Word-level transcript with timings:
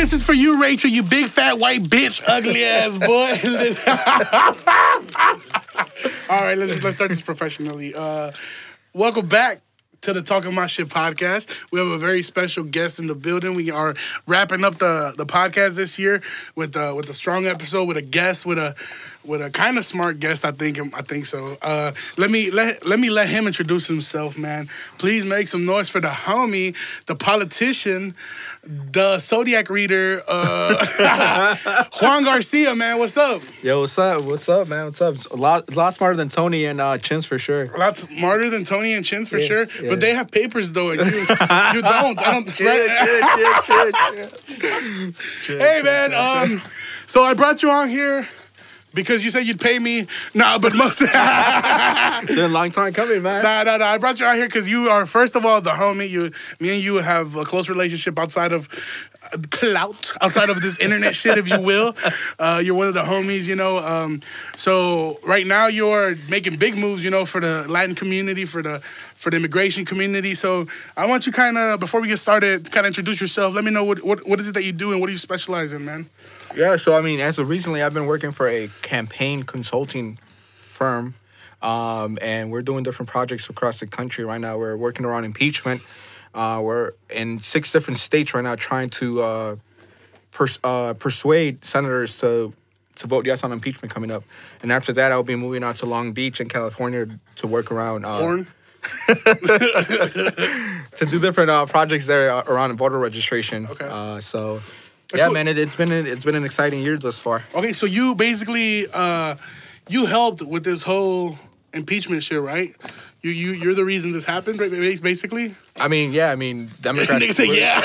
This 0.00 0.14
is 0.14 0.24
for 0.24 0.32
you, 0.32 0.62
Rachel, 0.62 0.88
you 0.88 1.02
big 1.02 1.26
fat 1.26 1.58
white 1.58 1.82
bitch, 1.82 2.22
ugly 2.26 2.64
ass 2.64 2.96
boy. 2.96 3.06
All 6.30 6.40
right, 6.40 6.56
let's 6.56 6.82
let's 6.82 6.96
start 6.96 7.10
this 7.10 7.20
professionally. 7.20 7.92
Uh, 7.94 8.32
welcome 8.94 9.26
back 9.26 9.60
to 10.00 10.14
the 10.14 10.22
Talking 10.22 10.54
My 10.54 10.68
Shit 10.68 10.88
podcast. 10.88 11.54
We 11.70 11.80
have 11.80 11.88
a 11.88 11.98
very 11.98 12.22
special 12.22 12.64
guest 12.64 12.98
in 12.98 13.08
the 13.08 13.14
building. 13.14 13.54
We 13.54 13.70
are 13.70 13.94
wrapping 14.26 14.64
up 14.64 14.78
the 14.78 15.12
the 15.18 15.26
podcast 15.26 15.74
this 15.74 15.98
year 15.98 16.22
with 16.54 16.78
uh, 16.78 16.94
with 16.96 17.10
a 17.10 17.14
strong 17.14 17.46
episode 17.46 17.84
with 17.84 17.98
a 17.98 18.02
guest 18.02 18.46
with 18.46 18.56
a 18.56 18.74
with 19.24 19.42
a 19.42 19.50
kind 19.50 19.78
of 19.78 19.84
smart 19.84 20.18
guest. 20.20 20.44
I 20.44 20.52
think 20.52 20.78
I 20.94 21.02
think 21.02 21.26
so. 21.26 21.56
Uh, 21.62 21.92
let 22.16 22.30
me 22.30 22.50
let 22.50 22.84
let 22.86 22.98
me 22.98 23.10
let 23.10 23.28
him 23.28 23.46
introduce 23.46 23.86
himself, 23.86 24.38
man. 24.38 24.68
Please 24.98 25.24
make 25.24 25.48
some 25.48 25.64
noise 25.66 25.88
for 25.88 26.00
the 26.00 26.08
homie, 26.08 26.74
the 27.06 27.14
politician, 27.14 28.14
the 28.64 29.18
zodiac 29.18 29.68
reader, 29.70 30.22
uh, 30.26 31.84
Juan 32.00 32.24
Garcia. 32.24 32.74
Man, 32.74 32.98
what's 32.98 33.16
up? 33.16 33.42
Yo, 33.62 33.80
what's 33.80 33.98
up? 33.98 34.22
What's 34.22 34.48
up, 34.48 34.68
man? 34.68 34.86
What's 34.86 35.02
up? 35.02 35.16
A 35.32 35.36
lot, 35.36 35.68
a 35.68 35.74
lot 35.78 35.94
smarter 35.94 36.16
than 36.16 36.28
Tony 36.28 36.64
and 36.64 36.80
uh, 36.80 36.98
Chins 36.98 37.26
for 37.26 37.38
sure. 37.38 37.64
A 37.74 37.78
lot 37.78 37.96
smarter 37.98 38.48
than 38.48 38.64
Tony 38.64 38.94
and 38.94 39.04
Chins 39.04 39.28
for 39.28 39.38
Yeah, 39.38 39.46
sure, 39.46 39.66
yeah. 39.82 39.90
but 39.90 40.00
they 40.00 40.14
have 40.14 40.30
papers 40.30 40.72
though, 40.72 40.90
and 40.90 41.00
you, 41.00 41.06
you 41.20 41.82
don't. 41.82 42.18
I 42.18 42.32
don't. 42.32 42.50
Think. 42.50 42.60
Hey 45.46 45.82
man, 45.82 46.14
um, 46.14 46.60
so 47.06 47.22
I 47.22 47.34
brought 47.34 47.62
you 47.62 47.70
on 47.70 47.88
here 47.88 48.26
because 48.94 49.24
you 49.24 49.30
said 49.30 49.46
you'd 49.46 49.60
pay 49.60 49.78
me. 49.78 50.06
Nah, 50.34 50.58
but 50.58 50.74
most. 50.74 51.00
nah, 51.00 52.20
Been 52.26 52.38
a 52.38 52.48
long 52.48 52.70
time 52.70 52.92
coming, 52.92 53.22
man. 53.22 53.42
nah, 53.42 53.62
nah. 53.62 53.76
nah. 53.76 53.86
I 53.86 53.98
brought 53.98 54.20
you 54.20 54.26
out 54.26 54.36
here 54.36 54.46
because 54.46 54.68
you 54.68 54.88
are 54.88 55.06
first 55.06 55.36
of 55.36 55.44
all 55.44 55.60
the 55.60 55.70
homie. 55.70 56.08
You, 56.08 56.30
me 56.58 56.74
and 56.74 56.82
you 56.82 56.96
have 56.96 57.36
a 57.36 57.44
close 57.44 57.68
relationship 57.68 58.18
outside 58.18 58.52
of 58.52 58.68
clout, 59.50 60.12
outside 60.20 60.50
of 60.50 60.60
this 60.60 60.78
internet 60.78 61.14
shit, 61.14 61.38
if 61.38 61.48
you 61.48 61.60
will. 61.60 61.94
Uh, 62.38 62.60
you're 62.62 62.74
one 62.74 62.88
of 62.88 62.94
the 62.94 63.02
homies, 63.02 63.46
you 63.46 63.54
know. 63.54 63.76
Um, 63.78 64.22
so 64.56 65.18
right 65.24 65.46
now 65.46 65.66
you're 65.66 66.16
making 66.28 66.56
big 66.56 66.76
moves, 66.76 67.04
you 67.04 67.10
know, 67.10 67.24
for 67.24 67.40
the 67.40 67.66
Latin 67.68 67.94
community, 67.94 68.44
for 68.44 68.62
the 68.62 68.80
for 69.14 69.30
the 69.30 69.36
immigration 69.36 69.84
community. 69.84 70.34
So 70.34 70.66
I 70.96 71.06
want 71.06 71.26
you 71.26 71.32
kind 71.32 71.58
of 71.58 71.80
before 71.80 72.00
we 72.00 72.08
get 72.08 72.18
started, 72.18 72.70
kind 72.72 72.86
of 72.86 72.88
introduce 72.88 73.20
yourself. 73.20 73.54
Let 73.54 73.64
me 73.64 73.70
know 73.70 73.84
what, 73.84 74.02
what 74.02 74.26
what 74.26 74.40
is 74.40 74.48
it 74.48 74.54
that 74.54 74.64
you 74.64 74.72
do 74.72 74.92
and 74.92 75.00
what 75.00 75.08
do 75.08 75.12
you 75.12 75.18
specialize 75.18 75.72
in, 75.72 75.84
man. 75.84 76.06
Yeah, 76.56 76.76
so 76.76 76.96
I 76.96 77.00
mean, 77.00 77.20
as 77.20 77.38
of 77.38 77.48
recently, 77.48 77.82
I've 77.82 77.94
been 77.94 78.06
working 78.06 78.32
for 78.32 78.48
a 78.48 78.68
campaign 78.82 79.42
consulting 79.42 80.18
firm, 80.56 81.14
um, 81.62 82.18
and 82.22 82.50
we're 82.50 82.62
doing 82.62 82.82
different 82.82 83.08
projects 83.10 83.48
across 83.50 83.80
the 83.80 83.86
country 83.86 84.24
right 84.24 84.40
now. 84.40 84.56
We're 84.56 84.76
working 84.76 85.04
around 85.04 85.24
impeachment. 85.24 85.82
Uh, 86.34 86.60
we're 86.62 86.92
in 87.14 87.40
six 87.40 87.72
different 87.72 87.98
states 87.98 88.34
right 88.34 88.44
now, 88.44 88.54
trying 88.54 88.90
to 88.90 89.20
uh, 89.20 89.56
pers- 90.30 90.58
uh, 90.64 90.94
persuade 90.94 91.64
senators 91.64 92.16
to 92.18 92.52
to 92.96 93.06
vote 93.06 93.26
yes 93.26 93.44
on 93.44 93.52
impeachment 93.52 93.92
coming 93.92 94.10
up. 94.10 94.24
And 94.62 94.70
after 94.70 94.92
that, 94.92 95.12
I'll 95.12 95.22
be 95.22 95.36
moving 95.36 95.64
out 95.64 95.76
to 95.78 95.86
Long 95.86 96.12
Beach 96.12 96.40
in 96.40 96.48
California 96.48 97.06
to 97.36 97.46
work 97.46 97.72
around 97.72 98.04
uh, 98.04 98.18
Porn. 98.18 98.46
to 99.06 99.14
do 101.08 101.20
different 101.20 101.50
uh, 101.50 101.66
projects 101.66 102.06
there 102.06 102.30
uh, 102.30 102.42
around 102.46 102.76
voter 102.76 102.98
registration. 102.98 103.66
Okay. 103.66 103.86
Uh, 103.88 104.20
so, 104.20 104.60
That's 105.08 105.20
yeah, 105.20 105.26
cool. 105.26 105.34
man, 105.34 105.48
it, 105.48 105.58
it's 105.58 105.76
been 105.76 105.92
an, 105.92 106.06
it's 106.06 106.24
been 106.24 106.34
an 106.34 106.44
exciting 106.44 106.82
year 106.82 106.96
thus 106.96 107.20
far. 107.20 107.42
Okay, 107.54 107.72
so 107.72 107.86
you 107.86 108.14
basically 108.14 108.86
uh, 108.92 109.36
you 109.88 110.06
helped 110.06 110.42
with 110.42 110.64
this 110.64 110.82
whole 110.82 111.38
impeachment 111.72 112.22
shit, 112.22 112.40
right? 112.40 112.74
You 113.22 113.30
you 113.30 113.52
you're 113.52 113.74
the 113.74 113.84
reason 113.84 114.12
this 114.12 114.24
happened, 114.24 114.58
right? 114.60 114.70
Basically. 115.02 115.54
I 115.78 115.88
mean, 115.88 116.12
yeah, 116.12 116.30
I 116.32 116.36
mean, 116.36 116.68
Democrats. 116.80 117.22
Nigga 117.24 117.32
say 117.34 117.46
yeah. 117.58 117.80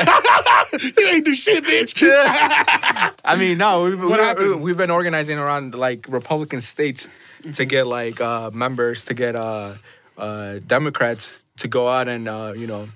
you 0.98 1.08
ain't 1.08 1.26
do 1.26 1.36
shit, 1.36 1.64
bitch. 1.66 1.94
I 3.26 3.36
mean, 3.38 3.58
no, 3.58 3.84
we've, 3.84 4.00
What 4.00 4.10
we're- 4.12 4.24
happened? 4.24 4.62
we've 4.62 4.78
been 4.78 4.92
organizing 4.92 5.38
around 5.38 5.76
like 5.76 6.06
Republican 6.10 6.62
states 6.62 7.08
to 7.54 7.66
get 7.66 7.86
like 7.86 8.22
uh, 8.22 8.50
members 8.54 9.06
to 9.06 9.14
get 9.14 9.36
uh, 9.36 9.74
uh, 10.18 10.60
Democrats 10.66 11.44
to 11.58 11.68
go 11.68 11.88
out 11.88 12.08
and 12.08 12.28
uh, 12.28 12.54
you 12.56 12.68
know 12.68 12.88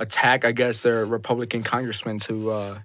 attack, 0.00 0.44
I 0.44 0.52
guess, 0.52 0.82
their 0.82 1.06
Republican 1.06 1.62
congressmen 1.62 2.18
to 2.20 2.50
uh, 2.50 2.78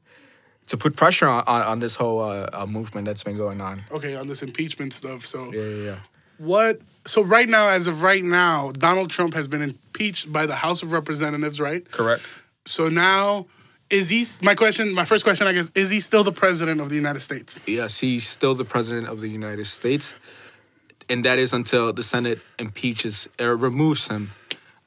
to 0.68 0.78
put 0.78 0.96
pressure 0.96 1.28
on, 1.28 1.44
on, 1.48 1.62
on 1.64 1.80
this 1.80 1.96
whole 1.96 2.22
uh, 2.22 2.48
uh, 2.54 2.66
movement 2.68 3.06
that's 3.08 3.24
been 3.24 3.38
going 3.38 3.60
on. 3.60 3.82
okay, 3.92 4.16
on 4.16 4.28
this 4.28 4.44
impeachment 4.44 4.94
stuff. 4.94 5.26
So 5.26 5.52
Yeah, 5.52 5.62
yeah, 5.62 5.86
yeah. 5.86 6.00
What? 6.44 6.80
So 7.06 7.22
right 7.22 7.48
now, 7.48 7.70
as 7.70 7.88
of 7.88 8.04
right 8.04 8.24
now, 8.24 8.72
Donald 8.72 9.10
Trump 9.10 9.34
has 9.34 9.48
been 9.48 9.62
impeached 9.62 10.32
by 10.32 10.46
the 10.46 10.56
House 10.56 10.84
of 10.84 10.92
Representatives, 10.92 11.60
right? 11.60 11.90
Correct. 11.90 12.24
So 12.66 12.90
now. 12.90 13.48
Is 13.90 14.10
he 14.10 14.26
my 14.42 14.56
question? 14.56 14.92
My 14.92 15.06
first 15.06 15.24
question, 15.24 15.46
I 15.46 15.54
guess, 15.54 15.70
is 15.76 15.92
he 15.92 16.00
still 16.00 16.24
the 16.24 16.32
president 16.32 16.82
of 16.82 16.90
the 16.90 16.96
United 16.96 17.20
States? 17.20 17.62
Yes, 17.68 18.00
he's 18.00 18.28
still 18.28 18.56
the 18.56 18.66
president 18.66 19.08
of 19.08 19.22
the 19.22 19.30
United 19.30 19.66
States, 19.66 20.16
and 21.10 21.24
that 21.26 21.38
is 21.38 21.54
until 21.54 21.94
the 21.94 22.02
Senate 22.02 22.40
impeaches 22.58 23.30
or 23.40 23.56
removes 23.56 24.08
him, 24.08 24.32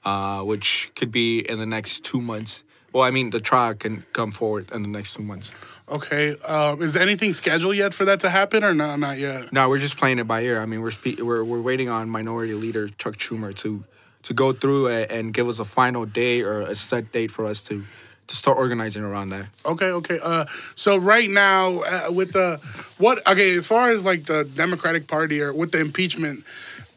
uh, 0.04 0.42
which 0.42 0.90
could 0.96 1.12
be 1.12 1.38
in 1.38 1.60
the 1.60 1.66
next 1.66 2.04
two 2.04 2.20
months. 2.20 2.64
Well, 2.96 3.04
I 3.04 3.10
mean, 3.10 3.28
the 3.28 3.40
trial 3.40 3.74
can 3.74 4.06
come 4.14 4.30
forward 4.30 4.72
in 4.72 4.80
the 4.80 4.88
next 4.88 5.16
two 5.16 5.22
months. 5.22 5.52
Okay. 5.86 6.34
Uh, 6.42 6.76
is 6.80 6.94
there 6.94 7.02
anything 7.02 7.34
scheduled 7.34 7.76
yet 7.76 7.92
for 7.92 8.06
that 8.06 8.20
to 8.20 8.30
happen, 8.30 8.64
or 8.64 8.72
no? 8.72 8.96
Not 8.96 9.18
yet. 9.18 9.52
No, 9.52 9.68
we're 9.68 9.76
just 9.76 9.98
playing 9.98 10.18
it 10.18 10.26
by 10.26 10.40
ear. 10.40 10.62
I 10.62 10.64
mean, 10.64 10.80
we're 10.80 10.92
spe- 10.92 11.20
we're 11.20 11.44
we're 11.44 11.60
waiting 11.60 11.90
on 11.90 12.08
Minority 12.08 12.54
Leader 12.54 12.88
Chuck 12.88 13.16
Schumer 13.16 13.54
to 13.56 13.84
to 14.22 14.32
go 14.32 14.54
through 14.54 14.86
it 14.86 15.10
and 15.10 15.34
give 15.34 15.46
us 15.46 15.58
a 15.58 15.66
final 15.66 16.06
day 16.06 16.40
or 16.40 16.62
a 16.62 16.74
set 16.74 17.12
date 17.12 17.30
for 17.30 17.44
us 17.44 17.62
to 17.64 17.84
to 18.28 18.34
start 18.34 18.56
organizing 18.56 19.04
around 19.04 19.28
that. 19.28 19.46
Okay, 19.66 19.90
okay. 19.90 20.18
Uh, 20.22 20.46
so 20.74 20.96
right 20.96 21.28
now, 21.28 21.80
uh, 21.80 22.10
with 22.10 22.32
the 22.32 22.56
what? 22.96 23.18
Okay, 23.26 23.54
as 23.58 23.66
far 23.66 23.90
as 23.90 24.06
like 24.06 24.24
the 24.24 24.44
Democratic 24.44 25.06
Party 25.06 25.42
or 25.42 25.52
with 25.52 25.70
the 25.70 25.80
impeachment, 25.80 26.44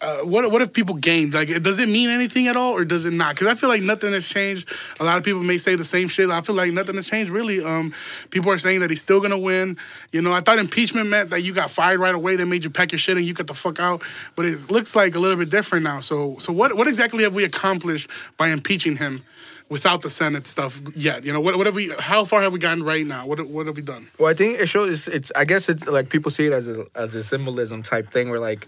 uh, 0.02 0.20
what 0.20 0.50
what 0.50 0.62
if 0.62 0.72
people 0.72 0.96
gained? 0.96 1.34
Like, 1.34 1.50
does 1.62 1.80
it 1.80 1.90
mean 1.90 2.10
anything 2.10 2.48
at 2.48 2.56
all, 2.56 2.74
or 2.74 2.86
does 2.86 3.06
it 3.06 3.12
not? 3.12 3.36
Because 3.36 3.48
I 3.48 3.54
feel 3.56 3.70
like 3.70 3.82
nothing 3.82 4.14
has 4.14 4.28
changed. 4.28 4.72
A 5.00 5.04
lot 5.04 5.18
of 5.18 5.26
people 5.26 5.42
may 5.42 5.58
say 5.58 5.76
the 5.76 5.84
same 5.84 6.08
shit. 6.08 6.30
I 6.30 6.42
feel 6.42 6.56
like 6.56 6.72
nothing 6.72 6.96
has 6.96 7.08
changed 7.08 7.32
really. 7.32 7.64
Um, 7.64 7.94
people 8.30 8.50
are 8.52 8.58
saying 8.58 8.80
that 8.80 8.90
he's 8.90 9.02
still 9.02 9.20
gonna 9.20 9.38
win. 9.38 9.78
You 10.12 10.22
know, 10.22 10.32
I 10.32 10.40
thought 10.40 10.58
impeachment 10.58 11.10
meant 11.10 11.32
that 11.32 11.42
you 11.42 11.54
got 11.54 11.70
fired 11.70 12.00
right 12.00 12.16
away. 12.16 12.38
They 12.38 12.46
made 12.46 12.64
you 12.64 12.70
pack 12.70 12.94
your 12.94 13.00
shit 13.00 13.18
and 13.18 13.26
you 13.26 13.34
got 13.34 13.48
the 13.48 13.54
fuck 13.54 13.80
out. 13.80 14.02
But 14.36 14.46
it 14.46 14.72
looks 14.72 14.96
like 14.96 15.16
a 15.16 15.20
little 15.20 15.38
bit 15.38 15.50
different 15.50 15.84
now. 15.84 16.00
So, 16.00 16.38
so 16.40 16.54
what 16.54 16.76
what 16.78 16.88
exactly 16.88 17.24
have 17.24 17.36
we 17.36 17.44
accomplished 17.44 18.10
by 18.38 18.50
impeaching 18.50 18.96
him? 18.96 19.24
Without 19.68 20.02
the 20.02 20.10
Senate 20.10 20.48
stuff 20.48 20.82
yet, 20.96 21.24
you 21.24 21.32
know 21.32 21.42
what? 21.42 21.56
What 21.56 21.68
have 21.68 21.76
we? 21.76 21.94
How 22.00 22.24
far 22.24 22.42
have 22.42 22.54
we 22.54 22.58
gotten 22.58 22.84
right 22.84 23.06
now? 23.06 23.28
What 23.28 23.40
what 23.46 23.68
have 23.68 23.76
we 23.76 23.84
done? 23.84 24.08
Well, 24.18 24.28
I 24.28 24.34
think 24.34 24.60
it 24.60 24.68
shows. 24.68 25.08
It's 25.08 25.32
I 25.36 25.46
guess 25.46 25.70
it's 25.70 25.86
like 25.86 26.10
people 26.10 26.32
see 26.32 26.48
it 26.48 26.54
as 26.54 26.68
a 26.68 26.88
as 26.96 27.14
a 27.14 27.24
symbolism 27.24 27.84
type 27.84 28.10
thing 28.10 28.32
where 28.32 28.40
like 28.40 28.68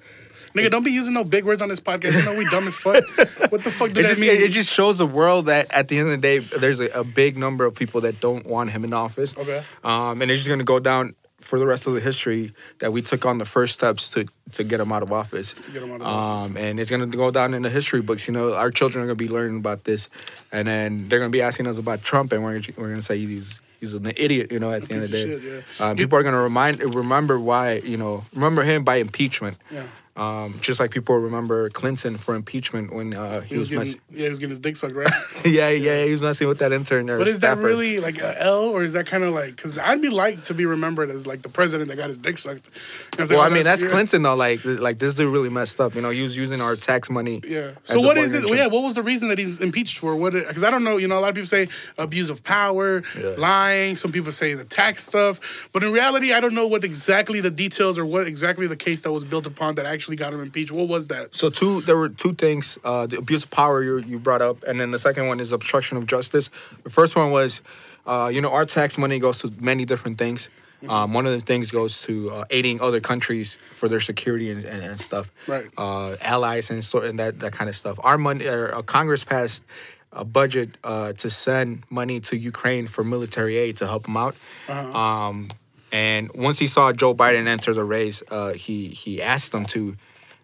Nigga, 0.54 0.70
don't 0.70 0.84
be 0.84 0.92
using 0.92 1.14
no 1.14 1.24
big 1.24 1.46
words 1.46 1.62
on 1.62 1.70
this 1.70 1.80
podcast. 1.80 2.18
You 2.18 2.26
know 2.26 2.38
we 2.38 2.50
dumb 2.50 2.68
as 2.68 2.78
fuck. 2.78 3.04
What 3.52 3.64
the 3.64 3.72
fuck 3.72 3.90
does 3.90 3.98
it 3.98 4.04
that 4.04 4.10
just, 4.10 4.22
mean? 4.22 4.30
it, 4.30 4.42
it 4.42 4.52
just 4.52 4.72
shows 4.72 4.98
the 4.98 5.06
world 5.06 5.48
that 5.48 5.72
at 5.74 5.90
the 5.90 5.98
end 5.98 6.08
of 6.08 6.12
the 6.12 6.18
day, 6.18 6.40
there's 6.40 6.80
a, 6.80 6.88
a 7.00 7.04
big 7.04 7.38
number 7.38 7.66
of 7.66 7.76
people 7.76 8.02
that 8.02 8.22
don't 8.22 8.46
want 8.46 8.70
him 8.70 8.86
in 8.86 8.94
office. 8.94 9.38
Okay. 9.38 9.62
Um, 9.84 10.22
and 10.22 10.32
it's 10.32 10.40
just 10.40 10.50
gonna 10.50 10.64
go 10.64 10.80
down 10.80 11.16
for 11.42 11.60
the 11.60 11.66
rest 11.66 11.88
of 11.88 11.94
the 11.94 12.00
history 12.00 12.52
that 12.80 12.94
we 12.94 13.02
took 13.02 13.26
on 13.26 13.40
the 13.40 13.46
first 13.46 13.74
steps 13.74 14.10
to 14.12 14.26
to 14.54 14.64
get 14.64 14.80
him 14.80 14.92
out 14.92 15.04
of 15.04 15.12
office. 15.12 15.54
To 15.54 15.72
get 15.72 15.84
him 15.84 15.92
out 15.92 16.02
of 16.02 16.08
um, 16.08 16.58
and 16.58 16.80
it's 16.80 16.90
gonna 16.90 17.08
go 17.08 17.32
down 17.32 17.54
in 17.54 17.62
the 17.62 17.70
history 17.70 18.02
books. 18.02 18.28
You 18.28 18.34
know, 18.34 18.54
our 18.54 18.72
children 18.72 19.04
are 19.04 19.08
gonna 19.08 19.16
be 19.16 19.28
learning 19.28 19.58
about 19.58 19.84
this, 19.84 20.10
and 20.52 20.68
then 20.68 21.10
they're 21.10 21.20
gonna 21.20 21.30
be 21.30 21.42
asking 21.42 21.68
us 21.68 21.78
about 21.78 22.04
Trump, 22.04 22.32
and 22.32 22.44
we're 22.44 22.62
we're 22.78 22.90
gonna 22.90 23.02
say 23.02 23.18
he's 23.18 23.62
he's 23.80 23.94
an 23.94 24.08
idiot. 24.16 24.52
You 24.52 24.60
know, 24.60 24.72
at 24.72 24.84
the 24.84 24.94
end 24.94 25.04
of 25.04 25.12
the 25.12 25.18
day, 25.18 25.26
shit, 25.26 25.64
yeah. 25.80 25.86
um, 25.86 25.98
people 25.98 26.18
are 26.18 26.24
gonna 26.24 26.42
remind 26.42 26.80
remember 26.96 27.40
why 27.40 27.82
you 27.84 27.98
know 27.98 28.24
remember 28.34 28.64
him 28.64 28.84
by 28.84 28.98
impeachment. 28.98 29.58
Yeah. 29.72 29.84
Um, 30.16 30.58
just 30.60 30.80
like 30.80 30.92
people 30.92 31.16
remember 31.18 31.70
Clinton 31.70 32.18
for 32.18 32.36
impeachment 32.36 32.94
when 32.94 33.14
uh, 33.16 33.42
he, 33.42 33.56
he 33.56 33.58
was 33.58 33.70
getting, 33.70 33.80
messing. 33.80 34.02
yeah, 34.12 34.24
he 34.24 34.30
was 34.30 34.40
getting 34.40 34.50
his 34.50 34.60
dick 34.60 34.76
sucked, 34.76 34.94
right? 34.94 35.08
yeah, 35.46 35.70
yeah, 35.70 36.04
he 36.04 36.12
was 36.12 36.22
messing 36.22 36.50
with 36.50 36.60
that 36.60 36.74
intern. 36.74 37.10
Or 37.10 37.18
but 37.18 37.28
is 37.30 37.40
that 37.40 37.58
really 37.60 38.00
like 38.00 38.18
a 38.20 38.42
L, 38.44 38.66
or 38.66 38.84
is 38.84 38.92
that 38.94 39.08
kind 39.08 39.24
of 39.24 39.34
like? 39.34 39.56
Because 39.56 39.80
I'd 39.80 40.02
be 40.02 40.10
like 40.10 40.44
to 40.46 40.54
be 40.54 40.66
remembered 40.66 41.10
as 41.10 41.26
like 41.26 41.42
the 41.44 41.50
president 41.50 41.90
that 41.90 41.96
got 41.96 42.08
his 42.08 42.18
dick 42.18 42.38
sucked. 42.38 42.68
You 42.68 42.72
know 42.74 42.82
what 42.82 43.20
I'm 43.22 43.26
saying? 43.28 43.38
Well, 43.38 43.48
I 43.48 43.52
Oh, 43.52 43.54
mean, 43.54 43.64
that's 43.64 43.82
yeah. 43.82 43.90
Clinton 43.90 44.22
though. 44.24 44.36
Like, 44.36 44.60
like 44.66 45.00
this 45.00 45.16
dude 45.16 45.32
really 45.32 45.50
messed 45.50 45.80
up. 45.80 45.96
You 45.96 46.02
know, 46.02 46.10
he 46.10 46.22
was 46.24 46.36
using 46.36 46.60
our 46.60 46.76
tax 46.76 47.10
money. 47.10 47.40
Yeah. 47.48 47.72
So 47.86 48.02
what 48.02 48.18
is 48.18 48.34
it? 48.34 48.40
bargaining 48.42 48.58
Yeah. 48.58 48.68
What 48.68 48.84
was 48.84 48.96
the 48.96 49.04
reason 49.04 49.30
that 49.30 49.38
he's 49.38 49.62
impeached 49.62 49.98
for? 50.00 50.16
What? 50.18 50.34
Because 50.34 50.66
I 50.66 50.72
don't 50.72 50.84
know. 50.84 50.98
You 50.98 51.08
know, 51.08 51.18
a 51.18 51.22
lot 51.22 51.30
of 51.30 51.36
people 51.36 51.48
say 51.48 51.70
abuse 51.98 52.30
of 52.30 52.44
power, 52.44 53.02
Yeah. 53.18 53.36
lying. 53.38 53.96
Some 53.96 54.12
people 54.12 54.34
say 54.34 54.56
the 54.56 54.66
tax 54.66 55.06
stuff. 55.06 55.70
But 55.72 55.84
in 55.84 55.94
reality, 55.94 56.34
I 56.34 56.42
don't 56.42 56.54
know 56.54 56.68
what 56.68 56.84
exactly 56.84 57.40
the 57.40 57.52
details 57.52 57.98
or 57.98 58.06
what 58.06 58.28
exactly 58.28 58.68
the 58.68 58.76
case 58.76 59.02
that 59.02 59.12
was 59.14 59.24
built 59.24 59.48
upon 59.48 59.76
that 59.76 59.86
actually 59.86 60.01
got 60.08 60.34
him 60.34 60.42
impeached. 60.42 60.72
What 60.72 60.88
was 60.88 61.08
that? 61.08 61.36
So 61.36 61.50
two, 61.50 61.82
there 61.82 61.98
were 61.98 62.10
two 62.10 62.34
things: 62.34 62.78
uh, 62.84 63.08
the 63.08 63.18
abuse 63.18 63.44
of 63.44 63.52
power 63.52 63.84
you 63.84 63.98
you 64.00 64.20
brought 64.20 64.42
up, 64.42 64.64
and 64.64 64.80
then 64.80 64.92
the 64.92 65.00
second 65.00 65.28
one 65.28 65.40
is 65.40 65.52
obstruction 65.52 65.98
of 65.98 66.06
justice. 66.06 66.50
The 66.84 66.90
first 66.90 67.16
one 67.16 67.32
was, 67.32 67.62
uh, 68.06 68.30
you 68.34 68.42
know, 68.42 68.52
our 68.52 68.66
tax 68.66 68.98
money 68.98 69.20
goes 69.20 69.40
to 69.40 69.52
many 69.60 69.86
different 69.86 70.18
things. 70.18 70.50
Um, 70.90 71.14
one 71.14 71.28
of 71.28 71.34
the 71.34 71.40
things 71.40 71.70
goes 71.70 72.02
to 72.04 72.32
uh, 72.32 72.46
aiding 72.50 72.82
other 72.82 73.00
countries 73.00 73.54
for 73.54 73.88
their 73.88 74.00
security 74.00 74.50
and, 74.50 74.66
and, 74.66 74.84
and 74.84 75.00
stuff, 75.00 75.32
Right. 75.48 75.70
Uh, 75.78 76.16
allies 76.22 76.72
and, 76.72 76.84
so, 76.84 77.04
and 77.04 77.20
that 77.20 77.40
that 77.42 77.54
kind 77.54 77.70
of 77.70 77.76
stuff. 77.76 78.00
Our 78.04 78.18
money, 78.18 78.48
uh, 78.48 78.82
Congress 78.82 79.24
passed 79.24 79.64
a 80.12 80.26
budget 80.26 80.78
uh, 80.84 81.14
to 81.14 81.30
send 81.30 81.84
money 81.90 82.20
to 82.22 82.36
Ukraine 82.36 82.88
for 82.88 83.04
military 83.04 83.58
aid 83.58 83.78
to 83.78 83.88
help 83.88 84.04
them 84.04 84.18
out. 84.18 84.36
Um, 84.70 85.48
and 85.92 86.32
once 86.34 86.60
he 86.60 86.68
saw 86.68 86.92
Joe 86.92 87.14
Biden 87.14 87.48
enter 87.48 87.74
the 87.74 87.84
race, 87.84 88.24
uh, 88.30 88.54
he 88.54 88.88
he 88.88 89.22
asked 89.22 89.52
them 89.52 89.66
to 89.68 89.96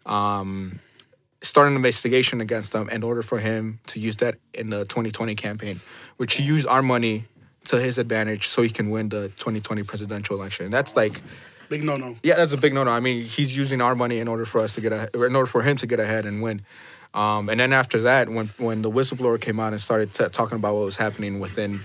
um, 0.05 0.79
start 1.41 1.67
an 1.69 1.75
investigation 1.75 2.41
against 2.41 2.73
them 2.73 2.89
in 2.89 3.03
order 3.03 3.21
for 3.21 3.39
him 3.39 3.79
to 3.87 3.99
use 3.99 4.17
that 4.17 4.35
in 4.53 4.69
the 4.69 4.85
2020 4.85 5.35
campaign, 5.35 5.79
which 6.17 6.35
he 6.35 6.43
used 6.43 6.67
our 6.67 6.81
money 6.81 7.25
to 7.65 7.79
his 7.79 7.97
advantage 7.97 8.47
so 8.47 8.61
he 8.61 8.69
can 8.69 8.89
win 8.89 9.09
the 9.09 9.27
2020 9.29 9.83
presidential 9.83 10.35
election. 10.35 10.71
That's 10.71 10.95
like, 10.95 11.21
Big 11.69 11.83
no 11.83 11.97
no. 11.97 12.15
yeah, 12.23 12.35
that's 12.35 12.53
a 12.53 12.57
big 12.57 12.73
no-no. 12.73 12.91
I 12.91 13.01
mean, 13.01 13.23
he's 13.23 13.55
using 13.55 13.81
our 13.81 13.93
money 13.93 14.19
in 14.19 14.27
order 14.29 14.45
for 14.45 14.61
us 14.61 14.75
to 14.75 14.81
get 14.81 14.93
ahead, 14.93 15.09
in 15.13 15.35
order 15.35 15.45
for 15.45 15.61
him 15.61 15.75
to 15.77 15.87
get 15.87 15.99
ahead 15.99 16.25
and 16.25 16.41
win. 16.41 16.61
Um, 17.13 17.49
and 17.49 17.59
then 17.59 17.73
after 17.73 18.01
that, 18.03 18.29
when 18.29 18.51
when 18.57 18.81
the 18.83 18.91
whistleblower 18.91 19.39
came 19.39 19.59
out 19.59 19.73
and 19.73 19.81
started 19.81 20.13
t- 20.13 20.29
talking 20.29 20.57
about 20.57 20.75
what 20.75 20.85
was 20.85 20.95
happening 20.95 21.41
within 21.41 21.81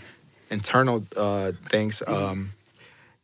internal 0.50 1.04
uh, 1.16 1.50
things, 1.64 2.00
um, 2.06 2.52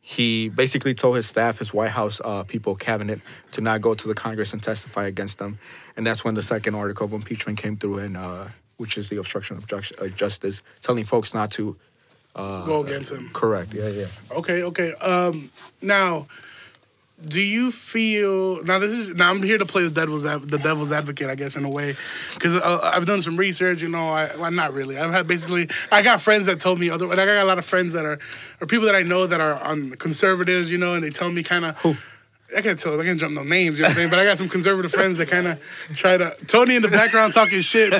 he 0.09 0.49
basically 0.49 0.95
told 0.95 1.17
his 1.17 1.27
staff, 1.27 1.59
his 1.59 1.71
White 1.71 1.91
House 1.91 2.19
uh, 2.25 2.43
people, 2.43 2.73
cabinet, 2.73 3.21
to 3.51 3.61
not 3.61 3.79
go 3.79 3.93
to 3.93 4.07
the 4.07 4.15
Congress 4.15 4.53
and 4.53 4.63
testify 4.63 5.05
against 5.05 5.37
them. 5.37 5.59
And 5.95 6.03
that's 6.03 6.25
when 6.25 6.33
the 6.33 6.41
second 6.41 6.73
article 6.73 7.05
of 7.05 7.13
impeachment 7.13 7.59
came 7.59 7.77
through, 7.77 7.99
and 7.99 8.17
uh, 8.17 8.47
which 8.77 8.97
is 8.97 9.09
the 9.09 9.17
obstruction 9.17 9.55
of 9.57 9.67
justice, 10.15 10.61
uh, 10.61 10.77
telling 10.81 11.03
folks 11.03 11.35
not 11.35 11.51
to 11.51 11.77
Go 12.35 12.83
against 12.83 13.11
him. 13.11 13.29
correct. 13.33 13.71
Yeah, 13.71 13.89
yeah. 13.89 14.07
Okay, 14.31 14.63
okay. 14.63 14.93
Um, 14.93 15.51
now, 15.79 16.25
do 17.27 17.41
you 17.41 17.71
feel 17.71 18.63
now? 18.63 18.79
This 18.79 18.93
is 18.93 19.15
now. 19.15 19.29
I'm 19.29 19.43
here 19.43 19.57
to 19.57 19.65
play 19.65 19.83
the 19.83 19.89
devil's 19.89 20.23
the 20.23 20.57
devil's 20.57 20.91
advocate, 20.91 21.29
I 21.29 21.35
guess, 21.35 21.55
in 21.55 21.65
a 21.65 21.69
way, 21.69 21.95
because 22.33 22.55
uh, 22.55 22.79
I've 22.81 23.05
done 23.05 23.21
some 23.21 23.35
research. 23.35 23.81
You 23.81 23.89
know, 23.89 24.07
I 24.09 24.33
well, 24.37 24.51
not 24.51 24.73
really. 24.73 24.97
I've 24.97 25.11
had 25.11 25.27
basically. 25.27 25.69
I 25.91 26.01
got 26.01 26.21
friends 26.21 26.45
that 26.45 26.59
told 26.59 26.79
me 26.79 26.89
other. 26.89 27.07
Like 27.07 27.19
I 27.19 27.25
got 27.25 27.37
a 27.37 27.45
lot 27.45 27.57
of 27.57 27.65
friends 27.65 27.93
that 27.93 28.05
are, 28.05 28.19
or 28.61 28.67
people 28.67 28.85
that 28.85 28.95
I 28.95 29.03
know 29.03 29.27
that 29.27 29.41
are 29.41 29.61
on 29.63 29.91
conservatives. 29.91 30.71
You 30.71 30.77
know, 30.77 30.93
and 30.93 31.03
they 31.03 31.09
tell 31.09 31.31
me 31.31 31.43
kind 31.43 31.65
of. 31.65 31.99
I 32.55 32.61
can't 32.61 32.79
tell. 32.79 32.99
I 32.99 33.05
can't 33.05 33.19
jump 33.19 33.35
no 33.35 33.43
names. 33.43 33.77
You 33.77 33.83
know 33.83 33.87
what 33.87 33.91
I'm 33.91 33.95
saying? 33.95 34.09
But 34.09 34.19
I 34.19 34.25
got 34.25 34.37
some 34.37 34.49
conservative 34.49 34.91
friends 34.91 35.17
that 35.17 35.27
kind 35.27 35.47
of 35.47 35.61
try 35.95 36.17
to. 36.17 36.35
Tony 36.47 36.75
in 36.75 36.81
the 36.81 36.87
background 36.87 37.33
talking 37.33 37.61
shit. 37.61 37.93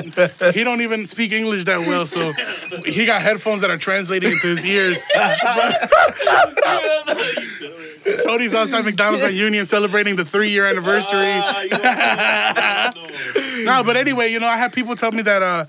He 0.54 0.64
don't 0.64 0.80
even 0.80 1.06
speak 1.06 1.32
English 1.32 1.64
that 1.64 1.80
well, 1.80 2.04
so 2.04 2.32
he 2.84 3.06
got 3.06 3.22
headphones 3.22 3.60
that 3.60 3.70
are 3.70 3.78
translating 3.78 4.32
into 4.32 4.48
his 4.48 4.66
ears. 4.66 5.08
Tony's 8.24 8.54
outside 8.54 8.84
McDonald's 8.84 9.22
on 9.22 9.34
Union 9.34 9.66
celebrating 9.66 10.16
the 10.16 10.24
three 10.24 10.50
year 10.50 10.66
anniversary. 10.66 11.20
no, 13.64 13.84
but 13.84 13.96
anyway, 13.96 14.32
you 14.32 14.40
know, 14.40 14.48
I 14.48 14.56
had 14.56 14.72
people 14.72 14.96
tell 14.96 15.12
me 15.12 15.22
that 15.22 15.42
uh, 15.42 15.66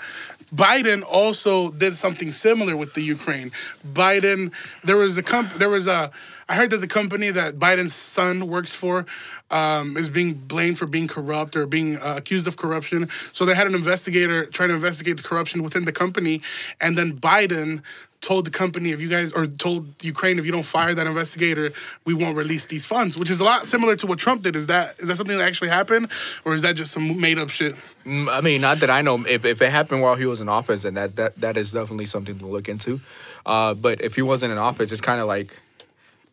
Biden 0.54 1.04
also 1.04 1.72
did 1.72 1.96
something 1.96 2.32
similar 2.32 2.76
with 2.76 2.94
the 2.94 3.02
Ukraine. 3.02 3.52
Biden, 3.88 4.52
there 4.84 4.98
was 4.98 5.18
a 5.18 5.24
comp, 5.24 5.54
there 5.54 5.70
was 5.70 5.88
a. 5.88 6.12
I 6.48 6.56
heard 6.56 6.70
that 6.72 6.78
the 6.78 6.88
company 6.88 7.32
that 7.32 7.56
Biden's 7.56 7.94
son 7.94 8.48
works 8.48 8.76
for 8.76 9.06
um, 9.50 9.98
is 9.98 10.10
being 10.10 10.34
blamed 10.34 10.80
for 10.80 10.86
being 10.86 11.08
corrupt 11.08 11.56
or 11.56 11.66
being 11.66 11.98
uh, 11.98 12.16
accused 12.18 12.48
of 12.48 12.58
corruption. 12.58 13.10
So 13.32 13.46
they 13.46 13.56
had 13.56 13.68
an 13.68 13.76
investigator 13.76 14.46
trying 14.46 14.70
to 14.70 14.76
investigate 14.76 15.18
the 15.18 15.24
corruption 15.24 15.64
within 15.64 15.86
the 15.86 15.92
company, 15.92 16.42
and 16.80 16.98
then 16.98 17.18
Biden 17.18 17.82
told 18.22 18.46
the 18.46 18.52
company 18.52 18.92
if 18.92 19.02
you 19.02 19.10
guys 19.10 19.32
or 19.32 19.48
told 19.48 19.88
Ukraine 20.04 20.38
if 20.38 20.46
you 20.46 20.52
don't 20.52 20.66
fire 20.66 20.94
that 20.94 21.08
investigator, 21.08 21.72
we 22.06 22.14
won't 22.14 22.38
release 22.38 22.66
these 22.66 22.86
funds, 22.86 23.18
which 23.18 23.32
is 23.32 23.42
a 23.42 23.44
lot 23.44 23.66
similar 23.66 23.96
to 23.96 24.06
what 24.06 24.20
Trump 24.20 24.44
did. 24.44 24.56
Is 24.56 24.68
that 24.68 25.00
is 25.00 25.08
that 25.08 25.18
something 25.18 25.38
that 25.38 25.48
actually 25.48 25.70
happened, 25.70 26.08
or 26.46 26.54
is 26.54 26.62
that 26.62 26.76
just 26.76 26.92
some 26.92 27.20
made 27.20 27.40
up 27.40 27.50
shit? 27.50 27.74
Mm, 28.06 28.30
I 28.30 28.42
mean, 28.42 28.62
not 28.62 28.80
that 28.82 28.90
I 28.92 29.02
know. 29.02 29.26
If, 29.26 29.44
if 29.44 29.62
it 29.62 29.72
happened 29.72 30.02
while 30.02 30.16
he 30.16 30.26
was 30.26 30.40
in 30.40 30.50
office, 30.50 30.84
then 30.84 30.94
that 30.94 31.16
that 31.16 31.42
that 31.42 31.58
is 31.58 31.72
definitely 31.72 32.06
something 32.06 32.38
to 32.38 32.46
look 32.46 32.70
into. 32.70 33.02
Uh, 33.46 33.74
but 33.74 34.02
if 34.02 34.16
he 34.16 34.22
wasn't 34.22 34.52
in 34.52 34.60
office, 34.60 34.92
it's 34.92 35.02
kind 35.02 35.20
of 35.20 35.28
like, 35.28 35.60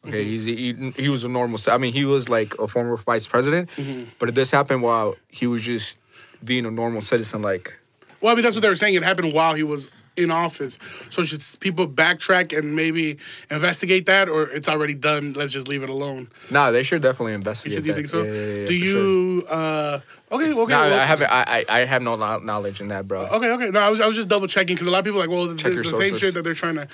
okay, 0.06 0.24
he's 0.24 0.44
he, 0.44 0.92
he 0.96 1.08
was 1.08 1.24
a 1.24 1.28
normal. 1.28 1.58
I 1.70 1.78
mean, 1.78 1.92
he 1.92 2.04
was 2.04 2.28
like 2.28 2.54
a 2.58 2.66
former 2.68 2.96
vice 2.96 3.26
president. 3.26 3.70
But 4.18 4.28
if 4.30 4.34
this 4.34 4.50
happened 4.50 4.82
while 4.82 5.16
he 5.28 5.46
was 5.46 5.62
just 5.62 5.98
being 6.44 6.66
a 6.66 6.70
normal 6.70 7.00
citizen, 7.02 7.42
like 7.42 7.78
Well, 8.20 8.32
I 8.32 8.34
mean 8.34 8.42
that's 8.44 8.56
what 8.56 8.62
they 8.62 8.68
were 8.68 8.76
saying. 8.76 8.94
It 8.94 9.02
happened 9.02 9.32
while 9.32 9.54
he 9.54 9.62
was 9.62 9.88
in 10.16 10.32
office. 10.32 10.78
So 11.10 11.22
should 11.24 11.40
people 11.60 11.86
backtrack 11.86 12.56
and 12.56 12.74
maybe 12.74 13.18
investigate 13.50 14.06
that, 14.06 14.28
or 14.28 14.48
it's 14.50 14.68
already 14.68 14.94
done? 14.94 15.32
Let's 15.34 15.52
just 15.52 15.68
leave 15.68 15.84
it 15.84 15.90
alone. 15.90 16.28
nah, 16.50 16.72
they 16.72 16.82
should 16.82 17.02
definitely 17.02 17.32
You, 17.32 17.36
investigate. 17.36 17.76
should, 17.78 17.86
you 17.86 17.94
think 17.94 18.08
so? 18.08 18.22
Yeah, 18.24 18.32
yeah, 18.32 18.40
yeah, 18.62 18.66
Do 18.66 18.78
for 18.80 18.86
sure. 18.86 19.02
you? 19.02 19.44
Uh, 19.48 19.98
okay, 20.32 20.52
okay. 20.52 20.52
No, 20.52 20.64
well- 20.66 21.00
I 21.00 21.04
haven't. 21.04 21.30
I, 21.30 21.64
I 21.68 21.68
I 21.68 21.78
have 21.84 22.02
no 22.02 22.16
knowledge 22.16 22.80
in 22.80 22.88
that, 22.88 23.06
bro. 23.08 23.26
Okay, 23.26 23.50
okay. 23.52 23.70
No, 23.70 23.80
I 23.80 23.90
was, 23.90 24.00
I 24.00 24.06
was 24.06 24.16
just 24.16 24.28
double 24.28 24.46
checking 24.46 24.74
because 24.76 24.86
a 24.86 24.90
lot 24.90 25.00
of 25.00 25.04
people 25.04 25.18
are 25.20 25.26
like, 25.26 25.30
well, 25.30 25.46
the, 25.46 25.54
the, 25.54 25.82
the 25.82 25.84
same 25.84 26.16
shit 26.16 26.34
that 26.34 26.42
they're 26.44 26.54
trying 26.54 26.76
to, 26.76 26.86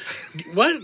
what? 0.54 0.80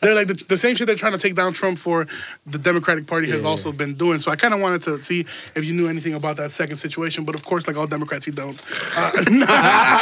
They're 0.00 0.14
like 0.14 0.28
the, 0.28 0.34
the 0.34 0.56
same 0.56 0.74
shit 0.76 0.86
they're 0.86 0.96
trying 0.96 1.12
to 1.12 1.18
take 1.18 1.34
down 1.34 1.52
Trump 1.52 1.78
for. 1.78 2.06
The 2.46 2.58
Democratic 2.58 3.06
Party 3.06 3.30
has 3.30 3.42
Yeah. 3.42 3.48
also 3.50 3.72
been 3.72 3.94
doing. 3.94 4.18
So 4.18 4.30
I 4.30 4.36
kind 4.36 4.54
of 4.54 4.60
wanted 4.60 4.82
to 4.82 5.00
see 5.02 5.20
if 5.54 5.64
you 5.64 5.74
knew 5.74 5.88
anything 5.88 6.14
about 6.14 6.36
that 6.38 6.50
second 6.52 6.76
situation. 6.76 7.24
But 7.24 7.34
of 7.34 7.44
course, 7.44 7.66
like 7.66 7.76
all 7.76 7.86
Democrats, 7.86 8.26
you 8.26 8.32
don't. 8.32 8.58
Uh, 8.96 9.12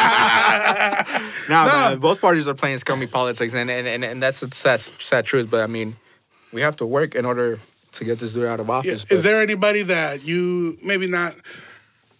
nah, 1.48 1.90
No. 1.90 1.96
both 1.98 2.20
parties 2.20 2.48
are 2.48 2.54
playing 2.54 2.78
scummy 2.78 3.06
politics, 3.06 3.54
and 3.54 3.70
and, 3.70 3.86
and, 3.86 4.04
and 4.04 4.22
that's 4.22 4.42
a 4.42 4.50
sad, 4.52 5.24
truth. 5.24 5.50
But 5.50 5.62
I 5.62 5.66
mean, 5.66 5.96
we 6.52 6.60
have 6.62 6.76
to 6.76 6.86
work 6.86 7.14
in 7.14 7.24
order 7.26 7.58
to 7.92 8.04
get 8.04 8.18
this 8.18 8.34
dude 8.34 8.44
out 8.44 8.60
of 8.60 8.66
Yeah. 8.68 8.74
office. 8.74 9.04
Is 9.10 9.22
there 9.22 9.42
anybody 9.42 9.82
that 9.84 10.24
you 10.24 10.76
maybe 10.82 11.06
not 11.06 11.34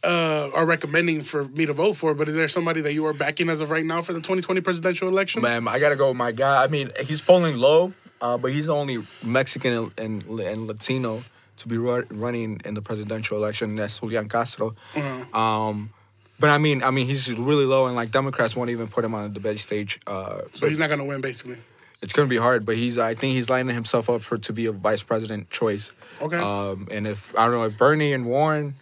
uh, 0.07 0.51
are 0.55 0.65
recommending 0.67 1.23
for 1.23 1.45
me 1.49 1.67
to 1.67 1.73
vote 1.73 1.95
for? 1.95 2.15
But 2.15 2.29
is 2.29 2.35
there 2.37 2.49
somebody 2.49 2.81
that 2.83 2.93
you 2.95 3.05
are 3.07 3.13
backing 3.13 3.49
as 3.49 3.61
of 3.61 3.71
right 3.71 3.85
now 3.85 4.01
for 4.03 4.13
the 4.13 4.21
2020 4.21 4.61
presidential 4.61 5.09
election? 5.09 5.43
Man, 5.43 5.67
I 5.69 5.79
gotta 5.79 5.97
go 5.97 6.09
with 6.09 6.17
my 6.17 6.33
guy. 6.33 6.63
I 6.65 6.69
mean, 6.69 6.89
he's 7.05 7.21
polling 7.21 7.57
low, 7.59 7.93
uh, 8.21 8.39
but 8.39 8.53
he's 8.53 8.67
the 8.67 8.75
only 8.75 9.03
Mexican 9.25 9.91
and, 9.99 10.23
and 10.41 10.67
Latino 10.67 11.25
to 11.59 11.69
be 11.69 11.77
ru- 11.79 12.07
running 12.11 12.61
in 12.65 12.75
the 12.75 12.83
presidential 12.83 13.37
election. 13.37 13.71
and 13.71 13.79
That's 13.79 13.99
Julian 14.01 14.29
Castro. 14.29 14.75
Uh-huh. 14.95 15.39
Um, 15.39 15.91
but 16.39 16.51
I 16.51 16.59
mean, 16.59 16.83
I 16.83 16.91
mean, 16.91 17.07
he's 17.07 17.33
really 17.33 17.65
low, 17.65 17.87
and 17.87 17.97
like 17.97 18.11
Democrats 18.11 18.55
won't 18.55 18.71
even 18.71 18.89
put 18.89 19.05
him 19.05 19.15
on 19.15 19.25
the 19.25 19.31
debate 19.31 19.59
stage. 19.59 19.99
Uh, 20.07 20.43
So 20.53 20.69
he's 20.69 20.79
not 20.79 20.89
to 20.91 21.03
win, 21.05 21.21
basically. 21.23 21.57
it's 22.03 22.13
gonna 22.13 22.29
be 22.29 22.37
hard, 22.37 22.67
but 22.67 22.77
he's 22.77 22.99
I 22.99 23.15
think 23.15 23.35
he's 23.35 23.49
lining 23.49 23.75
himself 23.75 24.11
up 24.11 24.23
for 24.23 24.37
to 24.39 24.53
be 24.53 24.67
a 24.67 24.73
vice 24.73 25.03
president 25.03 25.49
choice. 25.51 25.93
Okay. 26.21 26.37
Um, 26.37 26.89
and 26.91 27.07
if 27.07 27.37
I 27.39 27.47
don't 27.47 27.55
know 27.55 27.65
if 27.65 27.77
Bernie 27.79 28.13
and 28.13 28.27
Warren 28.27 28.75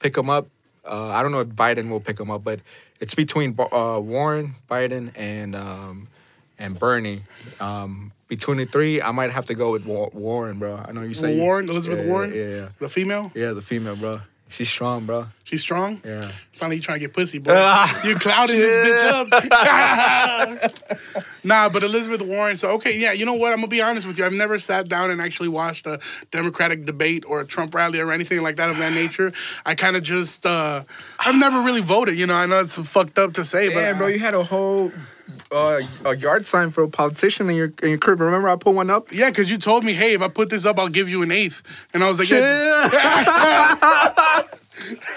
pick 0.00 0.16
him 0.16 0.30
up, 0.30 0.48
uh, 0.86 1.08
I 1.08 1.22
don't 1.22 1.32
know 1.32 1.40
if 1.40 1.48
Biden 1.48 1.88
will 1.88 2.00
pick 2.00 2.18
him 2.18 2.30
up, 2.30 2.44
but 2.44 2.60
it's 3.00 3.14
between 3.14 3.54
uh, 3.58 4.00
Warren, 4.02 4.52
Biden, 4.70 5.12
and 5.16 5.54
um, 5.54 6.08
and 6.58 6.78
Bernie. 6.78 7.22
Um, 7.60 8.12
between 8.28 8.56
the 8.58 8.64
three, 8.64 9.02
I 9.02 9.10
might 9.12 9.30
have 9.30 9.46
to 9.46 9.54
go 9.54 9.72
with 9.72 9.84
Warren, 9.84 10.58
bro. 10.58 10.82
I 10.86 10.92
know 10.92 11.02
you 11.02 11.14
say 11.14 11.38
Warren, 11.38 11.68
Elizabeth 11.68 12.00
yeah, 12.00 12.10
Warren, 12.10 12.32
Yeah, 12.34 12.48
yeah, 12.48 12.68
the 12.78 12.88
female. 12.88 13.30
yeah. 13.34 13.52
The 13.52 13.62
female, 13.62 13.96
bro. 13.96 14.20
She's 14.54 14.68
strong, 14.68 15.04
bro. 15.04 15.26
She's 15.42 15.62
strong. 15.62 16.00
Yeah. 16.04 16.30
Sound 16.52 16.70
like 16.70 16.76
you 16.76 16.80
trying 16.80 17.00
to 17.00 17.00
get 17.00 17.12
pussy, 17.12 17.38
boy. 17.38 17.52
you 18.04 18.14
clouding 18.14 18.56
this 18.56 18.86
bitch 18.86 19.32
up. 20.62 21.14
nah, 21.44 21.68
but 21.68 21.82
Elizabeth 21.82 22.22
Warren. 22.22 22.56
So 22.56 22.70
okay, 22.74 22.96
yeah. 22.96 23.10
You 23.10 23.26
know 23.26 23.34
what? 23.34 23.52
I'm 23.52 23.58
gonna 23.58 23.66
be 23.66 23.82
honest 23.82 24.06
with 24.06 24.16
you. 24.16 24.24
I've 24.24 24.32
never 24.32 24.60
sat 24.60 24.88
down 24.88 25.10
and 25.10 25.20
actually 25.20 25.48
watched 25.48 25.86
a 25.86 25.98
Democratic 26.30 26.84
debate 26.84 27.24
or 27.26 27.40
a 27.40 27.44
Trump 27.44 27.74
rally 27.74 27.98
or 27.98 28.12
anything 28.12 28.44
like 28.44 28.54
that 28.56 28.70
of 28.70 28.78
that 28.78 28.92
nature. 28.92 29.32
I 29.66 29.74
kind 29.74 29.96
of 29.96 30.04
just. 30.04 30.46
uh 30.46 30.84
I've 31.18 31.34
never 31.36 31.62
really 31.62 31.80
voted. 31.80 32.16
You 32.16 32.28
know, 32.28 32.34
I 32.34 32.46
know 32.46 32.60
it's 32.60 32.78
fucked 32.88 33.18
up 33.18 33.32
to 33.32 33.44
say, 33.44 33.74
but 33.74 33.80
Yeah, 33.80 33.98
bro. 33.98 34.06
You 34.06 34.20
had 34.20 34.34
a 34.34 34.44
whole 34.44 34.92
uh, 35.50 35.80
a 36.04 36.16
yard 36.16 36.46
sign 36.46 36.70
for 36.70 36.82
a 36.82 36.88
politician 36.88 37.48
in 37.50 37.56
your 37.56 37.72
in 37.82 37.90
your 37.90 37.98
crib. 37.98 38.20
Remember, 38.20 38.48
I 38.48 38.56
put 38.56 38.74
one 38.74 38.90
up. 38.90 39.12
Yeah, 39.12 39.30
because 39.30 39.50
you 39.50 39.58
told 39.58 39.84
me, 39.84 39.92
hey, 39.92 40.14
if 40.14 40.22
I 40.22 40.28
put 40.28 40.50
this 40.50 40.66
up, 40.66 40.78
I'll 40.78 40.88
give 40.88 41.08
you 41.08 41.22
an 41.22 41.30
eighth. 41.30 41.62
And 41.92 42.04
I 42.04 42.08
was 42.08 42.18
like, 42.18 42.30
yeah. 42.30 44.42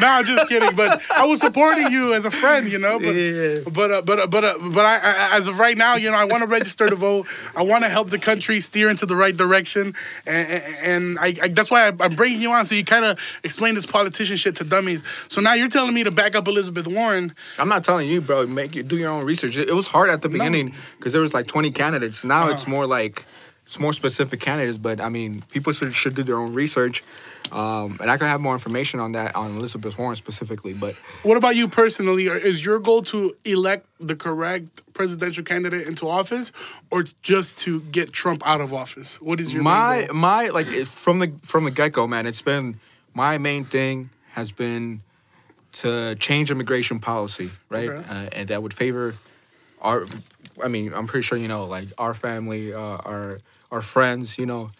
no, 0.00 0.06
I'm 0.06 0.24
just 0.24 0.48
kidding. 0.48 0.74
But 0.76 1.00
I 1.14 1.24
was 1.26 1.40
supporting 1.40 1.90
you 1.90 2.12
as 2.14 2.24
a 2.24 2.30
friend, 2.30 2.68
you 2.68 2.78
know. 2.78 2.98
But 2.98 3.12
Yeah. 3.14 3.58
but 3.72 3.90
uh, 3.90 4.02
but 4.02 4.18
uh, 4.20 4.26
but 4.26 4.44
uh, 4.44 4.54
but 4.60 4.84
I, 4.84 4.96
I, 4.96 5.36
as 5.36 5.46
of 5.46 5.58
right 5.58 5.76
now, 5.76 5.96
you 5.96 6.10
know, 6.10 6.16
I 6.16 6.24
want 6.24 6.42
to 6.42 6.48
register 6.48 6.88
to 6.88 6.96
vote. 6.96 7.26
I 7.56 7.62
want 7.62 7.84
to 7.84 7.90
help 7.90 8.10
the 8.10 8.18
country 8.18 8.60
steer 8.60 8.88
into 8.90 9.06
the 9.06 9.16
right 9.16 9.36
direction, 9.36 9.94
and, 10.26 10.62
and- 10.82 11.18
I, 11.18 11.34
I, 11.42 11.48
that's 11.48 11.70
why 11.70 11.88
I, 11.88 11.92
I'm 12.00 12.12
bringing 12.14 12.40
you 12.40 12.50
on 12.52 12.64
so 12.66 12.74
you 12.74 12.84
kind 12.84 13.04
of 13.04 13.18
explain 13.44 13.74
this 13.74 13.86
politician 13.86 14.36
shit 14.36 14.56
to 14.56 14.64
dummies. 14.64 15.02
So 15.28 15.40
now 15.40 15.54
you're 15.54 15.68
telling 15.68 15.94
me 15.94 16.04
to 16.04 16.10
back 16.10 16.34
up 16.36 16.46
Elizabeth 16.48 16.86
Warren. 16.86 17.32
I'm 17.58 17.68
not 17.68 17.82
telling 17.84 18.08
you, 18.08 18.20
bro. 18.20 18.46
Make 18.46 18.74
you 18.74 18.82
do 18.82 18.96
your 18.98 19.10
own 19.10 19.24
research. 19.24 19.56
It, 19.56 19.68
it 19.68 19.74
was 19.74 19.86
hard 19.88 20.10
at 20.10 20.22
the 20.22 20.28
beginning 20.28 20.72
because 20.98 21.12
there 21.12 21.22
was 21.22 21.34
like 21.34 21.46
20 21.46 21.70
candidates. 21.72 22.24
Now 22.24 22.48
it's 22.50 22.66
more 22.68 22.86
like 22.86 23.24
it's 23.64 23.78
more 23.80 23.92
specific 23.92 24.40
candidates. 24.40 24.78
But 24.78 25.00
I 25.00 25.08
mean, 25.08 25.42
people 25.50 25.72
should, 25.72 25.92
should 25.94 26.14
do 26.14 26.22
their 26.22 26.38
own 26.38 26.54
research. 26.54 27.02
Um, 27.52 27.98
and 28.00 28.10
I 28.10 28.16
could 28.16 28.26
have 28.26 28.40
more 28.40 28.52
information 28.52 29.00
on 29.00 29.12
that 29.12 29.34
on 29.34 29.56
Elizabeth 29.56 29.98
Warren 29.98 30.16
specifically. 30.16 30.74
But 30.74 30.94
What 31.22 31.36
about 31.36 31.56
you 31.56 31.68
personally? 31.68 32.26
Is 32.26 32.64
your 32.64 32.78
goal 32.78 33.02
to 33.02 33.34
elect 33.44 33.86
the 34.00 34.16
correct 34.16 34.92
presidential 34.92 35.44
candidate 35.44 35.86
into 35.86 36.08
office, 36.08 36.52
or 36.90 37.04
just 37.22 37.60
to 37.60 37.80
get 37.82 38.12
Trump 38.12 38.42
out 38.44 38.60
of 38.60 38.72
office? 38.72 39.20
What 39.20 39.40
is 39.40 39.52
your 39.52 39.62
my 39.62 40.04
goal? 40.06 40.16
my 40.16 40.48
like 40.48 40.66
from 40.66 41.18
the 41.18 41.32
from 41.42 41.64
the 41.64 41.70
get 41.70 41.92
go, 41.92 42.06
man. 42.06 42.26
It's 42.26 42.42
been 42.42 42.78
my 43.14 43.38
main 43.38 43.64
thing 43.64 44.10
has 44.32 44.52
been 44.52 45.02
to 45.72 46.14
change 46.16 46.50
immigration 46.50 46.98
policy, 46.98 47.50
right? 47.68 47.88
Okay. 47.88 48.08
Uh, 48.08 48.28
and 48.32 48.48
that 48.48 48.62
would 48.62 48.74
favor 48.74 49.14
our. 49.80 50.06
I 50.62 50.68
mean, 50.68 50.92
I'm 50.92 51.06
pretty 51.06 51.22
sure 51.22 51.38
you 51.38 51.48
know, 51.48 51.64
like 51.66 51.88
our 51.98 52.14
family, 52.14 52.74
uh, 52.74 52.80
our 52.80 53.40
our 53.70 53.82
friends, 53.82 54.38
you 54.38 54.46
know, 54.46 54.70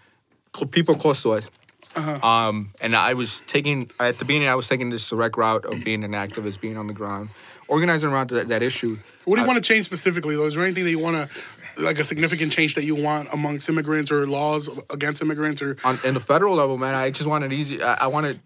people 0.71 0.95
close 0.95 1.23
to 1.23 1.33
us. 1.33 1.51
Uh-huh. 1.97 2.27
Um, 2.27 2.71
and 2.81 2.95
I 2.95 3.15
was 3.15 3.43
taking 3.47 3.91
at 3.99 4.19
the 4.19 4.25
beginning, 4.25 4.49
I 4.49 4.55
was 4.55 4.69
taking 4.69 4.91
this 4.91 5.09
direct 5.09 5.37
route 5.37 5.65
of 5.65 5.85
being 5.85 6.05
an 6.05 6.13
activist, 6.13 6.61
being 6.61 6.77
on 6.77 6.87
the 6.87 6.93
ground, 6.93 7.31
organizing 7.67 8.11
around 8.11 8.31
that, 8.31 8.49
that 8.49 8.63
issue. 8.63 8.99
What 9.25 9.37
do 9.37 9.41
you 9.41 9.45
I- 9.45 9.49
want 9.49 9.63
to 9.63 9.67
change 9.67 9.87
specifically, 9.87 10.37
though? 10.37 10.45
Is 10.47 10.55
there 10.55 10.65
anything 10.65 10.85
that 10.85 10.91
you 10.91 10.99
want 10.99 11.17
to, 11.17 11.83
like 11.83 11.99
a 11.99 12.05
significant 12.05 12.53
change 12.53 12.75
that 12.75 12.85
you 12.85 12.95
want 12.95 13.29
amongst 13.33 13.69
immigrants 13.69 14.11
or 14.13 14.27
laws 14.27 14.69
against 14.91 15.23
immigrants 15.23 15.63
or? 15.63 15.77
on 15.85 15.99
in 16.05 16.15
the 16.15 16.21
federal 16.21 16.55
level, 16.55 16.79
man, 16.79 16.95
I 16.95 17.11
just 17.11 17.29
want 17.29 17.45
it 17.45 17.53
easy. 17.53 17.83
I, 17.83 17.95
I 18.03 18.07
wanted 18.09 18.41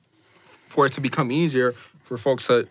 for 0.69 0.87
it 0.87 0.93
to 0.93 1.01
become 1.01 1.31
easier 1.31 1.73
for 2.05 2.17
folks 2.17 2.47
to 2.47 2.69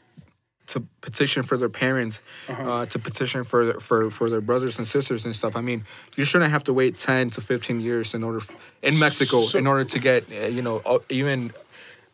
to 0.67 0.79
petition 1.01 1.43
for 1.43 1.57
their 1.57 1.69
parents, 1.69 2.21
Uh-huh. 2.47 2.71
uh, 2.71 2.85
to 2.85 2.99
petition 2.99 3.43
for 3.43 3.65
their, 3.65 3.79
for 3.79 4.09
for 4.11 4.29
their 4.29 4.41
brothers 4.41 4.77
and 4.77 4.87
sisters 4.87 5.25
and 5.25 5.35
stuff. 5.35 5.55
I 5.55 5.61
mean, 5.61 5.83
you 6.15 6.25
shouldn't 6.25 6.51
have 6.51 6.63
to 6.65 6.73
wait 6.73 6.97
ten 6.97 7.29
to 7.31 7.41
fifteen 7.41 7.79
years 7.81 8.13
in 8.13 8.23
order 8.23 8.37
f- 8.39 8.51
in 8.81 8.97
Mexico 8.99 9.41
So- 9.41 9.57
in 9.57 9.67
order 9.67 9.83
to 9.83 9.99
get 9.99 10.23
uh, 10.31 10.47
you 10.47 10.61
know 10.61 10.81
uh, 10.85 10.99
even 11.09 11.51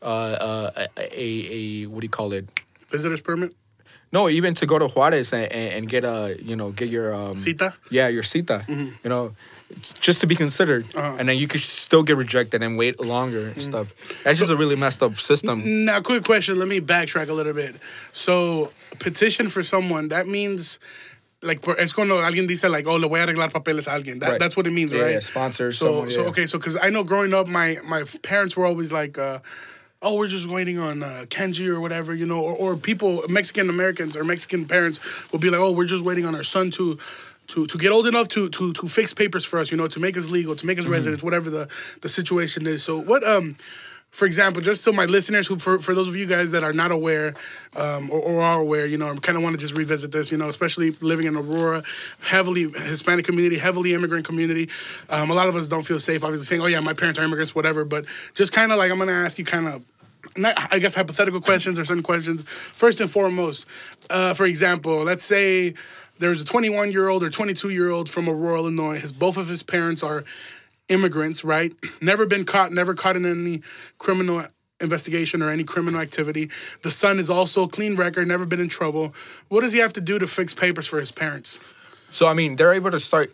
uh, 0.02 0.06
uh, 0.06 0.72
a, 0.78 0.88
a 1.22 1.28
a 1.84 1.86
what 1.88 2.02
do 2.02 2.06
you 2.06 2.10
call 2.10 2.34
it? 2.34 2.46
Visitors 2.90 3.22
permit? 3.22 3.52
No, 4.14 4.30
even 4.30 4.54
to 4.56 4.66
go 4.66 4.80
to 4.80 4.88
Juarez 4.88 5.34
and, 5.34 5.52
and, 5.52 5.74
and 5.74 5.90
get 5.90 6.04
a 6.06 6.38
you 6.42 6.56
know 6.56 6.72
get 6.72 6.90
your 6.90 7.14
um, 7.14 7.34
Cita? 7.38 7.74
Yeah, 7.92 8.08
your 8.08 8.24
cita. 8.24 8.64
You 8.68 9.10
know, 9.10 9.36
it's 9.70 9.94
just 9.94 10.22
to 10.22 10.28
be 10.28 10.36
considered, 10.36 10.86
Uh-huh. 10.96 11.18
and 11.20 11.28
then 11.28 11.38
you 11.38 11.48
could 11.48 11.62
still 11.62 12.04
get 12.04 12.16
rejected 12.18 12.64
and 12.64 12.78
wait 12.78 13.00
longer 13.04 13.48
and 13.48 13.62
stuff. 13.62 13.94
That's 14.24 14.40
just 14.40 14.52
a 14.52 14.56
really 14.56 14.76
messed 14.76 15.04
up 15.04 15.18
system. 15.18 15.86
Now, 15.86 16.00
quick 16.02 16.24
question. 16.24 16.58
Let 16.58 16.68
me 16.68 16.80
backtrack 16.80 17.28
a 17.30 17.34
little 17.34 17.54
bit. 17.54 17.76
So, 18.14 18.72
petition 19.00 19.50
for 19.50 19.64
someone, 19.64 20.08
that 20.10 20.26
means, 20.28 20.80
like, 21.42 21.62
por- 21.62 21.78
es 21.80 21.92
cuando 21.94 22.18
alguien 22.22 22.48
dice, 22.48 22.64
like, 22.70 22.88
oh, 22.88 22.96
le 22.96 23.08
voy 23.10 23.22
a 23.22 23.28
arreglar 23.28 23.52
papeles 23.54 23.88
a 23.88 23.92
alguien. 23.92 24.20
That, 24.22 24.30
Right. 24.32 24.40
That's 24.40 24.56
what 24.56 24.68
it 24.68 24.72
means, 24.72 24.94
Yeah, 24.94 25.02
right? 25.02 25.12
yeah, 25.14 25.20
sponsor 25.20 25.72
So, 25.72 25.86
someone, 25.88 26.10
so 26.12 26.22
yeah. 26.24 26.30
okay, 26.30 26.46
so, 26.46 26.58
because 26.58 26.78
I 26.82 26.90
know 26.90 27.04
growing 27.04 27.34
up, 27.34 27.48
my, 27.48 27.78
my 27.84 28.04
parents 28.24 28.56
were 28.56 28.66
always 28.66 28.92
like, 28.94 29.18
uh, 29.20 29.40
oh, 30.02 30.16
we're 30.16 30.28
just 30.28 30.48
waiting 30.50 30.78
on 30.80 31.04
uh, 31.04 31.26
Kenji 31.28 31.68
or 31.68 31.82
whatever, 31.82 32.14
you 32.14 32.26
know, 32.26 32.40
or, 32.42 32.54
or 32.56 32.78
people, 32.78 33.24
Mexican 33.28 33.70
Americans 33.70 34.16
or 34.16 34.24
Mexican 34.24 34.66
parents 34.66 35.00
will 35.32 35.40
be 35.40 35.50
like, 35.50 35.60
oh, 35.60 35.72
we're 35.72 35.86
just 35.86 36.06
waiting 36.06 36.26
on 36.26 36.36
our 36.36 36.44
son 36.44 36.72
to. 36.72 36.98
To, 37.48 37.66
to 37.66 37.78
get 37.78 37.92
old 37.92 38.08
enough 38.08 38.28
to, 38.30 38.50
to 38.50 38.74
to 38.74 38.88
fix 38.88 39.14
papers 39.14 39.46
for 39.46 39.60
us, 39.60 39.72
you 39.72 39.78
know, 39.78 39.88
to 39.88 40.00
make 40.00 40.18
us 40.18 40.30
legal, 40.30 40.56
to 40.56 40.66
make 40.66 40.78
us 40.80 40.84
Mm-hmm. 40.84 40.94
residents, 40.94 41.24
whatever 41.24 41.50
the, 41.50 41.70
the 42.02 42.10
situation 42.10 42.68
is. 42.68 42.84
So 42.84 43.00
what 43.00 43.24
um 43.24 43.56
for 44.10 44.26
example, 44.26 44.62
just 44.62 44.84
so 44.84 44.92
my 44.92 45.06
listeners 45.06 45.48
who, 45.48 45.60
for, 45.60 45.80
for 45.80 45.94
those 45.94 46.08
of 46.08 46.16
you 46.16 46.26
guys 46.28 46.52
that 46.52 46.64
are 46.64 46.74
not 46.74 46.92
aware 46.92 47.34
um, 47.76 48.10
or, 48.10 48.20
or 48.20 48.42
are 48.42 48.62
aware, 48.62 48.86
you 48.86 48.98
know, 48.98 49.12
I 49.12 49.16
kind 49.18 49.38
of 49.38 49.44
want 49.44 49.56
to 49.56 49.60
just 49.60 49.78
revisit 49.78 50.12
this, 50.12 50.32
you 50.32 50.38
know, 50.38 50.48
especially 50.48 50.92
living 51.02 51.28
in 51.28 51.36
Aurora, 51.36 51.84
heavily 52.24 52.64
Hispanic 52.64 53.26
community, 53.26 53.58
heavily 53.58 53.94
immigrant 53.94 54.26
community. 54.26 54.70
Um, 55.10 55.30
a 55.30 55.36
lot 55.36 55.50
of 55.50 55.56
us 55.56 55.68
don't 55.68 55.84
feel 55.84 56.00
safe, 56.00 56.24
obviously, 56.24 56.46
saying, 56.46 56.62
oh, 56.62 56.68
yeah, 56.68 56.80
my 56.80 56.94
parents 56.94 57.20
are 57.20 57.24
immigrants, 57.24 57.54
whatever. 57.54 57.86
But 57.86 58.06
just 58.34 58.54
kind 58.54 58.72
of 58.72 58.78
like, 58.78 58.90
I'm 58.92 58.98
going 58.98 59.10
to 59.10 59.14
ask 59.14 59.38
you 59.38 59.46
kind 59.46 59.68
of, 59.68 59.84
not, 60.36 60.56
I 60.74 60.80
guess, 60.80 60.96
hypothetical 60.96 61.42
questions 61.42 61.78
or 61.78 61.86
certain 61.86 62.02
questions. 62.02 62.44
First 62.44 63.02
and 63.02 63.12
foremost, 63.12 63.66
uh, 64.10 64.34
for 64.34 64.46
example, 64.46 65.04
let's 65.04 65.24
say 65.24 65.74
there's 66.20 66.42
a 66.42 66.46
21 66.46 66.92
year 66.92 67.10
old 67.10 67.24
or 67.24 67.30
22 67.30 67.70
year 67.70 67.90
old 67.90 68.10
from 68.10 68.30
Aurora, 68.30 68.60
Illinois. 68.60 69.00
His, 69.00 69.14
both 69.14 69.38
of 69.38 69.48
his 69.48 69.64
parents 69.64 70.04
are 70.04 70.24
immigrants, 70.90 71.44
right? 71.44 71.72
Never 72.02 72.26
been 72.26 72.46
caught, 72.46 72.72
never 72.72 72.94
caught 72.94 73.16
in 73.16 73.26
any 73.26 73.62
criminal 73.98 74.44
investigation 74.80 75.42
or 75.42 75.50
any 75.50 75.64
criminal 75.64 76.00
activity. 76.00 76.50
The 76.84 76.92
son 76.92 77.20
is 77.20 77.30
also 77.30 77.64
a 77.64 77.68
clean 77.68 77.96
record, 77.96 78.28
never 78.28 78.46
been 78.46 78.60
in 78.60 78.70
trouble. 78.70 79.14
What 79.50 79.62
does 79.62 79.74
he 79.74 79.80
have 79.80 79.94
to 79.94 80.02
do 80.02 80.20
to 80.20 80.28
fix 80.28 80.54
papers 80.54 80.88
for 80.88 81.00
his 81.00 81.12
parents? 81.12 81.60
So 82.10 82.28
I 82.28 82.34
mean, 82.34 82.56
they're 82.56 82.74
able 82.74 82.92
to 82.92 83.00
start. 83.00 83.34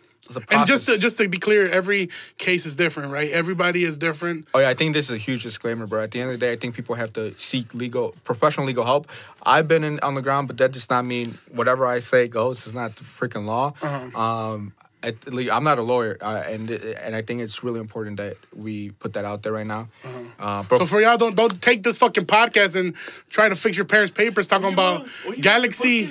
And 0.50 0.66
just 0.66 0.86
to, 0.86 0.98
just 0.98 1.18
to 1.18 1.28
be 1.28 1.38
clear, 1.38 1.68
every 1.68 2.10
case 2.38 2.66
is 2.66 2.76
different, 2.76 3.12
right? 3.12 3.30
Everybody 3.30 3.84
is 3.84 3.98
different. 3.98 4.48
Oh 4.54 4.58
yeah, 4.58 4.70
I 4.70 4.74
think 4.74 4.94
this 4.94 5.10
is 5.10 5.16
a 5.16 5.18
huge 5.18 5.42
disclaimer, 5.42 5.86
bro. 5.86 6.02
At 6.02 6.10
the 6.10 6.20
end 6.20 6.30
of 6.30 6.38
the 6.38 6.46
day, 6.46 6.52
I 6.52 6.56
think 6.56 6.74
people 6.74 6.94
have 6.94 7.12
to 7.14 7.36
seek 7.36 7.74
legal, 7.74 8.14
professional 8.24 8.66
legal 8.66 8.84
help. 8.84 9.08
I've 9.42 9.68
been 9.68 9.84
in, 9.84 10.00
on 10.00 10.14
the 10.14 10.22
ground, 10.22 10.48
but 10.48 10.58
that 10.58 10.72
does 10.72 10.88
not 10.88 11.04
mean 11.04 11.38
whatever 11.52 11.86
I 11.86 11.98
say 11.98 12.28
goes. 12.28 12.64
It's 12.66 12.74
not 12.74 12.96
the 12.96 13.04
freaking 13.04 13.44
law. 13.44 13.74
Uh-huh. 13.82 14.18
Um, 14.18 14.72
I'm 15.04 15.64
not 15.64 15.78
a 15.78 15.82
lawyer, 15.82 16.16
uh, 16.20 16.44
and 16.46 16.70
and 16.70 17.14
I 17.14 17.22
think 17.22 17.42
it's 17.42 17.62
really 17.62 17.80
important 17.80 18.16
that 18.16 18.36
we 18.56 18.90
put 18.90 19.12
that 19.14 19.24
out 19.24 19.42
there 19.42 19.52
right 19.52 19.66
now. 19.66 19.88
Uh, 20.38 20.62
but 20.62 20.78
So 20.78 20.86
for 20.86 21.00
y'all, 21.00 21.18
don't 21.18 21.36
don't 21.36 21.60
take 21.60 21.82
this 21.82 21.98
fucking 21.98 22.26
podcast 22.26 22.78
and 22.78 22.96
try 23.28 23.48
to 23.48 23.56
fix 23.56 23.76
your 23.76 23.86
parents' 23.86 24.12
papers 24.12 24.48
talking 24.48 24.72
about 24.72 25.06
Galaxy. 25.40 26.10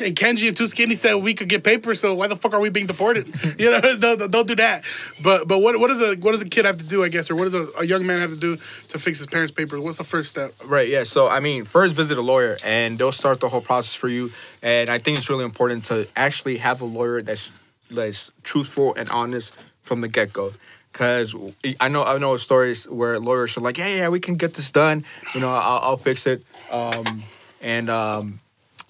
And 0.00 0.16
Kenji 0.16 0.48
and 0.48 0.56
Too 0.56 0.66
Skinny 0.66 0.94
said 0.94 1.14
we 1.14 1.34
could 1.34 1.48
get 1.48 1.64
papers, 1.64 2.00
so 2.00 2.14
why 2.14 2.26
the 2.26 2.36
fuck 2.36 2.54
are 2.54 2.60
we 2.60 2.70
being 2.70 2.86
deported? 2.86 3.26
you 3.58 3.70
know, 3.70 3.80
don't, 3.98 4.30
don't 4.30 4.48
do 4.48 4.56
that. 4.56 4.84
But 5.22 5.48
but 5.48 5.58
what 5.58 5.78
what 5.78 5.88
does 5.88 6.00
a 6.00 6.16
what 6.16 6.32
does 6.32 6.42
a 6.42 6.48
kid 6.48 6.64
have 6.64 6.78
to 6.78 6.84
do? 6.84 7.04
I 7.04 7.08
guess, 7.08 7.30
or 7.30 7.36
what 7.36 7.50
does 7.50 7.54
a, 7.54 7.80
a 7.80 7.84
young 7.84 8.06
man 8.06 8.20
have 8.20 8.30
to 8.30 8.36
do 8.36 8.56
to 8.56 8.98
fix 8.98 9.18
his 9.18 9.26
parents' 9.26 9.52
papers? 9.52 9.80
What's 9.80 9.98
the 9.98 10.04
first 10.04 10.30
step? 10.30 10.52
Right, 10.64 10.88
yeah. 10.88 11.04
So, 11.04 11.28
I 11.28 11.40
mean, 11.40 11.64
first 11.64 11.94
visit 11.94 12.18
a 12.18 12.22
lawyer 12.22 12.56
and 12.64 12.98
they'll 12.98 13.12
start 13.12 13.40
the 13.40 13.48
whole 13.48 13.60
process 13.60 13.94
for 13.94 14.08
you. 14.08 14.30
And 14.62 14.90
I 14.90 14.98
think 14.98 15.18
it's 15.18 15.30
really 15.30 15.44
important 15.44 15.84
to 15.86 16.08
actually 16.16 16.58
have 16.58 16.80
a 16.80 16.84
lawyer 16.84 17.22
that's 17.22 17.52
that's 17.90 18.32
truthful 18.42 18.94
and 18.94 19.08
honest 19.10 19.54
from 19.82 20.00
the 20.00 20.08
get 20.08 20.32
go. 20.32 20.52
Cause 20.92 21.34
I 21.80 21.88
know 21.88 22.02
I 22.02 22.18
know 22.18 22.36
stories 22.36 22.88
where 22.88 23.20
lawyers 23.20 23.56
are 23.56 23.60
like, 23.60 23.78
yeah, 23.78 23.88
yeah, 23.88 24.08
we 24.08 24.20
can 24.20 24.36
get 24.36 24.54
this 24.54 24.70
done. 24.70 25.04
You 25.34 25.40
know, 25.40 25.50
I'll, 25.50 25.80
I'll 25.82 25.96
fix 25.96 26.26
it. 26.26 26.42
Um, 26.70 27.22
and 27.60 27.88
um, 27.88 28.40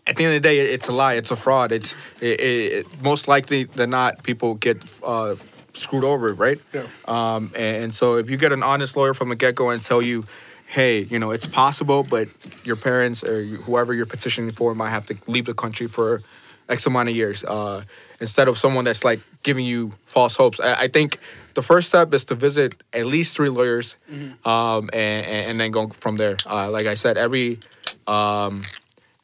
at 0.08 0.16
the 0.16 0.24
end 0.24 0.36
of 0.36 0.42
the 0.42 0.48
day, 0.48 0.58
it's 0.58 0.88
a 0.88 0.92
lie. 0.92 1.14
It's 1.14 1.30
a 1.30 1.36
fraud. 1.36 1.70
It's 1.70 1.94
it, 2.20 2.40
it, 2.40 3.02
most 3.02 3.28
likely 3.28 3.64
than 3.64 3.90
not, 3.90 4.22
people 4.22 4.54
get 4.54 4.82
uh, 5.02 5.36
screwed 5.74 6.04
over, 6.04 6.32
right? 6.32 6.58
Yeah. 6.72 6.86
Um, 7.06 7.52
and 7.54 7.92
so 7.92 8.16
if 8.16 8.30
you 8.30 8.38
get 8.38 8.52
an 8.52 8.62
honest 8.62 8.96
lawyer 8.96 9.14
from 9.14 9.28
the 9.28 9.36
get 9.36 9.54
go 9.54 9.70
and 9.70 9.82
tell 9.82 10.00
you, 10.00 10.24
hey, 10.66 11.00
you 11.00 11.18
know, 11.18 11.30
it's 11.30 11.46
possible, 11.46 12.02
but 12.02 12.28
your 12.64 12.76
parents 12.76 13.22
or 13.22 13.44
whoever 13.44 13.92
you're 13.92 14.06
petitioning 14.06 14.50
for 14.50 14.74
might 14.74 14.90
have 14.90 15.06
to 15.06 15.16
leave 15.26 15.44
the 15.44 15.54
country 15.54 15.88
for 15.88 16.22
X 16.68 16.86
amount 16.86 17.08
of 17.08 17.16
years, 17.16 17.44
uh, 17.44 17.82
instead 18.20 18.48
of 18.48 18.58
someone 18.58 18.84
that's 18.84 19.04
like 19.04 19.20
giving 19.42 19.64
you 19.64 19.92
false 20.04 20.36
hopes. 20.36 20.60
I, 20.60 20.82
I 20.82 20.88
think 20.88 21.18
the 21.54 21.62
first 21.62 21.88
step 21.88 22.12
is 22.12 22.26
to 22.26 22.34
visit 22.34 22.74
at 22.92 23.06
least 23.06 23.34
three 23.34 23.48
lawyers, 23.48 23.96
um, 24.44 24.90
and, 24.92 25.26
and, 25.26 25.40
and 25.46 25.60
then 25.60 25.70
go 25.70 25.88
from 25.88 26.16
there. 26.16 26.36
Uh, 26.44 26.70
like 26.70 26.86
I 26.86 26.94
said, 26.94 27.16
every 27.16 27.58
um, 28.06 28.62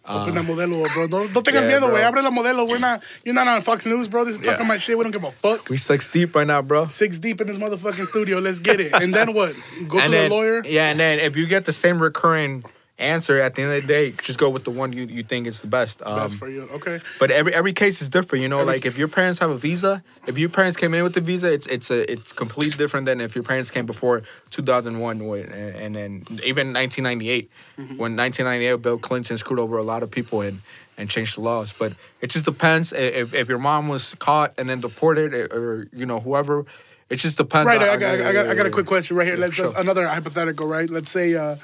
Open 0.07 0.37
uh, 0.37 0.43
that 0.43 0.45
modelo, 0.45 0.93
bro. 0.93 1.07
Don't, 1.07 1.33
don't 1.33 1.47
tengas 1.47 1.63
yeah, 1.63 1.81
miedo, 1.81 1.89
güey. 1.89 2.05
Abre 2.05 2.23
la 2.23 2.31
modelo. 2.31 2.69
We're 2.69 2.79
not, 2.79 3.03
you're 3.25 3.35
not 3.35 3.49
on 3.49 3.63
Fox 3.63 3.87
News, 3.87 4.07
bro. 4.07 4.27
This 4.27 4.35
is 4.35 4.41
talking 4.41 4.67
my 4.67 4.77
shit. 4.77 4.99
We 4.99 5.03
don't 5.03 5.13
give 5.13 5.25
a 5.25 5.31
fuck. 5.31 5.71
we 5.71 5.79
six 5.79 6.09
deep 6.11 6.35
right 6.35 6.47
now, 6.47 6.61
bro. 6.61 6.89
Six 6.89 7.19
deep 7.19 7.41
in 7.41 7.47
this 7.47 7.57
motherfucking 7.57 8.07
studio. 8.07 8.39
Let's 8.39 8.59
get 8.59 8.81
it. 8.81 8.93
And 8.93 9.15
then 9.15 9.33
what? 9.33 9.55
Go 9.89 9.97
to 9.99 10.05
and 10.05 10.13
the 10.13 10.29
lawyer. 10.29 10.63
Yeah, 10.67 10.91
and 10.91 11.01
then 11.01 11.21
if 11.21 11.37
you 11.37 11.47
get 11.47 11.65
the 11.65 11.73
same 11.73 12.03
recurring 12.03 12.65
answer 12.99 13.41
at 13.41 13.55
the 13.55 13.63
end 13.63 13.73
of 13.73 13.83
the 13.83 13.89
day, 13.89 14.13
just 14.23 14.39
go 14.39 14.49
with 14.49 14.65
the 14.65 14.71
one 14.71 14.93
you, 14.93 15.05
you 15.05 15.23
think 15.23 15.47
is 15.47 15.61
the 15.63 15.67
best. 15.69 16.01
Um, 16.05 16.17
That's 16.17 16.35
for 16.35 16.49
you. 16.49 16.63
Okay. 16.73 17.01
But 17.19 17.31
every 17.31 17.53
every 17.53 17.73
case 17.73 18.01
is 18.01 18.09
different, 18.09 18.43
you 18.43 18.49
know. 18.49 18.63
like 18.63 18.87
if 18.87 18.97
your 18.97 19.09
parents 19.09 19.39
have 19.41 19.51
a 19.51 19.57
visa, 19.57 20.03
if 20.27 20.39
your 20.39 20.49
parents 20.49 20.77
came 20.77 20.95
in 20.95 21.03
with 21.03 21.15
the 21.15 21.21
visa, 21.21 21.53
it's 21.53 21.67
it's 21.67 21.91
a 21.91 22.11
it's 22.11 22.33
completely 22.33 22.77
different 22.79 23.07
than 23.07 23.21
if 23.21 23.35
your 23.35 23.45
parents 23.45 23.71
came 23.71 23.87
before 23.87 24.23
2001, 24.51 25.21
and, 25.21 25.53
and 25.53 25.95
then 25.95 26.25
even 26.45 26.73
1998, 26.73 27.51
when 27.77 28.17
1998 28.17 28.83
Bill 28.83 28.99
Clinton 28.99 29.39
screwed 29.39 29.59
over 29.59 29.77
a 29.77 29.83
lot 29.83 30.03
of 30.03 30.11
people 30.11 30.41
and 30.43 30.61
and 30.97 31.11
changed 31.11 31.37
the 31.37 31.41
laws. 31.41 31.73
But 31.77 31.95
it 32.21 32.31
just 32.31 32.45
depends 32.45 32.93
if 32.93 33.35
if 33.35 33.49
your 33.49 33.59
mom 33.59 33.89
was 33.89 34.15
caught 34.17 34.55
and 34.57 34.69
then 34.69 34.81
deported, 34.81 35.35
or, 35.35 35.47
or 35.53 35.89
you 35.93 36.07
know 36.07 36.21
whoever. 36.21 36.65
It 37.11 37.17
just 37.17 37.37
depends. 37.37 37.67
Right, 37.67 37.77
on- 37.83 37.89
I, 37.89 37.97
got, 37.99 38.21
I, 38.21 38.33
got, 38.33 38.47
I 38.47 38.55
got 38.55 38.67
a 38.67 38.71
quick 38.71 38.87
question 38.87 39.15
right 39.17 39.27
here. 39.27 39.37
Let's 39.37 39.55
Sure. 39.55 39.71
another 39.77 40.09
hypothetical, 40.09 40.67
right? 40.67 40.89
Let's 40.89 41.11
say, 41.11 41.35
uh, 41.35 41.57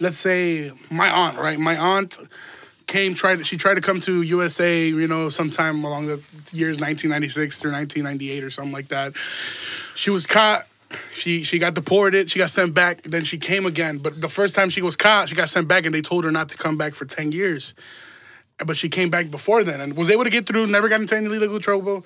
let's 0.00 0.18
say 0.18 0.72
my 0.90 1.08
aunt, 1.10 1.38
right? 1.38 1.58
My 1.58 1.76
aunt 1.76 2.18
came 2.86 3.14
tried. 3.14 3.44
She 3.46 3.56
tried 3.56 3.74
to 3.74 3.80
come 3.80 4.00
to 4.02 4.22
USA, 4.22 4.86
you 4.86 5.08
know, 5.08 5.28
sometime 5.28 5.84
along 5.84 6.06
the 6.06 6.22
years 6.52 6.78
1996 6.78 7.60
through 7.60 7.72
1998 7.72 8.44
or 8.44 8.50
something 8.50 8.72
like 8.72 8.88
that. 8.88 9.16
She 9.96 10.10
was 10.10 10.26
caught. 10.26 10.66
She 11.14 11.42
she 11.42 11.58
got 11.58 11.74
deported. 11.74 12.30
She 12.30 12.38
got 12.38 12.50
sent 12.50 12.74
back. 12.74 13.02
Then 13.02 13.24
she 13.24 13.38
came 13.38 13.66
again. 13.66 13.98
But 13.98 14.20
the 14.20 14.28
first 14.28 14.54
time 14.54 14.68
she 14.68 14.82
was 14.82 14.96
caught, 14.96 15.28
she 15.28 15.34
got 15.34 15.48
sent 15.48 15.68
back, 15.68 15.86
and 15.86 15.94
they 15.94 16.02
told 16.02 16.24
her 16.24 16.30
not 16.30 16.50
to 16.50 16.58
come 16.58 16.76
back 16.76 16.92
for 16.92 17.04
10 17.06 17.32
years. 17.32 17.74
But 18.64 18.76
she 18.76 18.88
came 18.88 19.10
back 19.10 19.30
before 19.30 19.64
then 19.64 19.80
and 19.80 19.96
was 19.96 20.10
able 20.10 20.24
to 20.24 20.30
get 20.30 20.46
through. 20.46 20.66
Never 20.66 20.88
got 20.88 21.00
into 21.00 21.16
any 21.16 21.28
legal 21.28 21.58
trouble. 21.58 22.04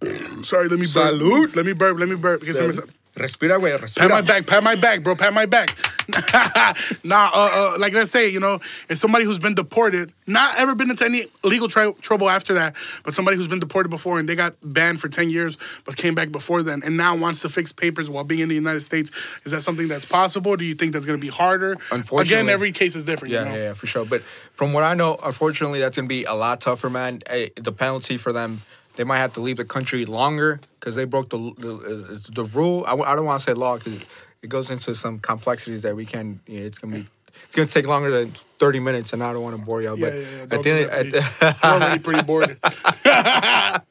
Sorry, 0.42 0.68
let 0.68 0.78
me 0.78 0.86
burp. 0.86 1.14
Salud. 1.14 1.56
Let 1.56 1.66
me 1.66 1.72
burp. 1.72 1.98
Let 1.98 2.08
me 2.08 2.14
burp. 2.14 2.40
Because 2.40 2.86
Respira, 3.16 3.58
güey. 3.60 3.78
Pat 3.96 4.10
my 4.10 4.22
back, 4.22 4.46
pat 4.46 4.62
my 4.64 4.74
back, 4.74 5.02
bro, 5.02 5.14
pat 5.14 5.32
my 5.32 5.46
back. 5.46 5.70
nah, 7.04 7.30
uh, 7.32 7.74
uh, 7.74 7.76
like 7.78 7.94
let's 7.94 8.10
say, 8.10 8.28
you 8.28 8.40
know, 8.40 8.58
if 8.88 8.98
somebody 8.98 9.24
who's 9.24 9.38
been 9.38 9.54
deported, 9.54 10.12
not 10.26 10.58
ever 10.58 10.74
been 10.74 10.90
into 10.90 11.04
any 11.04 11.26
legal 11.44 11.68
tri- 11.68 11.92
trouble 12.02 12.28
after 12.28 12.54
that, 12.54 12.74
but 13.04 13.14
somebody 13.14 13.36
who's 13.36 13.48
been 13.48 13.60
deported 13.60 13.88
before 13.88 14.18
and 14.18 14.28
they 14.28 14.34
got 14.34 14.54
banned 14.62 15.00
for 15.00 15.08
10 15.08 15.30
years, 15.30 15.56
but 15.84 15.96
came 15.96 16.14
back 16.14 16.32
before 16.32 16.62
then 16.62 16.82
and 16.84 16.96
now 16.96 17.16
wants 17.16 17.40
to 17.42 17.48
fix 17.48 17.72
papers 17.72 18.10
while 18.10 18.24
being 18.24 18.40
in 18.40 18.48
the 18.48 18.54
United 18.54 18.82
States, 18.82 19.10
is 19.44 19.52
that 19.52 19.62
something 19.62 19.88
that's 19.88 20.04
possible? 20.04 20.56
Do 20.56 20.64
you 20.64 20.74
think 20.74 20.92
that's 20.92 21.06
going 21.06 21.18
to 21.18 21.24
be 21.24 21.30
harder? 21.30 21.76
Unfortunately. 21.92 22.36
Again, 22.36 22.48
every 22.52 22.72
case 22.72 22.96
is 22.96 23.04
different. 23.04 23.32
Yeah, 23.32 23.44
you 23.44 23.48
know? 23.48 23.54
yeah, 23.54 23.62
yeah, 23.68 23.72
for 23.74 23.86
sure. 23.86 24.04
But 24.04 24.22
from 24.22 24.72
what 24.72 24.82
I 24.82 24.94
know, 24.94 25.16
unfortunately, 25.22 25.78
that's 25.80 25.96
gonna 25.96 26.08
be 26.08 26.24
a 26.24 26.34
lot 26.34 26.60
tougher, 26.60 26.90
man. 26.90 27.20
Eh, 27.26 27.48
The 27.56 27.72
penalty 27.72 28.16
for 28.16 28.32
them, 28.32 28.62
they 28.96 29.04
might 29.04 29.18
have 29.18 29.32
to 29.34 29.40
leave 29.40 29.56
the 29.56 29.64
country 29.64 30.04
longer 30.06 30.60
because 30.78 30.94
they 30.94 31.04
broke 31.04 31.30
the 31.30 31.38
the, 31.58 31.74
uh, 31.74 32.18
the 32.32 32.44
rule. 32.44 32.84
I 32.86 33.14
don't 33.14 33.24
want 33.24 33.40
to 33.40 33.44
say 33.44 33.54
law 33.54 33.76
because 33.78 34.00
it 34.42 34.48
goes 34.48 34.70
into 34.70 34.94
some 34.94 35.18
complexities 35.18 35.82
that 35.82 35.96
we 35.96 36.04
can. 36.04 36.40
Yeah, 36.46 36.60
it's 36.60 36.78
gonna 36.78 36.96
be. 36.96 37.06
It's 37.46 37.56
gonna 37.56 37.66
take 37.66 37.86
longer 37.88 38.10
than 38.10 38.32
thirty 38.58 38.78
minutes, 38.78 39.12
and 39.12 39.22
I 39.22 39.32
don't 39.32 39.42
want 39.42 39.56
to 39.56 39.62
bore 39.62 39.82
y'all. 39.82 39.98
Yeah, 39.98 40.06
But 40.06 40.14
yeah, 40.14 40.36
yeah. 40.36 40.54
at 40.54 40.62
the 40.62 40.70
end, 40.70 40.90
at, 40.90 41.12
the, 41.12 41.56
already 41.64 42.02
pretty 42.02 42.22
bored. 42.22 42.58
at 43.04 43.82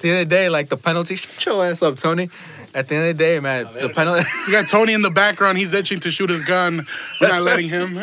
the 0.00 0.10
end 0.10 0.18
of 0.18 0.18
the 0.18 0.24
day, 0.28 0.48
like 0.48 0.68
the 0.68 0.76
penalty, 0.76 1.14
shut 1.14 1.46
your 1.46 1.64
ass 1.64 1.82
up, 1.82 1.96
Tony. 1.96 2.30
At 2.72 2.86
the 2.88 2.94
end 2.94 3.10
of 3.10 3.18
the 3.18 3.24
day, 3.24 3.40
man, 3.40 3.68
the 3.74 3.88
penalty. 3.88 4.22
You 4.46 4.52
got 4.52 4.68
Tony 4.68 4.92
in 4.92 5.02
the 5.02 5.10
background. 5.10 5.58
He's 5.58 5.72
itching 5.72 6.00
to 6.00 6.10
shoot 6.10 6.30
his 6.30 6.42
gun. 6.42 6.86
We're 7.20 7.28
not 7.28 7.42
letting 7.42 7.68
him. 7.68 7.94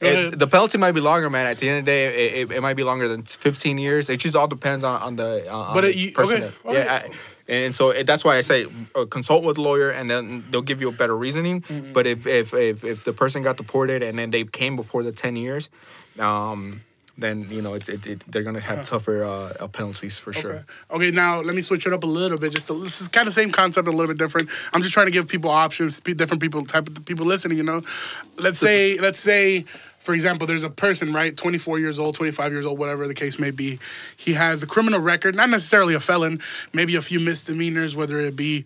it, 0.00 0.38
the 0.38 0.46
penalty 0.46 0.78
might 0.78 0.92
be 0.92 1.00
longer, 1.00 1.30
man. 1.30 1.46
At 1.46 1.58
the 1.58 1.68
end 1.68 1.78
of 1.80 1.84
the 1.84 1.90
day, 1.90 2.06
it, 2.06 2.50
it, 2.50 2.56
it 2.56 2.60
might 2.60 2.74
be 2.74 2.82
longer 2.82 3.08
than 3.08 3.22
15 3.22 3.78
years. 3.78 4.08
It 4.08 4.18
just 4.18 4.36
all 4.36 4.48
depends 4.48 4.84
on, 4.84 5.00
on 5.00 5.16
the 5.16 5.46
uh, 5.50 5.56
on 5.56 5.74
But 5.74 5.82
the 5.82 5.88
it- 5.90 5.96
you- 5.96 6.12
person. 6.12 6.42
okay, 6.44 6.52
that- 6.64 6.74
yeah, 6.74 6.92
I, 7.12 7.14
and 7.46 7.74
so 7.74 7.90
it, 7.90 8.06
that's 8.06 8.24
why 8.24 8.36
I 8.36 8.40
say 8.40 8.66
uh, 8.94 9.04
consult 9.04 9.44
with 9.44 9.58
a 9.58 9.60
lawyer, 9.60 9.90
and 9.90 10.08
then 10.08 10.44
they'll 10.50 10.62
give 10.62 10.80
you 10.80 10.88
a 10.88 10.92
better 10.92 11.14
reasoning. 11.16 11.60
Mm-hmm. 11.60 11.92
But 11.92 12.06
if, 12.06 12.26
if 12.26 12.54
if 12.54 12.82
if 12.84 13.04
the 13.04 13.12
person 13.12 13.42
got 13.42 13.58
deported 13.58 14.02
and 14.02 14.16
then 14.16 14.30
they 14.30 14.44
came 14.44 14.76
before 14.76 15.02
the 15.02 15.12
10 15.12 15.36
years, 15.36 15.68
um, 16.18 16.80
then 17.16 17.46
you 17.50 17.62
know 17.62 17.74
it's 17.74 17.88
it, 17.88 18.06
it, 18.06 18.24
they're 18.26 18.42
gonna 18.42 18.60
have 18.60 18.84
tougher 18.84 19.24
uh, 19.24 19.52
uh, 19.60 19.68
penalties 19.68 20.18
for 20.18 20.32
sure. 20.32 20.52
Okay. 20.52 20.64
Okay, 20.90 21.10
now 21.10 21.40
let 21.40 21.54
me 21.54 21.60
switch 21.60 21.86
it 21.86 21.92
up 21.92 22.02
a 22.02 22.08
little 22.08 22.38
bit. 22.38 22.52
Just 22.52 22.66
to, 22.68 22.80
this 22.80 23.00
is 23.00 23.08
kind 23.08 23.28
of 23.28 23.34
same 23.34 23.50
concept, 23.50 23.86
a 23.86 23.90
little 23.90 24.08
bit 24.08 24.18
different. 24.18 24.48
I'm 24.72 24.82
just 24.82 24.94
trying 24.94 25.06
to 25.06 25.12
give 25.12 25.28
people 25.28 25.50
options, 25.50 26.00
different 26.00 26.42
people, 26.42 26.64
type 26.64 26.88
of 26.88 27.04
people 27.04 27.26
listening. 27.26 27.58
You 27.58 27.64
know, 27.64 27.82
let's 28.38 28.58
say, 28.58 28.98
let's 29.00 29.20
say, 29.20 29.64
for 29.98 30.12
example, 30.12 30.46
there's 30.46 30.64
a 30.64 30.70
person, 30.70 31.12
right, 31.12 31.36
24 31.36 31.78
years 31.78 31.98
old, 31.98 32.14
25 32.16 32.52
years 32.52 32.66
old, 32.66 32.78
whatever 32.78 33.06
the 33.06 33.14
case 33.14 33.38
may 33.38 33.50
be. 33.50 33.78
He 34.16 34.32
has 34.34 34.62
a 34.62 34.66
criminal 34.66 35.00
record, 35.00 35.34
not 35.36 35.50
necessarily 35.50 35.94
a 35.94 36.00
felon, 36.00 36.40
maybe 36.72 36.96
a 36.96 37.02
few 37.02 37.20
misdemeanors, 37.20 37.96
whether 37.96 38.18
it 38.20 38.34
be 38.34 38.64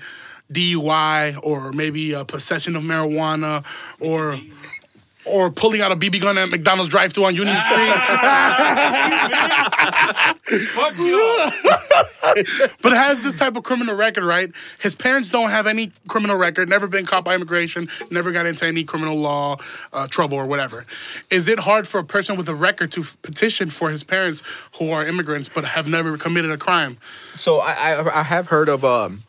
DUI 0.50 1.38
or 1.42 1.72
maybe 1.72 2.14
a 2.14 2.24
possession 2.24 2.76
of 2.76 2.82
marijuana 2.82 3.64
or. 4.00 4.38
Or 5.28 5.50
pulling 5.50 5.80
out 5.80 5.92
a 5.92 5.96
BB 5.96 6.22
gun 6.22 6.38
at 6.38 6.48
McDonald's 6.48 6.90
drive-thru 6.90 7.24
on 7.24 7.34
Union 7.34 7.56
Street. 7.60 7.92
Fuck 10.68 10.96
you. 10.98 11.50
but 12.82 12.92
has 12.92 13.22
this 13.22 13.38
type 13.38 13.56
of 13.56 13.62
criminal 13.62 13.94
record, 13.94 14.24
right? 14.24 14.50
His 14.80 14.94
parents 14.94 15.30
don't 15.30 15.50
have 15.50 15.66
any 15.66 15.92
criminal 16.08 16.36
record, 16.36 16.68
never 16.68 16.86
been 16.88 17.04
caught 17.06 17.24
by 17.24 17.34
immigration, 17.34 17.88
never 18.10 18.32
got 18.32 18.46
into 18.46 18.66
any 18.66 18.84
criminal 18.84 19.16
law 19.16 19.56
uh, 19.92 20.06
trouble 20.06 20.38
or 20.38 20.46
whatever. 20.46 20.84
Is 21.30 21.48
it 21.48 21.60
hard 21.60 21.86
for 21.86 21.98
a 22.00 22.04
person 22.04 22.36
with 22.36 22.48
a 22.48 22.54
record 22.54 22.92
to 22.92 23.00
f- 23.02 23.16
petition 23.22 23.68
for 23.68 23.90
his 23.90 24.04
parents 24.04 24.42
who 24.78 24.90
are 24.90 25.06
immigrants 25.06 25.48
but 25.48 25.64
have 25.64 25.88
never 25.88 26.16
committed 26.16 26.50
a 26.50 26.58
crime? 26.58 26.96
So 27.36 27.58
I, 27.58 27.72
I 27.72 28.20
I 28.20 28.22
have 28.22 28.48
heard 28.48 28.68
of 28.68 28.84
um 28.84 29.22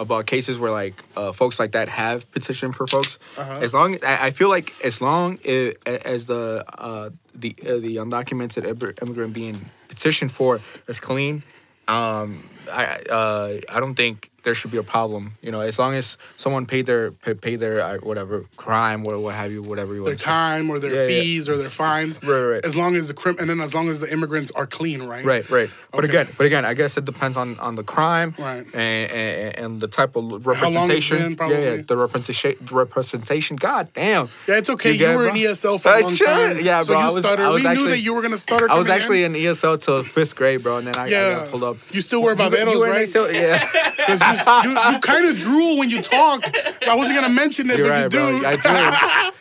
about 0.00 0.26
cases 0.26 0.58
where 0.58 0.70
like 0.70 1.04
uh, 1.16 1.30
folks 1.32 1.58
like 1.60 1.72
that 1.72 1.88
have 1.88 2.30
petitioned 2.32 2.74
for 2.74 2.86
folks. 2.86 3.18
As 3.62 3.74
long 3.74 3.96
I, 4.04 4.28
I 4.28 4.30
feel 4.30 4.48
like 4.48 4.72
as 4.82 5.00
long 5.00 5.38
i 5.46 5.74
as 5.84 6.26
the 6.26 6.64
uh, 6.76 7.10
the 7.34 7.54
uh, 7.62 7.78
the 7.78 7.96
undocumented 7.96 8.64
immigrant 9.02 9.32
being 9.32 9.70
petitioned 9.88 10.32
for 10.32 10.60
is 10.88 10.98
clean, 11.00 11.42
um, 11.86 12.48
I 12.72 13.00
uh, 13.10 13.58
I 13.72 13.80
don't 13.80 13.94
think 13.94 14.29
there 14.50 14.54
should 14.56 14.72
be 14.72 14.78
a 14.78 14.82
problem. 14.82 15.34
You 15.42 15.52
know, 15.52 15.60
as 15.60 15.78
long 15.78 15.94
as 15.94 16.18
someone 16.36 16.66
paid 16.66 16.86
their 16.86 17.12
pay, 17.12 17.54
their 17.54 17.80
uh, 17.80 17.98
whatever 17.98 18.44
crime 18.56 19.06
or 19.06 19.16
what 19.20 19.36
have 19.36 19.52
you, 19.52 19.62
whatever 19.62 19.94
you 19.94 20.02
Their 20.02 20.10
want 20.14 20.18
to 20.18 20.24
time 20.24 20.70
or 20.70 20.80
their 20.80 20.92
Yeah, 20.92 21.02
yeah. 21.02 21.20
fees 21.22 21.48
or 21.48 21.56
their 21.56 21.70
fines. 21.70 22.18
Right, 22.30 22.46
right. 22.54 22.64
As 22.64 22.74
long 22.76 22.96
as 22.96 23.06
the 23.06 23.14
crim- 23.14 23.36
and 23.38 23.48
then 23.48 23.60
as 23.60 23.74
long 23.76 23.88
as 23.88 24.00
the 24.00 24.12
immigrants 24.12 24.50
are 24.52 24.66
clean, 24.66 25.02
right? 25.04 25.24
Right, 25.24 25.48
right. 25.50 25.70
But 25.92 26.04
again, 26.04 26.26
but 26.36 26.46
again, 26.46 26.64
I 26.64 26.74
guess 26.74 26.96
it 26.96 27.04
depends 27.04 27.36
on 27.36 27.58
on 27.60 27.76
the 27.76 27.84
crime, 27.84 28.34
Right. 28.38 28.64
and, 28.74 29.10
and 29.12 29.58
and 29.62 29.80
the 29.80 29.86
type 29.88 30.16
of 30.16 30.44
representation. 30.46 31.34
been, 31.36 31.50
yeah, 31.50 31.58
yeah, 31.76 31.82
the 31.86 31.96
representation. 31.96 32.56
Representation. 32.72 33.56
God 33.56 33.88
damn. 33.94 34.28
Yeah, 34.48 34.58
it's 34.58 34.70
okay. 34.70 34.92
You, 34.92 35.06
it, 35.06 35.16
were 35.16 35.24
bro? 35.26 35.34
in 35.34 35.36
ESL 35.36 35.80
for 35.80 35.88
a 35.94 36.00
long 36.02 36.16
time. 36.16 36.58
Yeah, 36.60 36.82
so 36.82 36.92
bro. 36.92 36.98
you 37.00 37.06
I 37.06 37.10
was, 37.14 37.24
stuttered. 37.24 37.46
I 37.46 37.50
was 37.50 37.62
we 37.62 37.68
actually, 37.68 37.84
knew 37.84 37.90
that 37.90 37.98
you 38.00 38.14
were 38.14 38.22
gonna 38.22 38.36
stutter. 38.36 38.70
I 38.70 38.78
was 38.78 38.88
actually 38.88 39.22
in. 39.24 39.30
ESL 39.40 39.80
till 39.82 40.02
fifth 40.04 40.34
grade, 40.36 40.62
bro, 40.62 40.78
and 40.78 40.86
then 40.88 40.96
I, 40.98 41.04
I 41.06 41.10
got 41.10 41.48
pulled 41.50 41.64
up. 41.64 41.76
You 41.92 42.00
still 42.02 42.20
wear 42.22 42.34
You- 42.36 42.42
you 42.44 42.50
barbados, 42.50 42.82
right? 42.82 43.32
Yeah, 43.34 43.64
Because 44.00 44.20
you, 44.64 44.70
you, 44.70 44.78
you 44.92 45.00
kind 45.00 45.26
of 45.26 45.36
drool 45.36 45.78
when 45.78 45.90
you 45.90 46.00
talk. 46.02 46.44
I 46.86 46.94
wasn't 46.94 47.16
gonna 47.16 47.28
mention 47.32 47.68
it, 47.70 47.78
you're 47.78 47.88
but 47.88 47.92
right, 47.92 48.02
you 48.04 48.08
do. 48.10 48.40
bro. 48.40 48.48
I 48.48 49.30
do. 49.30 49.36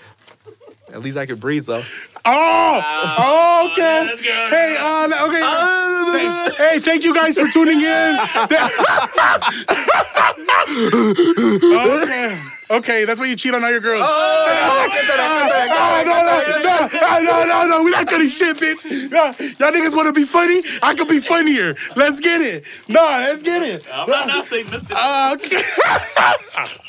At 0.93 1.01
least 1.01 1.17
I 1.17 1.25
could 1.25 1.39
breathe 1.39 1.65
though. 1.65 1.81
Oh, 2.25 2.81
oh, 3.17 3.69
okay. 3.71 4.05
let's 4.05 4.21
go. 4.21 4.47
Hey, 4.49 4.75
uh, 4.79 5.27
okay. 5.27 5.41
hey, 6.17 6.49
hey, 6.57 6.79
thank 6.79 7.03
you 7.03 7.13
guys 7.13 7.37
for 7.37 7.47
tuning 7.47 7.79
in. 7.79 8.19
okay, 11.73 12.37
okay, 12.69 13.05
that's 13.05 13.19
why 13.19 13.25
you 13.27 13.35
cheat 13.35 13.53
on 13.53 13.63
all 13.63 13.71
your 13.71 13.79
girls. 13.81 14.01
Oh, 14.03 14.45
Oh, 14.51 16.03
no, 16.05 16.13
no, 16.61 17.19
no, 17.21 17.21
no, 17.23 17.45
no, 17.45 17.67
no, 17.67 17.83
we 17.83 17.91
not 17.91 18.07
cutting 18.07 18.29
shit, 18.29 18.57
bitch. 18.57 18.83
No, 19.11 19.25
y'all 19.25 19.71
niggas 19.73 19.95
want 19.95 20.07
to 20.07 20.13
be 20.13 20.23
funny? 20.25 20.61
I 20.81 20.95
could 20.95 21.07
be 21.07 21.19
funnier. 21.19 21.75
Let's 21.95 22.19
get 22.19 22.41
it. 22.41 22.65
No, 22.87 23.01
let's 23.01 23.43
get 23.43 23.61
it. 23.63 23.85
I'm 23.93 24.09
not, 24.09 24.27
not 24.27 24.43
saying 24.43 24.69
nothing. 24.69 24.95
Uh, 24.97 25.35
okay. 25.35 26.83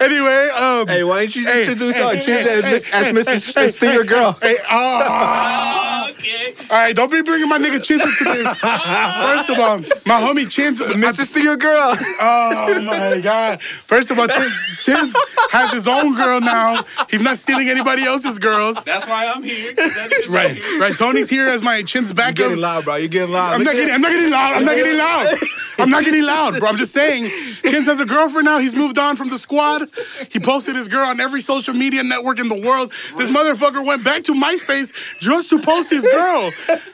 Anyway, 0.00 0.48
um, 0.56 0.88
Hey, 0.88 1.04
why 1.04 1.20
didn't 1.20 1.36
you 1.36 1.44
Hey, 1.44 1.60
introduce 1.60 1.96
hey, 1.96 2.02
our 2.02 2.14
hey, 2.14 2.20
chick 2.20 2.46
hey, 2.46 2.58
as, 2.58 2.62
Miss- 2.64 2.86
hey, 2.86 3.10
as 3.10 3.26
Mrs. 3.26 3.54
hey, 3.54 3.70
Stinger 3.70 4.04
girl? 4.04 4.38
hey, 4.42 4.56
oh. 4.70 6.08
okay. 6.10 6.54
All 6.70 6.78
right, 6.78 6.94
don't 6.94 7.10
be 7.10 7.22
bringing 7.22 7.48
my 7.48 7.58
nigga 7.58 7.82
Chins 7.82 8.02
into 8.02 8.24
this. 8.24 8.60
First 8.60 9.50
of 9.50 9.58
all, 9.58 9.78
my 10.06 10.20
homie 10.20 10.48
Chins, 10.50 10.80
Mrs. 10.80 11.26
Stinger 11.26 11.56
girl. 11.56 11.96
Oh 12.20 12.80
my 12.84 13.20
God! 13.20 13.60
First 13.62 14.10
of 14.10 14.18
all, 14.18 14.26
Chins, 14.28 14.52
Chins 14.82 15.16
has 15.50 15.70
his 15.72 15.88
own 15.88 16.14
girl 16.14 16.40
now. 16.40 16.82
He's 17.10 17.20
not 17.20 17.36
stealing 17.38 17.68
anybody 17.68 18.04
else's 18.04 18.38
girls. 18.38 18.82
That's 18.84 19.06
why 19.06 19.26
I'm 19.34 19.42
here. 19.42 19.72
Right, 20.28 20.56
here. 20.56 20.80
right. 20.80 20.96
Tony's 20.96 21.28
here 21.28 21.48
as 21.48 21.62
my 21.62 21.82
Chins 21.82 22.12
backup. 22.12 22.38
You're 22.38 22.48
getting 22.50 22.62
loud, 22.62 22.84
bro. 22.84 22.96
You're 22.96 23.08
getting 23.08 23.32
loud. 23.32 23.52
I'm 23.54 23.58
Look 23.58 23.66
not 23.66 23.74
getting. 23.74 23.92
I'm 23.94 24.00
not 24.00 24.12
getting 24.12 24.30
loud. 24.30 24.56
I'm 24.56 24.64
not 24.64 24.74
getting 24.76 24.98
loud. 24.98 25.38
I'm 25.78 25.90
not 25.90 26.04
getting 26.04 26.22
loud, 26.24 26.58
bro. 26.58 26.68
I'm 26.68 26.76
just 26.76 26.92
saying. 26.92 27.24
Chins 27.62 27.86
has 27.86 28.00
a 28.00 28.04
girlfriend 28.06 28.44
now. 28.46 28.58
He's 28.58 28.74
moved 28.76 28.98
on 28.98 29.01
from 29.16 29.28
the 29.28 29.38
squad. 29.38 29.88
He 30.30 30.38
posted 30.38 30.76
his 30.76 30.88
girl 30.88 31.08
on 31.08 31.20
every 31.20 31.40
social 31.40 31.74
media 31.74 32.02
network 32.02 32.38
in 32.38 32.48
the 32.48 32.60
world. 32.60 32.92
This 33.16 33.30
motherfucker 33.30 33.84
went 33.84 34.04
back 34.04 34.22
to 34.24 34.34
MySpace 34.34 34.92
just 35.20 35.50
to 35.50 35.60
post 35.60 35.90
his 35.90 36.02
girl. 36.06 36.50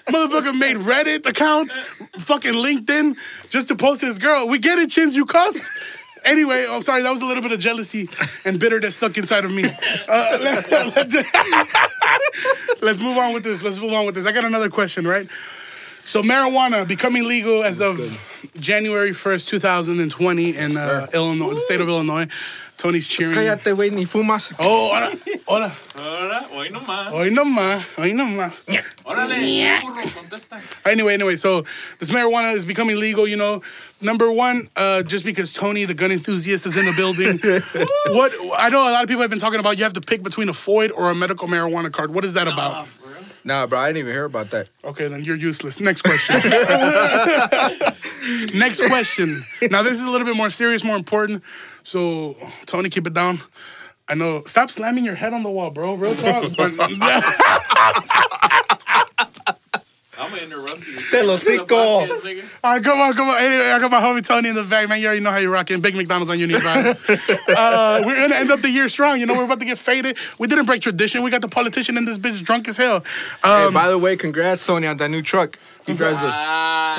Motherfucker 0.09 0.59
made 0.59 0.77
Reddit 0.77 1.27
accounts, 1.27 1.77
fucking 2.19 2.55
LinkedIn, 2.55 3.17
just 3.51 3.69
to 3.69 3.77
post 3.77 4.01
his 4.01 4.19
girl. 4.19 4.49
We 4.49 4.59
get 4.59 4.79
it, 4.79 4.91
Chins. 4.91 5.15
You 5.15 5.27
cuffed. 5.27 5.61
Anyway, 6.25 6.67
I'm 6.69 6.83
sorry. 6.83 7.03
That 7.03 7.11
was 7.11 7.23
a 7.23 7.27
little 7.27 7.43
bit 7.43 7.53
of 7.53 7.61
jealousy 7.61 8.09
and 8.45 8.59
bitter 8.59 8.81
that 8.81 8.91
stuck 8.93 9.17
inside 9.17 9.45
of 9.45 9.53
me. 9.53 9.65
Uh, 9.65 10.39
let, 10.41 10.71
let's, 10.97 11.17
let's 12.83 13.01
move 13.01 13.17
on 13.17 13.33
with 13.33 13.45
this. 13.45 13.63
Let's 13.63 13.79
move 13.79 13.93
on 13.93 14.07
with 14.07 14.15
this. 14.15 14.27
I 14.27 14.33
got 14.33 14.45
another 14.45 14.69
question, 14.69 15.07
right? 15.07 15.27
So 16.09 16.23
marijuana 16.23 16.89
becoming 16.89 17.25
legal 17.25 17.63
as 17.63 17.83
of 17.83 17.99
January 18.59 19.11
1st, 19.11 19.47
2020 19.49 20.57
in 20.57 20.75
uh, 20.75 21.07
Illinois, 21.13 21.51
the 21.51 21.61
state 21.61 21.83
of 21.83 21.89
Illinois. 21.89 22.27
Tony's 22.79 23.07
cheering. 23.07 23.35
Cállate, 23.35 23.75
güey, 23.75 23.93
ni 23.93 24.07
fumas. 24.07 24.55
Oh, 24.59 24.89
hola, 24.89 25.13
hola. 25.47 25.71
Ahora, 25.97 26.47
hoy 26.51 26.71
nomás. 26.71 27.13
Hoy 27.13 27.31
no 27.31 27.45
más, 27.45 27.85
hoy 27.99 28.15
no 28.15 28.25
más. 28.25 28.55
Órale, 29.05 29.83
burro, 29.83 30.03
contesta. 30.15 30.59
Anyway, 30.87 31.13
anyway, 31.13 31.37
so 31.37 31.65
this 31.99 32.09
marijuana 32.09 32.55
is 32.55 32.65
becoming 32.65 32.99
legal, 32.99 33.29
you 33.29 33.37
know. 33.37 33.61
Number 34.01 34.33
one, 34.33 34.71
uh, 34.77 35.03
just 35.03 35.27
because 35.27 35.53
Tony, 35.53 35.85
the 35.85 35.93
gun 35.93 36.11
enthusiast, 36.11 36.65
is 36.65 36.79
in 36.79 36.87
the 36.87 36.93
building. 36.93 37.39
what 38.17 38.33
I 38.57 38.71
know 38.71 38.89
a 38.89 38.93
lot 38.93 39.03
of 39.03 39.09
people 39.09 39.21
have 39.21 39.31
been 39.31 39.41
talking 39.41 39.61
about 39.61 39.77
you 39.77 39.85
have 39.85 39.93
to 39.93 40.01
pick 40.01 40.23
between 40.23 40.49
a 40.49 40.53
FOID 40.55 40.91
or 40.97 41.11
a 41.11 41.15
medical 41.15 41.49
marijuana 41.49 41.93
card. 41.93 42.15
What 42.15 42.25
is 42.25 42.33
that 42.33 42.49
about? 42.49 42.87
for 42.87 43.09
real? 43.09 43.28
Nah, 43.49 43.67
bro, 43.67 43.79
I 43.79 43.87
didn't 43.87 44.01
even 44.01 44.13
hear 44.13 44.27
about 44.27 44.51
that. 44.51 44.69
Okay, 44.85 45.09
then 45.09 45.23
you're 45.23 45.35
useless. 45.35 45.81
Next 45.81 46.03
question. 46.03 46.37
Next 48.55 48.87
question. 48.87 49.43
Now 49.71 49.83
this 49.83 49.99
is 49.99 50.05
a 50.05 50.11
little 50.11 50.27
bit 50.27 50.37
more 50.37 50.51
serious, 50.51 50.85
more 50.85 50.97
important. 50.97 51.43
So 51.83 52.37
Tony, 52.67 52.91
keep 52.91 53.07
it 53.07 53.15
down. 53.15 53.41
I 54.07 54.17
know. 54.17 54.43
Stop 54.45 54.69
slamming 54.69 55.07
your 55.07 55.15
head 55.15 55.33
on 55.33 55.45
the 55.45 55.51
wall, 55.51 55.71
bro. 55.71 55.95
Real 55.95 56.15
talk. 56.15 56.45
But- 60.39 60.43
I'm 60.45 60.51
gonna 60.51 60.63
interrupt 60.63 60.87
you. 60.87 60.95
Te 61.11 61.23
lo 61.23 61.33
This 61.35 61.43
is 61.43 61.49
a 61.49 61.59
cinco. 61.59 61.77
All 61.77 62.73
right, 62.75 62.83
come 62.85 63.01
on, 63.01 63.15
come 63.15 63.29
on. 63.29 63.39
Anyway, 63.43 63.71
I 63.71 63.79
got 63.79 63.91
my 63.91 64.01
homie 64.01 64.27
Tony 64.27 64.49
in 64.51 64.55
the 64.55 64.65
back, 64.65 64.89
man. 64.89 65.01
You 65.01 65.07
already 65.07 65.21
know 65.23 65.31
how 65.31 65.39
you're 65.39 65.51
rocking. 65.53 65.81
Big 65.81 65.95
McDonald's 65.95 66.31
on 66.31 66.39
your 66.39 66.49
knee 66.49 66.55
vibes. 66.55 66.99
uh, 67.55 68.03
we're 68.05 68.17
gonna 68.21 68.35
end 68.37 68.51
up 68.51 68.61
the 68.61 68.71
year 68.71 68.89
strong. 68.89 69.19
You 69.21 69.27
know, 69.27 69.35
we're 69.35 69.45
about 69.45 69.61
to 69.61 69.67
get 69.67 69.79
faded. 69.79 70.19
We 70.39 70.47
didn't 70.49 70.67
break 70.67 70.83
tradition. 70.83 71.23
We 71.23 71.31
got 71.31 71.43
the 71.43 71.49
politician 71.49 71.97
in 71.97 72.05
this 72.05 72.19
bitch 72.19 72.43
drunk 72.45 72.69
as 72.69 72.77
hell. 72.77 73.05
Hey, 73.43 73.67
Um, 73.67 73.75
by 73.75 73.89
the 73.89 73.99
way, 73.99 74.17
congrats, 74.17 74.67
Tony, 74.67 74.87
on 74.87 74.97
that 74.99 75.11
new 75.11 75.23
truck. 75.23 75.59
He 75.87 75.95
drives 75.95 76.23
it. 76.23 76.31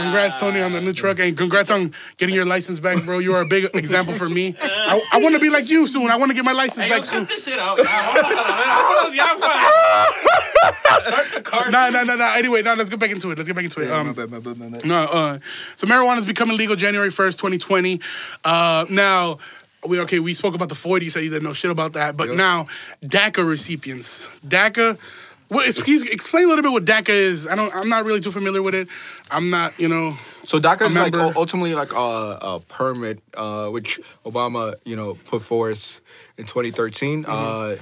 Congrats, 0.01 0.39
Tony, 0.39 0.61
on 0.61 0.71
the 0.71 0.81
new 0.81 0.93
truck, 0.93 1.19
and 1.19 1.37
congrats 1.37 1.69
on 1.69 1.93
getting 2.17 2.33
your 2.33 2.45
license 2.45 2.79
back, 2.79 3.03
bro. 3.05 3.19
You 3.19 3.35
are 3.35 3.41
a 3.41 3.45
big 3.45 3.69
example 3.75 4.13
for 4.15 4.27
me. 4.27 4.55
I, 4.59 4.99
I 5.13 5.21
want 5.21 5.35
to 5.35 5.39
be 5.39 5.51
like 5.51 5.69
you 5.69 5.85
soon. 5.85 6.09
I 6.09 6.15
want 6.17 6.31
to 6.31 6.35
get 6.35 6.43
my 6.43 6.53
license 6.53 6.85
Hey, 6.85 6.89
yo, 6.89 6.97
back 6.97 7.05
soon. 7.05 7.19
cut 7.19 7.27
this 7.27 7.45
shit 7.45 7.59
out. 7.59 7.77
Ya, 7.77 7.85
vamos 7.85 8.31
a 8.31 8.35
la 8.35 8.43
verga. 8.57 8.81
Vámonos 8.81 9.15
ya, 9.15 9.27
Juan. 9.37 10.73
Start 10.81 11.03
the 11.05 11.28
car. 11.41 11.69
No, 11.71 11.89
no, 11.89 12.03
no, 12.03 12.15
no. 12.15 12.25
Anyway, 12.35 12.61
no, 12.61 12.73
let's 12.75 12.89
get 12.89 12.99
back 12.99 13.11
into 13.11 13.29
it. 13.31 13.37
Let's 13.37 13.47
get 13.47 13.55
back 13.55 13.65
into 13.65 13.81
it. 13.81 13.91
Um, 13.91 14.13
no, 14.85 15.03
uh, 15.11 15.39
so 15.75 15.87
marijuana 15.87 16.17
is 16.19 16.25
becoming 16.25 16.57
legal 16.57 16.75
January 16.75 17.09
1st, 17.09 17.37
2020. 17.37 17.99
Uh, 18.43 18.85
now, 18.89 19.37
we 19.87 19.99
okay, 20.01 20.19
we 20.19 20.33
spoke 20.33 20.55
about 20.55 20.69
the 20.69 20.75
40, 20.75 21.05
you 21.05 21.09
said 21.11 21.23
you 21.23 21.29
didn't 21.29 21.43
know 21.43 21.53
shit 21.53 21.71
about 21.71 21.93
that. 21.93 22.17
But 22.17 22.27
Yep. 22.29 22.37
now, 22.37 22.67
DACA 23.03 23.47
recipients. 23.49 24.27
DACA, 24.45 24.97
what 25.47 25.67
is, 25.67 25.79
please 25.79 26.03
explain 26.03 26.45
a 26.45 26.47
little 26.47 26.63
bit 26.63 26.71
what 26.71 26.85
DACA 26.85 27.09
is. 27.09 27.47
I 27.47 27.55
don't, 27.55 27.73
I'm 27.73 27.87
not 27.89 28.05
really 28.05 28.19
too 28.19 28.31
familiar 28.31 28.61
with 28.61 28.75
it. 28.75 28.87
I'm 29.31 29.49
not, 29.49 29.79
you 29.79 29.87
know. 29.87 30.13
So 30.43 30.59
DACA 30.59 30.87
is 30.87 30.95
like 30.95 31.13
Remember- 31.13 31.27
u- 31.33 31.33
ultimately 31.37 31.75
like 31.75 31.93
a, 31.93 31.97
a 32.41 32.59
permit, 32.67 33.19
uh, 33.35 33.67
which 33.69 33.99
Obama, 34.25 34.75
you 34.83 34.95
know, 34.95 35.13
put 35.25 35.41
forth 35.43 36.01
in 36.37 36.45
2013, 36.45 37.25
uh, 37.27 37.75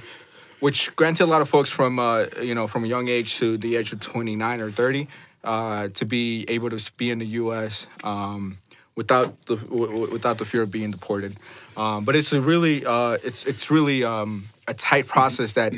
which 0.60 0.94
granted 0.96 1.24
a 1.24 1.26
lot 1.26 1.42
of 1.42 1.48
folks 1.48 1.70
from, 1.70 1.98
uh, 1.98 2.26
you 2.42 2.54
know, 2.54 2.66
from 2.66 2.84
a 2.84 2.86
young 2.86 3.08
age 3.08 3.36
to 3.36 3.56
the 3.56 3.76
age 3.76 3.92
of 3.92 4.00
29 4.00 4.60
or 4.60 4.70
30 4.70 5.08
uh, 5.44 5.88
to 5.88 6.04
be 6.04 6.44
able 6.48 6.70
to 6.70 6.92
be 6.96 7.10
in 7.10 7.18
the 7.18 7.26
U.S. 7.26 7.86
Um, 8.02 8.58
without 8.98 9.40
the 9.46 9.56
w- 9.56 10.10
without 10.10 10.38
the 10.38 10.44
fear 10.44 10.62
of 10.62 10.70
being 10.70 10.90
deported. 10.90 11.36
Um, 11.76 12.04
but 12.04 12.16
it's 12.16 12.32
a 12.32 12.40
really 12.40 12.84
uh, 12.84 13.16
it's 13.22 13.44
it's 13.44 13.70
really 13.70 14.02
um, 14.02 14.46
a 14.66 14.74
tight 14.74 15.06
process 15.06 15.52
that 15.52 15.72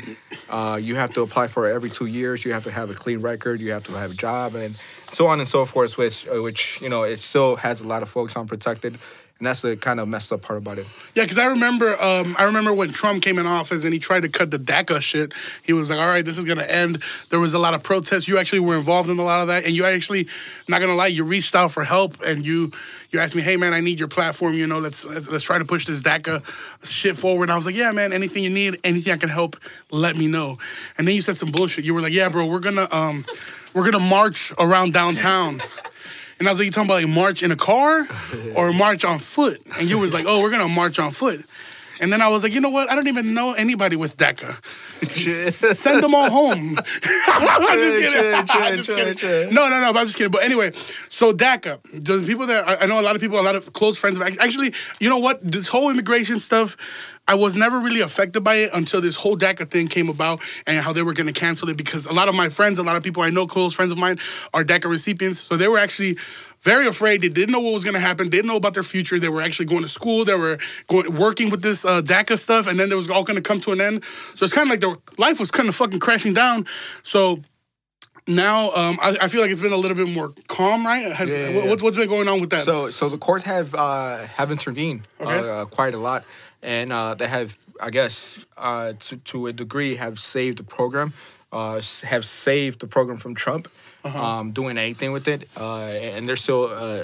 uh, 0.49 0.79
you 0.81 0.95
have 0.95 1.13
to 1.13 1.21
apply 1.21 1.47
for 1.47 1.67
every 1.67 1.91
two 1.91 2.07
years. 2.07 2.43
You 2.43 2.53
have 2.53 2.63
to 2.63 2.71
have 2.71 2.89
a 2.89 2.95
clean 2.95 3.21
record. 3.21 3.61
You 3.61 3.71
have 3.71 3.85
to 3.85 3.91
have 3.93 4.11
a 4.11 4.15
job, 4.15 4.55
and 4.55 4.75
so 5.11 5.27
on 5.27 5.39
and 5.39 5.47
so 5.47 5.65
forth. 5.65 5.97
Which 5.97 6.27
uh, 6.27 6.41
which 6.41 6.81
you 6.81 6.89
know 6.89 7.03
it 7.03 7.17
still 7.17 7.55
has 7.57 7.81
a 7.81 7.87
lot 7.87 8.01
of 8.01 8.09
folks 8.09 8.35
unprotected, 8.35 8.97
and 9.41 9.47
that's 9.47 9.63
the 9.63 9.75
kind 9.75 9.99
of 9.99 10.07
messed 10.07 10.31
up 10.31 10.43
part 10.43 10.59
about 10.59 10.77
it. 10.77 10.85
Yeah, 11.15 11.23
because 11.23 11.39
I 11.39 11.47
remember, 11.47 11.99
um, 11.99 12.35
I 12.37 12.43
remember 12.43 12.75
when 12.75 12.91
Trump 12.91 13.23
came 13.23 13.39
in 13.39 13.47
office 13.47 13.83
and 13.83 13.91
he 13.91 13.97
tried 13.97 14.21
to 14.21 14.29
cut 14.29 14.51
the 14.51 14.59
DACA 14.59 15.01
shit. 15.01 15.33
He 15.63 15.73
was 15.73 15.89
like, 15.89 15.97
"All 15.97 16.07
right, 16.07 16.23
this 16.23 16.37
is 16.37 16.45
gonna 16.45 16.61
end." 16.61 17.01
There 17.29 17.39
was 17.39 17.55
a 17.55 17.57
lot 17.57 17.73
of 17.73 17.81
protests. 17.81 18.27
You 18.27 18.37
actually 18.37 18.59
were 18.59 18.77
involved 18.77 19.09
in 19.09 19.17
a 19.17 19.23
lot 19.23 19.41
of 19.41 19.47
that, 19.47 19.65
and 19.65 19.73
you 19.73 19.83
actually, 19.83 20.27
not 20.67 20.79
gonna 20.79 20.93
lie, 20.93 21.07
you 21.07 21.23
reached 21.23 21.55
out 21.55 21.71
for 21.71 21.83
help 21.83 22.21
and 22.21 22.45
you 22.45 22.71
you 23.09 23.19
asked 23.19 23.33
me, 23.33 23.41
"Hey, 23.41 23.57
man, 23.57 23.73
I 23.73 23.79
need 23.79 23.97
your 23.97 24.09
platform. 24.09 24.53
You 24.53 24.67
know, 24.67 24.77
let's 24.77 25.05
let's, 25.05 25.27
let's 25.27 25.43
try 25.43 25.57
to 25.57 25.65
push 25.65 25.87
this 25.87 26.03
DACA 26.03 26.43
shit 26.85 27.17
forward." 27.17 27.45
And 27.45 27.53
I 27.53 27.55
was 27.55 27.65
like, 27.65 27.75
"Yeah, 27.75 27.91
man, 27.93 28.13
anything 28.13 28.43
you 28.43 28.51
need, 28.51 28.77
anything 28.83 29.11
I 29.11 29.17
can 29.17 29.29
help, 29.29 29.55
let 29.89 30.15
me 30.15 30.27
know." 30.27 30.59
And 30.99 31.07
then 31.07 31.15
you 31.15 31.23
said 31.23 31.35
some 31.35 31.49
bullshit. 31.49 31.83
You 31.83 31.95
were 31.95 32.01
like, 32.01 32.13
"Yeah, 32.13 32.29
bro, 32.29 32.45
we're 32.45 32.59
gonna 32.59 32.87
um, 32.91 33.25
we're 33.73 33.89
gonna 33.89 34.05
march 34.05 34.53
around 34.59 34.93
downtown." 34.93 35.61
And 36.41 36.47
I 36.47 36.51
was 36.53 36.57
like, 36.57 36.65
you 36.65 36.71
talking 36.71 36.89
about 36.89 37.03
like 37.03 37.07
march 37.07 37.43
in 37.43 37.51
a 37.51 37.55
car 37.55 38.03
or 38.55 38.73
march 38.73 39.05
on 39.05 39.19
foot? 39.19 39.61
And 39.79 39.87
you 39.87 39.99
was 39.99 40.11
like, 40.11 40.25
oh, 40.25 40.41
we're 40.41 40.49
gonna 40.49 40.67
march 40.67 40.97
on 40.97 41.11
foot. 41.11 41.45
And 42.01 42.11
then 42.11 42.19
I 42.19 42.27
was 42.29 42.41
like, 42.41 42.53
you 42.53 42.61
know 42.61 42.71
what? 42.71 42.89
I 42.89 42.95
don't 42.95 43.07
even 43.07 43.35
know 43.35 43.53
anybody 43.53 43.95
with 43.95 44.17
DACA. 44.17 44.57
Send 45.75 46.03
them 46.03 46.15
all 46.15 46.31
home. 46.31 46.75
I'm 47.27 47.79
just 47.79 47.97
kidding. 47.99 48.33
I'm 48.49 48.77
just 48.77 48.89
kidding. 48.89 49.53
No, 49.53 49.69
no, 49.69 49.79
no. 49.79 49.93
But 49.93 49.99
I'm 49.99 50.05
just 50.07 50.17
kidding. 50.17 50.31
But 50.31 50.43
anyway, 50.43 50.71
so 51.09 51.31
DACA. 51.31 51.79
The 51.93 52.25
people 52.25 52.47
that 52.47 52.81
I 52.81 52.87
know, 52.87 52.99
a 52.99 53.03
lot 53.03 53.15
of 53.15 53.21
people, 53.21 53.39
a 53.39 53.41
lot 53.41 53.55
of 53.55 53.71
close 53.73 53.99
friends. 53.99 54.17
Of, 54.17 54.23
actually, 54.39 54.73
you 54.99 55.09
know 55.09 55.19
what? 55.19 55.39
This 55.41 55.67
whole 55.67 55.91
immigration 55.91 56.39
stuff. 56.39 56.75
I 57.27 57.35
was 57.35 57.55
never 57.55 57.79
really 57.79 58.01
affected 58.01 58.43
by 58.43 58.55
it 58.55 58.71
until 58.73 58.99
this 58.99 59.15
whole 59.15 59.37
DACA 59.37 59.69
thing 59.69 59.87
came 59.87 60.09
about 60.09 60.41
and 60.65 60.83
how 60.83 60.91
they 60.91 61.03
were 61.03 61.13
going 61.13 61.27
to 61.27 61.39
cancel 61.39 61.69
it 61.69 61.77
because 61.77 62.07
a 62.07 62.13
lot 62.13 62.27
of 62.27 62.35
my 62.35 62.49
friends, 62.49 62.79
a 62.79 62.83
lot 62.83 62.95
of 62.95 63.03
people 63.03 63.21
I 63.21 63.29
know, 63.29 63.45
close 63.45 63.75
friends 63.75 63.91
of 63.91 63.99
mine, 63.99 64.17
are 64.55 64.63
DACA 64.63 64.89
recipients. 64.89 65.45
So 65.45 65.55
they 65.55 65.67
were 65.67 65.77
actually 65.77 66.17
very 66.61 66.87
afraid. 66.87 67.21
They 67.21 67.29
didn't 67.29 67.51
know 67.51 67.59
what 67.59 67.73
was 67.73 67.83
going 67.83 67.95
to 67.95 67.99
happen. 67.99 68.29
They 68.29 68.37
didn't 68.37 68.47
know 68.47 68.55
about 68.57 68.73
their 68.73 68.83
future. 68.83 69.19
They 69.19 69.29
were 69.29 69.41
actually 69.41 69.65
going 69.65 69.81
to 69.81 69.87
school. 69.87 70.25
They 70.25 70.35
were 70.35 70.57
going 70.87 71.15
working 71.15 71.49
with 71.49 71.61
this 71.61 71.85
uh, 71.85 72.01
DACA 72.01 72.37
stuff, 72.37 72.67
and 72.67 72.79
then 72.79 72.89
there 72.89 72.97
was 72.97 73.09
all 73.09 73.23
going 73.23 73.35
to 73.37 73.41
come 73.41 73.59
to 73.61 73.71
an 73.71 73.81
end. 73.81 74.03
So 74.35 74.43
it's 74.45 74.53
kind 74.53 74.67
of 74.67 74.69
like 74.71 74.79
their 74.79 74.95
life 75.17 75.39
was 75.39 75.49
kind 75.51 75.67
of 75.69 75.75
fucking 75.75 75.99
crashing 75.99 76.33
down. 76.33 76.65
So 77.03 77.41
now 78.27 78.71
um, 78.73 78.99
I, 79.01 79.17
I 79.23 79.27
feel 79.27 79.41
like 79.41 79.49
it's 79.49 79.59
been 79.59 79.73
a 79.73 79.77
little 79.77 79.97
bit 79.97 80.07
more 80.09 80.31
calm, 80.47 80.85
right? 80.85 81.11
Has, 81.11 81.35
Yeah, 81.35 81.49
yeah, 81.49 81.55
what- 81.55 81.63
yeah. 81.63 81.69
What's, 81.71 81.83
what's 81.83 81.97
been 81.97 82.07
going 82.09 82.27
on 82.27 82.39
with 82.39 82.51
that? 82.51 82.63
So, 82.63 82.89
so 82.91 83.09
the 83.09 83.17
courts 83.17 83.45
have 83.45 83.73
uh, 83.73 84.17
have 84.37 84.51
intervened 84.51 85.01
Okay. 85.19 85.49
uh, 85.49 85.65
quite 85.65 85.95
a 85.95 85.97
lot, 85.97 86.23
and 86.61 86.93
uh, 86.93 87.15
they 87.15 87.27
have, 87.27 87.57
I 87.81 87.89
guess, 87.89 88.45
uh, 88.57 88.93
to 88.99 89.17
to 89.17 89.47
a 89.47 89.53
degree, 89.53 89.95
have 89.95 90.19
saved 90.19 90.59
the 90.59 90.63
program, 90.63 91.13
uh, 91.51 91.81
have 92.03 92.23
saved 92.23 92.79
the 92.81 92.87
program 92.87 93.17
from 93.17 93.33
Trump 93.33 93.67
Uh-huh. 94.03 94.25
um, 94.25 94.51
doing 94.51 94.77
anything 94.77 95.11
with 95.11 95.27
it, 95.27 95.47
uh, 95.57 95.85
and 95.85 96.27
they're 96.27 96.35
still. 96.35 96.65
Uh, 96.65 97.03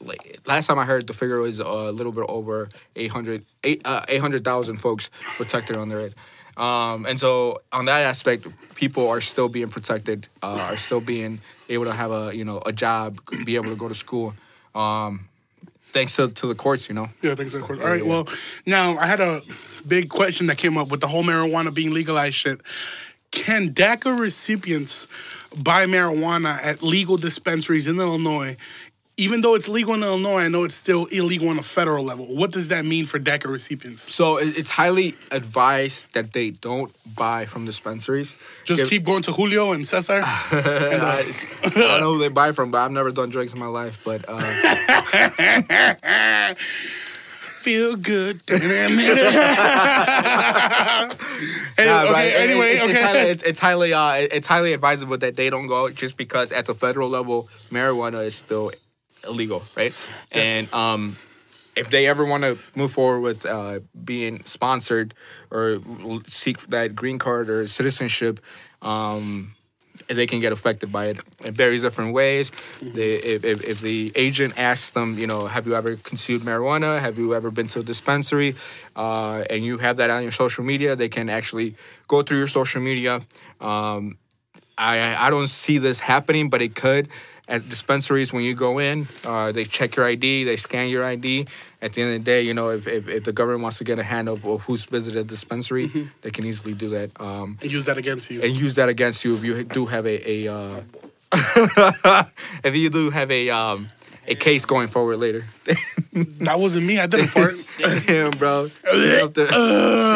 like, 0.00 0.38
last 0.46 0.68
time 0.68 0.78
I 0.78 0.84
heard 0.84 1.08
the 1.08 1.12
figure 1.12 1.40
was 1.40 1.58
a 1.58 1.90
little 1.90 2.12
bit 2.12 2.24
over 2.28 2.68
800 2.94 3.44
eight, 3.64 3.82
uh, 3.84 4.04
800,000 4.08 4.76
folks 4.76 5.10
protected 5.36 5.76
on 5.76 5.88
their 5.88 6.00
end. 6.00 6.14
Um, 6.56 7.06
and 7.06 7.18
so 7.18 7.62
on 7.72 7.86
that 7.86 8.02
aspect, 8.02 8.46
people 8.74 9.08
are 9.08 9.20
still 9.20 9.48
being 9.48 9.68
protected, 9.68 10.28
uh, 10.42 10.68
are 10.70 10.76
still 10.76 11.00
being 11.00 11.40
able 11.68 11.84
to 11.84 11.92
have 11.92 12.10
a 12.10 12.34
you 12.34 12.44
know 12.44 12.60
a 12.66 12.72
job, 12.72 13.20
be 13.44 13.54
able 13.56 13.70
to 13.70 13.76
go 13.76 13.88
to 13.88 13.94
school. 13.94 14.34
Um, 14.74 15.28
thanks 15.92 16.16
to, 16.16 16.28
to 16.28 16.46
the 16.46 16.54
courts, 16.54 16.88
you 16.88 16.94
know. 16.94 17.08
Yeah, 17.22 17.34
thanks 17.34 17.52
for 17.52 17.58
the 17.58 17.64
course. 17.64 17.80
All 17.80 17.86
right, 17.86 18.04
well, 18.04 18.28
now 18.66 18.98
I 18.98 19.06
had 19.06 19.20
a 19.20 19.40
big 19.86 20.08
question 20.08 20.48
that 20.48 20.58
came 20.58 20.76
up 20.76 20.90
with 20.90 21.00
the 21.00 21.06
whole 21.06 21.22
marijuana 21.22 21.72
being 21.72 21.92
legalized 21.92 22.34
shit. 22.34 22.60
Can 23.30 23.70
DACA 23.70 24.18
recipients 24.18 25.06
buy 25.62 25.86
marijuana 25.86 26.58
at 26.62 26.82
legal 26.82 27.16
dispensaries 27.16 27.86
in 27.86 27.98
Illinois? 27.98 28.56
Even 29.20 29.40
though 29.40 29.56
it's 29.56 29.68
legal 29.68 29.94
in 29.94 30.02
Illinois, 30.04 30.42
I 30.42 30.48
know 30.48 30.62
it's 30.62 30.76
still 30.76 31.06
illegal 31.06 31.48
on 31.48 31.58
a 31.58 31.62
federal 31.62 32.04
level. 32.04 32.26
What 32.26 32.52
does 32.52 32.68
that 32.68 32.84
mean 32.84 33.04
for 33.04 33.18
DACA 33.18 33.50
recipients? 33.50 34.14
So 34.14 34.36
it's 34.36 34.70
highly 34.70 35.16
advised 35.32 36.12
that 36.14 36.32
they 36.32 36.50
don't 36.50 36.92
buy 37.16 37.44
from 37.44 37.64
dispensaries. 37.64 38.36
Just 38.64 38.82
If- 38.82 38.90
keep 38.90 39.04
going 39.04 39.22
to 39.22 39.32
Julio 39.32 39.72
and 39.72 39.86
Cesar? 39.86 40.20
I, 40.22 41.34
I 41.64 41.70
don't 41.70 42.00
know 42.00 42.12
who 42.12 42.20
they 42.20 42.28
buy 42.28 42.52
from, 42.52 42.70
but 42.70 42.78
I've 42.78 42.92
never 42.92 43.10
done 43.10 43.28
drugs 43.30 43.52
in 43.52 43.58
my 43.58 43.66
life. 43.66 44.04
But 44.04 44.24
uh, 44.28 44.36
Feel 47.68 47.96
good. 47.96 48.40
Hey, 48.48 48.56
Nah, 51.86 52.02
okay, 52.04 52.30
it- 52.30 52.50
anyway, 52.50 52.70
it- 52.72 52.82
it's 52.82 52.92
okay. 52.92 53.02
highly, 53.02 53.30
it's, 53.30 53.42
it's 53.42 53.58
highly, 53.60 53.92
uh, 53.92 54.12
it's 54.14 54.46
highly 54.46 54.72
advisable 54.72 55.18
that 55.18 55.36
they 55.36 55.50
don't 55.50 55.66
go 55.66 55.84
out 55.84 55.94
just 55.94 56.16
because 56.16 56.50
at 56.50 56.64
the 56.66 56.74
federal 56.74 57.08
level, 57.10 57.48
marijuana 57.70 58.24
is 58.24 58.34
still 58.34 58.72
illegal, 59.22 59.62
right? 59.76 59.92
And 60.32 60.72
um, 60.72 61.16
if 61.76 61.90
they 61.90 62.06
ever 62.06 62.24
want 62.24 62.42
to 62.44 62.58
move 62.74 62.90
forward 62.92 63.20
with 63.20 63.44
uh, 63.46 63.80
being 64.02 64.44
sponsored 64.46 65.12
or 65.50 65.78
seek 66.26 66.58
that 66.68 66.94
green 66.96 67.18
card 67.18 67.50
or 67.50 67.66
citizenship, 67.66 68.40
um, 68.82 69.54
they 70.08 70.26
can 70.26 70.40
get 70.40 70.52
affected 70.52 70.90
by 70.90 71.06
it 71.06 71.22
in 71.44 71.52
various 71.52 71.82
different 71.82 72.14
ways. 72.14 72.50
They, 72.80 73.14
if, 73.14 73.44
if, 73.44 73.64
if 73.64 73.80
the 73.80 74.12
agent 74.14 74.58
asks 74.58 74.92
them, 74.92 75.18
you 75.18 75.26
know, 75.26 75.46
have 75.46 75.66
you 75.66 75.74
ever 75.74 75.96
consumed 75.96 76.44
marijuana? 76.44 77.00
Have 77.00 77.18
you 77.18 77.34
ever 77.34 77.50
been 77.50 77.66
to 77.68 77.80
a 77.80 77.82
dispensary? 77.82 78.54
Uh, 78.96 79.44
and 79.50 79.64
you 79.64 79.78
have 79.78 79.98
that 79.98 80.10
on 80.10 80.22
your 80.22 80.32
social 80.32 80.64
media, 80.64 80.96
they 80.96 81.08
can 81.08 81.28
actually 81.28 81.76
go 82.06 82.22
through 82.22 82.38
your 82.38 82.48
social 82.48 82.80
media. 82.80 83.20
Um, 83.60 84.18
I, 84.78 85.26
I 85.26 85.30
don't 85.30 85.48
see 85.48 85.78
this 85.78 86.00
happening, 86.00 86.48
but 86.48 86.62
it 86.62 86.74
could. 86.74 87.08
At 87.48 87.66
dispensaries, 87.68 88.30
when 88.32 88.44
you 88.44 88.54
go 88.54 88.78
in, 88.78 89.08
uh, 89.24 89.52
they 89.52 89.64
check 89.64 89.96
your 89.96 90.04
ID, 90.04 90.44
they 90.44 90.56
scan 90.56 90.90
your 90.90 91.02
ID. 91.02 91.46
At 91.80 91.94
the 91.94 92.02
end 92.02 92.14
of 92.14 92.20
the 92.20 92.24
day, 92.24 92.42
you 92.42 92.52
know, 92.52 92.68
if, 92.70 92.86
if, 92.86 93.08
if 93.08 93.24
the 93.24 93.32
government 93.32 93.62
wants 93.62 93.78
to 93.78 93.84
get 93.84 93.98
a 93.98 94.02
hand 94.02 94.28
of, 94.28 94.44
of 94.44 94.62
who's 94.64 94.84
visited 94.84 95.18
a 95.20 95.24
dispensary, 95.24 95.90
they 96.20 96.30
can 96.30 96.44
easily 96.44 96.74
do 96.74 96.90
that. 96.90 97.18
Um, 97.18 97.56
and 97.62 97.72
use 97.72 97.86
that 97.86 97.96
against 97.96 98.30
you. 98.30 98.42
and 98.42 98.52
use 98.52 98.74
that 98.74 98.90
against 98.90 99.24
you 99.24 99.36
if 99.36 99.44
you 99.44 99.64
do 99.64 99.86
have 99.86 100.04
a, 100.06 100.30
a 100.46 100.52
uh, 100.52 100.80
if 102.64 102.76
you 102.76 102.90
do 102.90 103.10
have 103.10 103.30
a 103.30 103.48
um, 103.50 103.86
a 104.26 104.34
case 104.34 104.64
going 104.66 104.88
forward 104.88 105.16
later. 105.18 105.44
That 106.40 106.58
wasn't 106.58 106.84
me. 106.86 106.98
I 106.98 107.06
didn't 107.06 107.28
fart. 107.28 107.52
Damn, 108.06 108.30
bro. 108.32 108.68
Picking 108.82 109.20
up 109.22 109.34
the, 109.34 109.46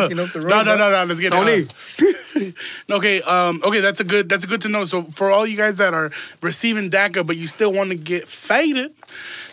picking 0.09 0.19
up 0.19 0.33
the 0.33 0.41
No, 0.41 0.45
road, 0.47 0.65
no, 0.65 0.65
bro. 0.65 0.77
no, 0.77 0.91
no. 0.91 1.05
Let's 1.05 1.21
get 1.21 1.31
Tony. 1.31 1.53
it. 1.53 2.17
Okay, 2.91 3.23
um, 3.23 3.63
okay. 3.65 3.81
That's 3.81 4.01
a 4.01 4.05
good. 4.05 4.29
That's 4.29 4.45
a 4.45 4.47
good 4.47 4.61
to 4.63 4.69
know. 4.69 4.85
So 4.85 5.03
for 5.03 5.31
all 5.31 5.47
you 5.47 5.57
guys 5.57 5.79
that 5.79 5.95
are 5.95 6.11
receiving 6.41 6.91
DACA, 6.91 7.27
but 7.27 7.37
you 7.37 7.47
still 7.47 7.73
want 7.73 7.91
to 7.91 7.97
get 7.97 8.29
faded, 8.29 8.93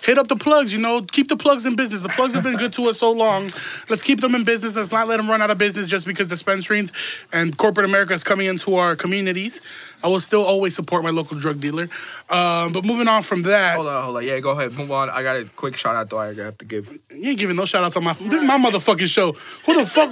hit 0.04 0.18
up 0.18 0.28
the 0.28 0.36
plugs. 0.36 0.72
You 0.74 0.80
know, 0.80 1.02
keep 1.02 1.28
the 1.28 1.38
plugs 1.38 1.66
in 1.66 1.76
business. 1.76 2.02
The 2.02 2.10
plugs 2.10 2.34
have 2.34 2.44
been 2.44 2.58
good 2.58 2.74
to 2.74 2.84
us 2.90 3.00
so 3.00 3.12
long. 3.12 3.52
Let's 3.90 4.04
keep 4.04 4.22
them 4.22 4.36
in 4.36 4.44
business. 4.44 4.76
Let's 4.76 4.92
not 4.92 5.08
let 5.08 5.18
them 5.18 5.30
run 5.30 5.42
out 5.42 5.52
of 5.52 5.58
business 5.58 5.88
just 5.88 6.08
because 6.08 6.28
dispensaries 6.28 6.92
and 7.32 7.56
corporate 7.58 7.86
America 7.86 8.14
is 8.14 8.24
coming 8.24 8.48
into 8.48 8.76
our 8.76 8.96
communities. 8.96 9.62
I 10.04 10.08
will 10.08 10.20
still 10.22 10.44
always 10.44 10.76
support 10.76 11.04
my 11.04 11.10
local 11.10 11.38
drug 11.38 11.60
dealer. 11.60 11.90
Um, 12.30 12.72
but 12.74 12.86
moving 12.86 13.08
on 13.08 13.24
from 13.24 13.44
that, 13.44 13.76
Hold 13.76 13.88
on, 13.88 14.04
hold 14.04 14.18
on. 14.18 14.26
Yeah, 14.26 14.40
go 14.40 14.52
ahead. 14.52 14.74
Move 14.74 14.92
on. 14.92 15.10
I 15.10 15.24
got 15.24 15.36
a 15.36 15.46
quick 15.56 15.76
shout 15.76 15.96
out 15.96 16.10
though. 16.10 16.20
I 16.20 16.34
have 16.34 16.58
to 16.60 16.66
give. 16.66 16.88
you 17.14 17.30
ain't 17.32 17.40
giving 17.40 17.56
no 17.56 17.66
shout 17.66 17.84
outs 17.84 17.98
on 17.98 18.04
my. 18.04 18.14
This 18.14 18.42
is 18.42 18.44
my 18.44 18.58
motherfucking 18.58 19.08
show. 19.08 19.34
Who 19.66 19.76
the 19.76 19.86
fuck? 19.86 20.12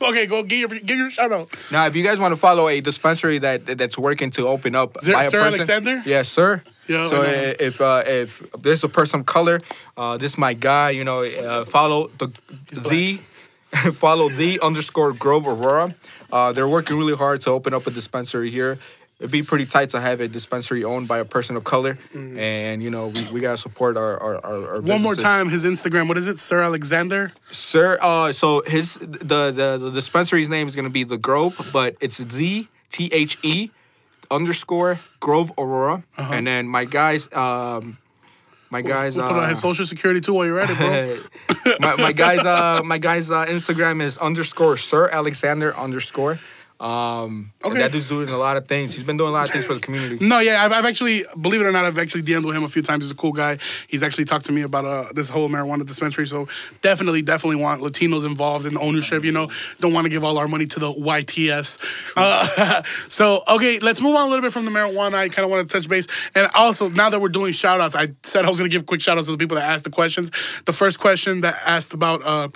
okay, 0.02 0.26
go 0.26 0.42
give 0.42 0.58
your 0.58 0.80
give 0.80 0.98
your 0.98 1.10
shout 1.10 1.32
out. 1.32 1.48
Now, 1.72 1.86
if 1.86 1.96
you 1.96 2.04
guys 2.04 2.18
want 2.18 2.32
to 2.32 2.40
follow 2.40 2.68
a 2.68 2.80
dispensary 2.80 3.38
that 3.38 3.66
that's 3.66 3.98
working 3.98 4.30
to 4.32 4.46
open 4.46 4.74
up, 4.74 4.98
Sir- 4.98 5.12
by 5.12 5.24
a 5.24 5.30
Sir 5.30 5.42
person, 5.42 5.54
Alexander? 5.60 6.02
yes, 6.06 6.28
sir. 6.28 6.62
Yeah, 6.88 7.06
so 7.06 7.22
I 7.22 7.54
if 7.58 7.80
uh, 7.80 8.02
if 8.06 8.42
there's 8.52 8.84
a 8.84 8.88
person 8.88 9.20
of 9.20 9.26
color, 9.26 9.60
uh, 9.96 10.16
this 10.16 10.32
is 10.32 10.38
my 10.38 10.52
guy. 10.54 10.90
You 10.90 11.04
know, 11.04 11.22
uh, 11.22 11.64
follow 11.64 12.08
the 12.18 12.28
the 12.70 13.16
follow 13.94 14.28
the 14.28 14.60
underscore 14.60 15.12
Grove 15.12 15.46
Aurora. 15.46 15.94
Uh, 16.32 16.52
they're 16.52 16.68
working 16.68 16.96
really 16.98 17.14
hard 17.16 17.40
to 17.42 17.50
open 17.50 17.74
up 17.74 17.86
a 17.86 17.90
dispensary 17.90 18.50
here. 18.50 18.78
It'd 19.20 19.30
be 19.30 19.42
pretty 19.44 19.64
tight 19.64 19.90
to 19.90 20.00
have 20.00 20.20
a 20.20 20.26
dispensary 20.28 20.82
owned 20.84 21.06
by 21.06 21.18
a 21.18 21.24
person 21.24 21.56
of 21.56 21.62
color, 21.64 21.96
and 22.14 22.82
you 22.82 22.90
know 22.90 23.08
we, 23.08 23.24
we 23.32 23.40
gotta 23.40 23.56
support 23.56 23.96
our 23.96 24.20
our, 24.20 24.44
our, 24.44 24.68
our 24.74 24.80
Mm. 24.82 24.88
One 24.88 25.02
more 25.02 25.14
time, 25.14 25.48
his 25.48 25.64
Instagram. 25.64 26.08
What 26.08 26.18
is 26.18 26.26
it, 26.26 26.38
Sir 26.40 26.62
Alexander? 26.62 27.32
Sir, 27.50 27.96
uh, 28.02 28.32
so 28.32 28.62
his 28.66 28.96
the, 28.96 29.50
the 29.50 29.78
the 29.80 29.90
dispensary's 29.92 30.48
name 30.50 30.66
is 30.66 30.74
gonna 30.76 30.90
be 30.90 31.04
the 31.04 31.16
Grove, 31.16 31.56
but 31.72 31.96
it's 32.00 32.20
Z 32.30 32.68
T 32.90 33.08
H 33.12 33.38
E 33.42 33.70
underscore 34.34 34.98
Grove 35.20 35.52
Aurora, 35.58 36.02
and 36.18 36.46
then 36.46 36.68
my 36.68 36.84
guys, 36.84 37.32
um, 37.32 37.98
my 38.70 38.82
guys, 38.82 39.16
Uh-huh. 39.16 39.26
We'll 39.28 39.34
put 39.34 39.42
on 39.42 39.46
uh, 39.46 39.48
his 39.50 39.60
social 39.60 39.86
security 39.86 40.20
too 40.20 40.34
while 40.34 40.46
you're 40.46 40.60
at 40.60 40.70
it, 40.70 40.76
bro. 40.76 41.76
my, 41.80 41.96
my 41.96 42.12
guys, 42.12 42.40
uh, 42.44 42.82
my 42.84 42.98
guys' 42.98 43.30
uh, 43.30 43.46
Instagram 43.46 44.02
is 44.02 44.18
underscore 44.18 44.76
Sir 44.76 45.08
Alexander 45.10 45.74
underscore. 45.76 46.38
Um, 46.80 47.52
Okay. 47.64 47.78
that 47.78 47.92
dude's 47.92 48.08
doing 48.08 48.28
a 48.28 48.36
lot 48.36 48.56
of 48.56 48.66
things. 48.66 48.94
He's 48.94 49.04
been 49.04 49.16
doing 49.16 49.30
a 49.30 49.32
lot 49.32 49.46
of 49.46 49.52
things 49.52 49.64
for 49.64 49.74
the 49.74 49.80
community. 49.80 50.24
No, 50.26 50.40
yeah, 50.40 50.64
I've, 50.64 50.72
I've 50.72 50.84
actually, 50.84 51.24
believe 51.40 51.60
it 51.60 51.66
or 51.66 51.72
not, 51.72 51.84
I've 51.84 51.98
actually 51.98 52.22
DM'd 52.22 52.44
with 52.44 52.56
him 52.56 52.64
a 52.64 52.68
few 52.68 52.82
times. 52.82 53.04
He's 53.04 53.12
a 53.12 53.14
cool 53.14 53.32
guy. 53.32 53.58
He's 53.88 54.02
actually 54.02 54.24
talked 54.24 54.44
to 54.46 54.52
me 54.52 54.62
about 54.62 54.84
uh, 54.84 55.04
this 55.14 55.28
whole 55.28 55.48
marijuana 55.48 55.86
dispensary. 55.86 56.26
So 56.26 56.48
definitely, 56.82 57.22
definitely 57.22 57.62
want 57.62 57.80
Latinos 57.80 58.26
involved 58.26 58.66
in 58.66 58.76
ownership. 58.76 59.24
You 59.24 59.32
know, 59.32 59.50
don't 59.80 59.92
want 59.92 60.04
to 60.04 60.10
give 60.10 60.24
all 60.24 60.36
our 60.36 60.48
money 60.48 60.66
to 60.66 60.80
the 60.80 60.92
YTS. 60.92 62.12
Uh, 62.16 62.82
so 63.08 63.42
okay, 63.48 63.78
let's 63.78 64.00
move 64.00 64.16
on 64.16 64.26
a 64.26 64.28
little 64.28 64.42
bit 64.42 64.52
from 64.52 64.64
the 64.64 64.70
marijuana. 64.70 65.14
I 65.14 65.28
kind 65.28 65.44
of 65.44 65.50
want 65.50 65.68
to 65.68 65.72
touch 65.80 65.88
base, 65.88 66.06
and 66.34 66.48
also 66.54 66.88
now 66.88 67.08
that 67.08 67.20
we're 67.20 67.28
doing 67.28 67.52
shout 67.52 67.80
outs, 67.80 67.94
I 67.94 68.08
said 68.24 68.44
I 68.44 68.48
was 68.48 68.58
going 68.58 68.70
to 68.70 68.76
give 68.76 68.84
quick 68.84 69.00
shout 69.00 69.16
outs 69.16 69.26
to 69.28 69.32
the 69.32 69.38
people 69.38 69.56
that 69.56 69.70
asked 69.70 69.84
the 69.84 69.90
questions. 69.90 70.30
The 70.66 70.72
first 70.72 70.98
question 70.98 71.40
that 71.42 71.54
asked 71.66 71.94
about. 71.94 72.22
Uh, 72.24 72.48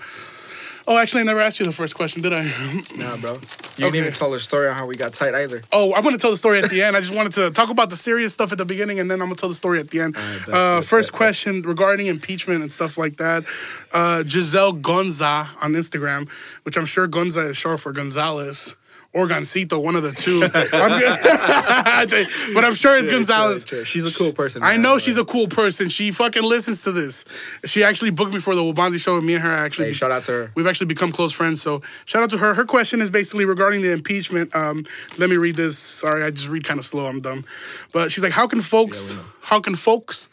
Oh, 0.91 0.97
actually, 0.97 1.21
I 1.21 1.25
never 1.25 1.41
asked 1.41 1.61
you 1.61 1.67
the 1.67 1.73
first 1.73 1.95
question, 1.95 2.23
did 2.23 2.33
I? 2.33 2.43
Nah, 2.97 3.17
bro. 3.19 3.35
You 3.35 3.85
didn't 3.85 3.97
even 3.97 4.13
tell 4.13 4.31
the 4.31 4.41
story 4.41 4.69
on 4.69 4.75
how 4.75 4.87
we 4.87 4.97
got 4.97 5.13
tight 5.13 5.35
either. 5.35 5.63
Oh, 5.71 5.95
I'm 5.95 6.03
gonna 6.03 6.17
tell 6.17 6.31
the 6.31 6.37
story 6.37 6.61
at 6.61 6.71
the 6.71 6.83
end. 6.83 6.97
I 6.97 7.01
just 7.01 7.15
wanted 7.15 7.33
to 7.33 7.51
talk 7.51 7.69
about 7.69 7.91
the 7.91 7.97
serious 7.97 8.33
stuff 8.33 8.51
at 8.53 8.59
the 8.59 8.65
beginning, 8.65 8.99
and 8.99 9.11
then 9.11 9.21
I'm 9.21 9.27
gonna 9.29 9.37
tell 9.37 9.51
the 9.51 9.55
story 9.55 9.79
at 9.81 9.91
the 9.91 10.01
end. 10.01 10.15
bet, 10.15 10.49
uh, 10.49 10.77
bet, 10.79 10.85
first 10.85 11.09
bet, 11.09 11.13
bet. 11.13 11.13
question 11.13 11.63
regarding 11.63 12.07
impeachment 12.07 12.63
and 12.63 12.73
stuff 12.73 12.97
like 12.97 13.19
that. 13.19 13.45
Uh, 13.93 14.25
Giselle 14.25 14.73
Gonza 14.73 15.47
on 15.63 15.75
Instagram, 15.75 16.29
which 16.65 16.79
I'm 16.79 16.87
sure 16.87 17.07
Gonza 17.07 17.51
is 17.51 17.57
short 17.59 17.81
for 17.81 17.93
Gonzalez 17.93 18.75
or 19.15 19.27
Goncito, 19.27 19.83
one 19.83 19.97
of 19.97 20.03
the 20.03 20.13
two. 20.13 20.43
I'm- 20.55 22.53
but 22.55 22.65
I'm 22.65 22.75
sure 22.75 22.97
it's 22.99 23.09
Gonzalez. 23.09 23.65
She's 23.87 24.05
a 24.07 24.17
cool 24.17 24.33
person. 24.33 24.63
I 24.63 24.77
know 24.77 24.99
she's 24.99 25.17
a 25.17 25.25
cool 25.25 25.49
person. 25.49 25.89
She 25.89 26.13
fucking 26.13 26.43
listens 26.43 26.83
to 26.83 26.93
this. 26.93 27.25
She 27.65 27.83
actually 27.83 28.11
booked 28.11 28.35
me 28.35 28.41
for 28.41 28.55
the 28.55 28.63
Wabanzi 28.63 29.01
show, 29.01 29.17
and 29.17 29.27
me 29.27 29.35
and 29.35 29.43
her 29.43 29.51
actually. 29.53 29.87
Hey, 29.87 29.93
shout 29.93 30.11
out 30.11 30.25
to 30.25 30.33
her. 30.33 30.53
We've 30.55 30.67
actually 30.67 30.87
become 30.87 31.11
close 31.13 31.33
friends. 31.33 31.63
So 31.63 31.83
shout 32.05 32.23
out 32.23 32.31
to 32.31 32.39
her. 32.39 32.55
Her 32.55 32.65
question 32.65 33.01
is 33.01 33.11
basically 33.11 33.45
regarding 33.45 33.83
the 33.83 33.93
impeachment. 33.93 34.55
Um, 34.55 34.85
let 35.19 35.31
me 35.31 35.37
read 35.37 35.57
this. 35.57 35.79
Sorry, 35.79 36.23
I 36.23 36.31
just 36.31 36.49
read 36.49 36.65
kind 36.65 36.79
of 36.79 36.85
slow. 36.85 37.07
I'm 37.07 37.21
dumb. 37.21 37.45
But 37.93 38.13
she's 38.13 38.23
like, 38.23 38.33
how 38.33 38.47
can 38.47 38.61
folks, 38.61 39.17
how 39.43 39.61
can 39.61 39.75
folks 39.75 40.29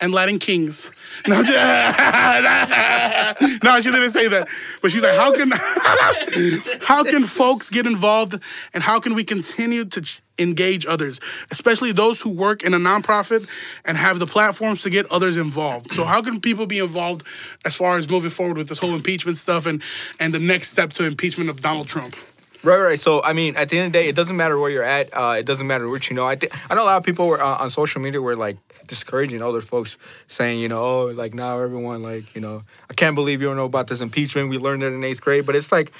and 0.00 0.12
Latin 0.12 0.38
kings? 0.38 0.90
No, 1.28 1.42
no, 3.64 3.80
she 3.80 3.90
didn't 3.90 4.12
say 4.12 4.28
that. 4.28 4.46
But 4.80 4.90
she's 4.90 5.02
like, 5.02 5.16
how 5.16 5.32
can 5.32 5.50
how 6.82 7.04
can 7.04 7.24
folks 7.24 7.68
get 7.68 7.86
involved 7.86 8.40
and 8.72 8.82
how 8.82 9.00
can 9.00 9.14
we 9.14 9.24
continue 9.24 9.84
to 9.86 10.20
engage 10.38 10.86
others, 10.86 11.20
especially 11.50 11.92
those 11.92 12.22
who 12.22 12.34
work 12.34 12.62
in 12.62 12.72
a 12.72 12.78
nonprofit 12.78 13.46
and 13.84 13.98
have 13.98 14.18
the 14.18 14.26
platforms 14.26 14.82
to 14.82 14.90
get 14.90 15.10
others 15.12 15.36
involved? 15.36 15.92
So 15.92 16.04
how 16.04 16.22
can 16.22 16.40
people 16.40 16.64
be 16.66 16.78
involved 16.78 17.22
as 17.66 17.76
far 17.76 17.98
as 17.98 18.08
moving 18.08 18.30
forward 18.30 18.56
with 18.56 18.68
this 18.68 18.78
whole 18.78 18.94
impeachment 18.94 19.36
stuff 19.36 19.66
and 19.66 19.82
and 20.18 20.32
the 20.32 20.38
next 20.40 20.70
step 20.70 20.92
to 20.94 21.06
impeachment 21.06 21.50
of 21.50 21.60
Donald 21.60 21.88
Trump? 21.88 22.16
Right, 22.62 22.78
right. 22.78 23.00
So, 23.00 23.22
I 23.22 23.32
mean, 23.32 23.56
at 23.56 23.70
the 23.70 23.78
end 23.78 23.86
of 23.86 23.92
the 23.92 23.98
day, 24.00 24.08
it 24.08 24.16
doesn't 24.16 24.36
matter 24.36 24.58
where 24.58 24.70
you're 24.70 24.82
at. 24.82 25.08
Uh, 25.14 25.36
it 25.38 25.46
doesn't 25.46 25.66
matter 25.66 25.88
what 25.88 26.10
you 26.10 26.16
know. 26.16 26.26
I, 26.26 26.36
thi- 26.36 26.50
I 26.68 26.74
know 26.74 26.82
a 26.82 26.84
lot 26.84 26.98
of 26.98 27.04
people 27.04 27.26
were 27.26 27.42
uh, 27.42 27.56
on 27.56 27.70
social 27.70 28.02
media 28.02 28.20
were 28.20 28.36
like 28.36 28.58
discouraging 28.90 29.40
other 29.40 29.62
folks, 29.62 29.96
saying, 30.28 30.60
you 30.60 30.68
know, 30.68 30.82
oh, 30.82 31.04
like 31.16 31.32
now 31.32 31.58
everyone, 31.60 32.02
like, 32.02 32.34
you 32.34 32.42
know, 32.42 32.62
I 32.90 32.94
can't 32.94 33.14
believe 33.14 33.40
you 33.40 33.46
don't 33.48 33.56
know 33.56 33.64
about 33.64 33.86
this 33.88 34.02
impeachment. 34.02 34.50
We 34.50 34.58
learned 34.58 34.82
it 34.82 34.92
in 34.92 35.02
eighth 35.02 35.22
grade, 35.22 35.46
but 35.46 35.56
it's 35.56 35.72
like 35.72 35.92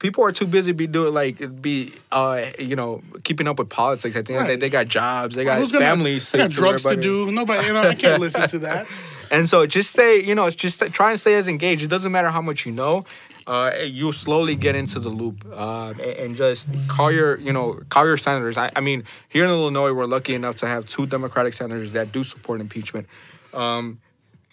people 0.00 0.24
are 0.24 0.32
too 0.32 0.46
busy 0.46 0.72
be 0.72 0.86
doing 0.86 1.12
like 1.12 1.60
be 1.60 1.92
uh 2.10 2.42
you 2.58 2.74
know 2.74 3.02
keeping 3.22 3.46
up 3.46 3.58
with 3.58 3.68
politics. 3.68 4.16
I 4.16 4.22
the 4.22 4.32
end 4.32 4.42
of 4.42 4.48
the 4.48 4.48
day, 4.48 4.52
Right. 4.54 4.60
they 4.60 4.68
got 4.70 4.88
jobs, 4.88 5.36
they 5.36 5.44
got 5.44 5.60
gonna- 5.60 5.78
families, 5.78 6.32
they 6.32 6.38
got 6.38 6.50
drugs 6.50 6.84
to 6.84 6.96
do. 6.96 7.30
Nobody, 7.30 7.66
you 7.66 7.74
know, 7.74 7.82
I 7.82 7.94
can't 7.94 8.20
listen 8.20 8.48
to 8.48 8.58
that. 8.60 8.86
And 9.32 9.48
so 9.48 9.64
just 9.64 9.92
say, 9.92 10.20
you 10.20 10.34
know, 10.34 10.46
it's 10.46 10.56
just 10.56 10.80
try 10.92 11.10
and 11.10 11.20
stay 11.20 11.34
as 11.36 11.46
engaged. 11.46 11.84
It 11.84 11.88
doesn't 11.88 12.10
matter 12.10 12.30
how 12.30 12.42
much 12.42 12.66
you 12.66 12.72
know. 12.72 13.04
Uh, 13.46 13.72
you'll 13.84 14.12
slowly 14.12 14.54
get 14.54 14.76
into 14.76 14.98
the 15.00 15.08
loop 15.08 15.44
uh, 15.52 15.92
and- 16.18 16.36
just 16.36 16.72
call 16.88 17.10
your, 17.10 17.36
you 17.38 17.52
know, 17.52 17.80
call 17.88 18.06
your 18.06 18.16
senators. 18.16 18.56
I, 18.56 18.70
I 18.76 18.80
mean, 18.80 19.04
here 19.28 19.44
in 19.44 19.50
Illinois, 19.50 19.92
we're 19.92 20.06
lucky 20.06 20.34
enough 20.34 20.56
to 20.56 20.66
have 20.66 20.86
two 20.86 21.06
Democratic 21.06 21.54
senators 21.54 21.92
that 21.92 22.12
do 22.12 22.22
support 22.22 22.60
impeachment. 22.60 23.06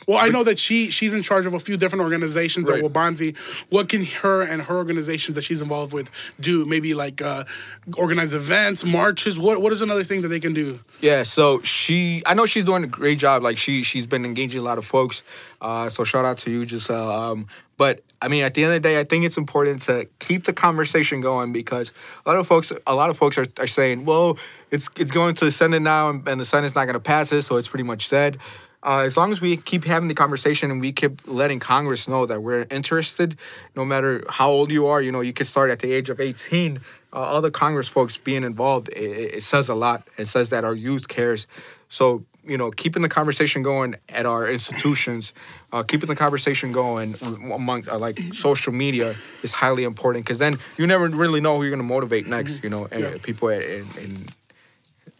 Well, 0.08 0.20
I 0.20 0.30
know 0.30 0.44
that 0.44 0.58
she 0.58 0.90
she's 0.90 1.14
in 1.14 1.22
charge 1.22 1.46
of 1.46 1.54
a 1.54 1.60
few 1.60 1.76
different 1.76 2.04
organizations 2.04 2.70
Right. 2.70 2.82
at 2.82 2.92
Wabanzi. 2.92 3.36
What 3.70 3.90
can 3.90 4.06
her 4.06 4.42
and 4.42 4.62
her 4.62 4.78
organizations 4.78 5.36
that 5.36 5.44
she's 5.44 5.62
involved 5.62 5.92
with 5.94 6.10
do? 6.40 6.66
Maybe 6.66 6.94
like 6.94 7.22
uh, 7.22 7.44
organize 7.98 8.32
events, 8.32 8.86
marches. 8.86 9.38
What 9.38 9.62
what 9.62 9.74
is 9.74 9.82
another 9.82 10.06
thing 10.06 10.22
that 10.22 10.30
they 10.30 10.40
can 10.40 10.54
do? 10.54 10.80
Yeah, 11.02 11.24
so 11.24 11.62
she, 11.62 12.24
I 12.26 12.36
know 12.36 12.46
she's 12.46 12.64
doing 12.64 12.84
a 12.84 12.88
great 12.88 13.20
job. 13.20 13.44
Like 13.44 13.58
she, 13.58 13.84
she's 13.84 14.08
been 14.08 14.24
engaging 14.24 14.62
a 14.62 14.64
lot 14.64 14.78
of 14.78 14.86
folks. 14.86 15.24
Uh, 15.62 15.90
so 15.90 16.04
shout 16.06 16.26
out 16.26 16.38
to 16.40 16.52
you, 16.52 16.66
Giselle. 16.66 17.12
Um, 17.12 17.48
but 17.78 18.02
I 18.22 18.28
mean, 18.28 18.44
at 18.44 18.56
the 18.56 18.64
end 18.64 18.74
of 18.74 18.82
the 18.82 18.90
day, 18.90 19.00
I 19.00 19.04
think 19.04 19.26
it's 19.26 19.38
important 19.38 19.82
to 19.84 20.08
keep 20.20 20.44
the 20.46 20.54
conversation 20.54 21.22
going 21.22 21.52
because 21.52 21.94
a 22.26 22.30
lot 22.30 22.40
of 22.40 22.48
folks, 22.48 22.74
a 22.88 22.96
lot 22.96 23.10
of 23.10 23.18
folks 23.18 23.38
are, 23.38 23.46
are 23.60 23.68
saying, 23.68 24.06
well, 24.06 24.38
it's 24.72 24.90
it's 24.98 25.12
going 25.12 25.36
to 25.36 25.46
the 25.46 25.52
Senate 25.52 25.82
now, 25.82 26.10
and, 26.10 26.28
and 26.28 26.40
the 26.40 26.46
Senate's 26.46 26.76
not 26.76 26.86
going 26.86 26.96
to 26.96 27.00
pass 27.00 27.32
it, 27.32 27.44
so 27.44 27.58
it's 27.58 27.68
pretty 27.70 27.84
much 27.84 28.08
said. 28.08 28.38
Uh, 28.84 29.02
as 29.06 29.18
long 29.18 29.32
as 29.32 29.42
we 29.42 29.58
keep 29.58 29.84
having 29.84 30.08
the 30.08 30.14
conversation 30.14 30.72
and 30.72 30.80
we 30.80 30.92
keep 30.92 31.20
letting 31.28 31.60
Congress 31.60 32.08
know 32.08 32.26
that 32.26 32.42
we're 32.42 32.66
interested, 32.70 33.38
no 33.76 33.84
matter 33.84 34.24
how 34.30 34.50
old 34.50 34.72
you 34.72 34.86
are, 34.86 35.02
you 35.02 35.12
know, 35.12 35.20
you 35.20 35.34
can 35.34 35.46
start 35.46 35.70
at 35.72 35.80
the 35.80 35.92
age 35.92 36.10
of 36.10 36.22
18. 36.22 36.80
Uh, 37.12 37.16
all 37.16 37.42
the 37.42 37.52
Congress 37.52 37.88
folks 37.88 38.18
being 38.18 38.44
involved, 38.44 38.90
it 38.90 39.36
it 39.36 39.44
says 39.44 39.70
a 39.70 39.76
lot. 39.76 40.08
It 40.18 40.28
says 40.28 40.50
that 40.50 40.64
our 40.64 40.76
youth 40.76 41.08
cares. 41.08 41.48
So, 41.90 42.24
you 42.48 42.58
know, 42.58 42.72
keeping 42.72 43.02
the 43.02 43.10
conversation 43.10 43.62
going 43.62 43.96
at 44.10 44.26
our 44.26 44.48
institutions, 44.48 45.34
uh, 45.74 45.84
keeping 45.84 46.08
the 46.08 46.16
conversation 46.16 46.72
going 46.72 47.16
among 47.54 47.88
uh, 47.90 47.98
like 47.98 48.18
social 48.32 48.74
media 48.74 49.14
is 49.44 49.54
highly 49.54 49.84
important 49.84 50.26
because 50.26 50.40
then 50.40 50.58
you 50.78 50.88
never 50.88 51.08
really 51.10 51.42
know 51.42 51.56
who 51.58 51.64
you're 51.64 51.72
going 51.72 51.80
to 51.88 51.94
motivate 51.94 52.28
next, 52.28 52.64
you 52.64 52.70
know, 52.70 52.88
and 52.92 53.02
Yeah. 53.02 53.18
people 53.22 53.50
in, 53.50 53.88
in, 54.00 54.28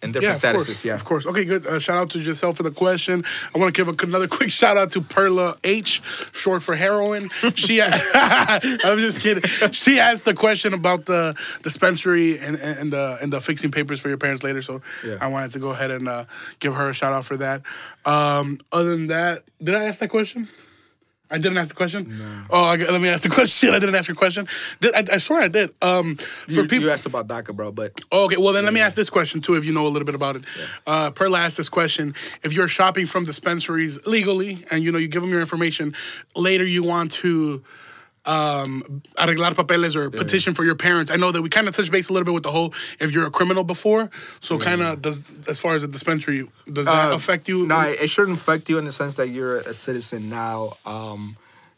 Yeah, 0.04 0.12
different 0.12 0.36
of 0.36 0.42
statuses. 0.42 0.66
course, 0.66 0.86
yeah. 0.86 0.94
of 0.94 1.04
course. 1.06 1.26
Okay, 1.26 1.46
good. 1.46 1.66
Uh, 1.66 1.80
shout 1.80 1.98
out 1.98 2.10
to 2.12 2.22
Giselle 2.22 2.54
for 2.54 2.64
the 2.64 2.72
question. 2.72 3.24
I 3.54 3.58
want 3.58 3.74
to 3.74 3.84
give 3.86 3.88
a, 3.88 4.06
another 4.06 4.28
quick 4.28 4.52
shout 4.52 4.78
out 4.78 4.92
to 4.92 5.02
Perla 5.02 5.56
H, 5.64 6.02
short 6.34 6.62
for 6.64 6.76
heroin. 6.76 7.30
She, 7.56 7.82
I'm 8.14 8.98
just 9.00 9.20
kidding. 9.22 9.44
She 9.72 10.00
asked 10.00 10.26
the 10.26 10.34
question 10.36 10.74
about 10.74 11.06
the 11.06 11.36
dispensary 11.64 12.38
and, 12.38 12.58
and 12.58 12.92
the 12.94 13.18
and 13.22 13.34
the 13.34 13.42
fixing 13.42 13.72
papers 13.72 14.00
for 14.00 14.10
your 14.10 14.18
parents 14.18 14.44
later. 14.44 14.62
So 14.62 14.82
Yeah. 15.06 15.18
I 15.20 15.28
wanted 15.28 15.52
to 15.52 15.60
go 15.60 15.72
ahead 15.72 15.92
and 15.92 16.08
uh, 16.08 16.26
give 16.60 16.76
her 16.76 16.90
a 16.90 16.94
shout 16.94 17.14
out 17.14 17.26
for 17.26 17.38
that. 17.38 17.62
Um, 18.06 18.60
other 18.72 18.92
than 18.92 19.08
that, 19.08 19.44
did 19.64 19.76
I 19.76 19.86
ask 19.86 20.00
that 20.02 20.10
question? 20.10 20.48
I 21.30 21.38
didn't 21.38 21.58
ask 21.58 21.70
the 21.70 21.76
question. 21.76 22.08
Oh, 22.50 22.64
I, 22.64 22.76
let 22.78 23.02
me 23.02 23.10
ask 23.10 23.24
the 23.24 23.30
question. 23.40 23.74
I 23.74 23.80
didn't 23.80 23.96
ask 23.96 24.08
your 24.08 24.16
question. 24.16 24.48
Did, 24.80 24.96
I, 24.96 25.04
I 25.14 25.18
swear 25.18 25.42
I 25.42 25.48
did. 25.48 25.72
Um, 25.82 26.16
for 26.16 26.52
You, 26.52 26.62
people, 26.64 26.86
you 26.86 26.90
asked 26.90 27.06
about 27.06 27.28
DACA, 27.28 27.56
bro, 27.56 27.72
but 27.72 27.92
Oh, 28.12 28.26
okay, 28.26 28.38
well 28.38 28.54
then 28.54 28.64
let 28.64 28.74
me 28.74 28.80
ask 28.80 28.96
this 28.96 29.10
question 29.10 29.42
too, 29.42 29.56
if 29.56 29.66
you 29.66 29.74
know 29.74 29.86
a 29.88 29.90
little 29.90 30.06
bit 30.06 30.16
about 30.16 30.38
it. 30.38 30.46
Uh, 30.86 31.12
Perla 31.12 31.40
asked 31.40 31.58
this 31.58 31.70
question: 31.70 32.14
If 32.44 32.54
you're 32.54 32.68
shopping 32.68 33.06
from 33.06 33.26
dispensaries 33.26 34.06
legally, 34.06 34.64
and 34.72 34.84
you 34.84 34.92
know 34.92 34.98
you 34.98 35.08
give 35.08 35.22
them 35.22 35.32
your 35.32 35.42
information, 35.42 35.94
later 36.36 36.66
you 36.66 36.84
want 36.84 37.12
to 37.12 37.64
um, 38.28 39.02
arreglar 39.16 39.56
papeles 39.56 39.96
or 39.96 40.10
petition 40.12 40.54
for 40.54 40.64
your 40.66 40.76
parents. 40.76 41.10
I 41.10 41.16
know 41.16 41.32
that 41.32 41.42
we 41.42 41.50
kind 41.50 41.68
of 41.68 41.76
touched 41.76 41.92
base 41.92 42.10
a 42.10 42.14
little 42.14 42.26
bit 42.26 42.34
with 42.34 42.44
the 42.44 42.52
whole 42.52 42.74
if 43.00 43.12
you're 43.14 43.26
a 43.26 43.32
criminal 43.32 43.64
before. 43.64 44.10
So 44.42 44.60
kind 44.60 44.82
of 44.82 45.02
does 45.02 45.34
as 45.48 45.60
far 45.60 45.76
as 45.76 45.82
the 45.82 45.88
dispensary, 45.88 46.48
does 46.72 46.86
that 46.88 47.12
Uh, 47.12 47.16
affect 47.16 47.48
you? 47.48 47.66
No, 47.66 47.80
it 47.82 48.10
shouldn't 48.10 48.38
affect 48.38 48.70
you 48.70 48.78
in 48.78 48.86
the 48.86 48.92
sense 48.92 49.16
that 49.16 49.30
you're 49.30 49.58
a 49.58 49.74
citizen 49.74 50.30
now. 50.30 50.78
Um, 50.86 51.38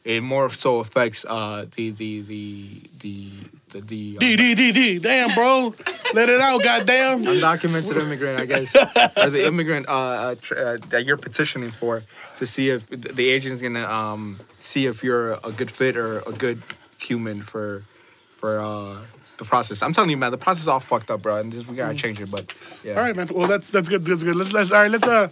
it 0.10 0.24
more 0.24 0.50
so 0.50 0.80
affects 0.80 1.24
uh, 1.24 1.66
the 1.76 1.92
the 1.92 2.22
the 2.22 2.82
the 3.00 3.30
the, 3.70 3.82
the 3.82 4.18
uh, 4.18 4.20
D 4.20 4.36
D 4.36 4.56
D 4.56 4.72
D. 4.72 5.00
Damn, 5.00 5.36
bro, 5.36 5.76
let 6.16 6.30
it 6.30 6.42
out, 6.42 6.64
goddamn. 6.64 7.24
undocumented 7.26 7.96
immigrant, 8.02 8.40
I 8.40 8.46
guess, 8.46 8.76
as 9.16 9.34
the 9.34 9.46
immigrant 9.46 9.88
uh, 9.88 9.92
uh, 9.94 10.36
tr- 10.42 10.56
uh, 10.56 10.78
that 10.90 11.06
you're 11.06 11.18
petitioning 11.18 11.70
for 11.70 12.02
to 12.38 12.46
see 12.48 12.70
if 12.70 12.88
the 12.90 13.30
agent's 13.30 13.62
gonna 13.62 13.86
um, 13.86 14.40
see 14.60 14.88
if 14.88 15.04
you're 15.04 15.34
a 15.34 15.52
good 15.56 15.70
fit 15.70 15.96
or 15.96 16.20
a 16.20 16.32
good 16.32 16.60
human 17.00 17.44
for 17.44 17.84
for 18.32 18.60
uh, 18.60 18.98
the 19.38 19.46
process. 19.46 19.84
I'm 19.84 19.94
telling 19.94 20.10
you, 20.10 20.18
man, 20.18 20.32
the 20.32 20.40
process 20.40 20.64
is 20.64 20.68
all 20.68 20.80
fucked 20.80 21.12
up, 21.12 21.22
bro, 21.22 21.38
and 21.38 21.54
just, 21.54 21.68
we 21.68 21.76
gotta 21.76 21.94
change 21.94 22.20
it. 22.20 22.32
But 22.32 22.56
yeah, 22.84 22.96
All 22.96 23.04
right, 23.04 23.16
man. 23.16 23.28
Well, 23.32 23.48
that's 23.48 23.70
that's 23.70 23.90
good. 23.90 24.04
That's 24.06 24.24
good. 24.24 24.36
Let's 24.36 24.54
let's 24.54 24.72
all 24.72 24.82
right. 24.82 24.90
Let's 24.90 25.08
uh, 25.08 25.30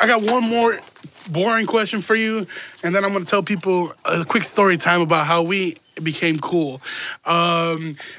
I 0.00 0.06
got 0.06 0.30
one 0.30 0.48
more 0.48 0.78
boring 1.30 1.66
question 1.66 2.00
for 2.00 2.14
you, 2.14 2.46
and 2.82 2.94
then 2.94 3.04
I'm 3.04 3.12
gonna 3.12 3.24
tell 3.24 3.42
people 3.42 3.92
a 4.04 4.24
quick 4.24 4.44
story 4.44 4.76
time 4.76 5.00
about 5.00 5.26
how 5.26 5.42
we 5.42 5.76
became 6.02 6.38
cool. 6.38 6.80
Um, 7.24 7.96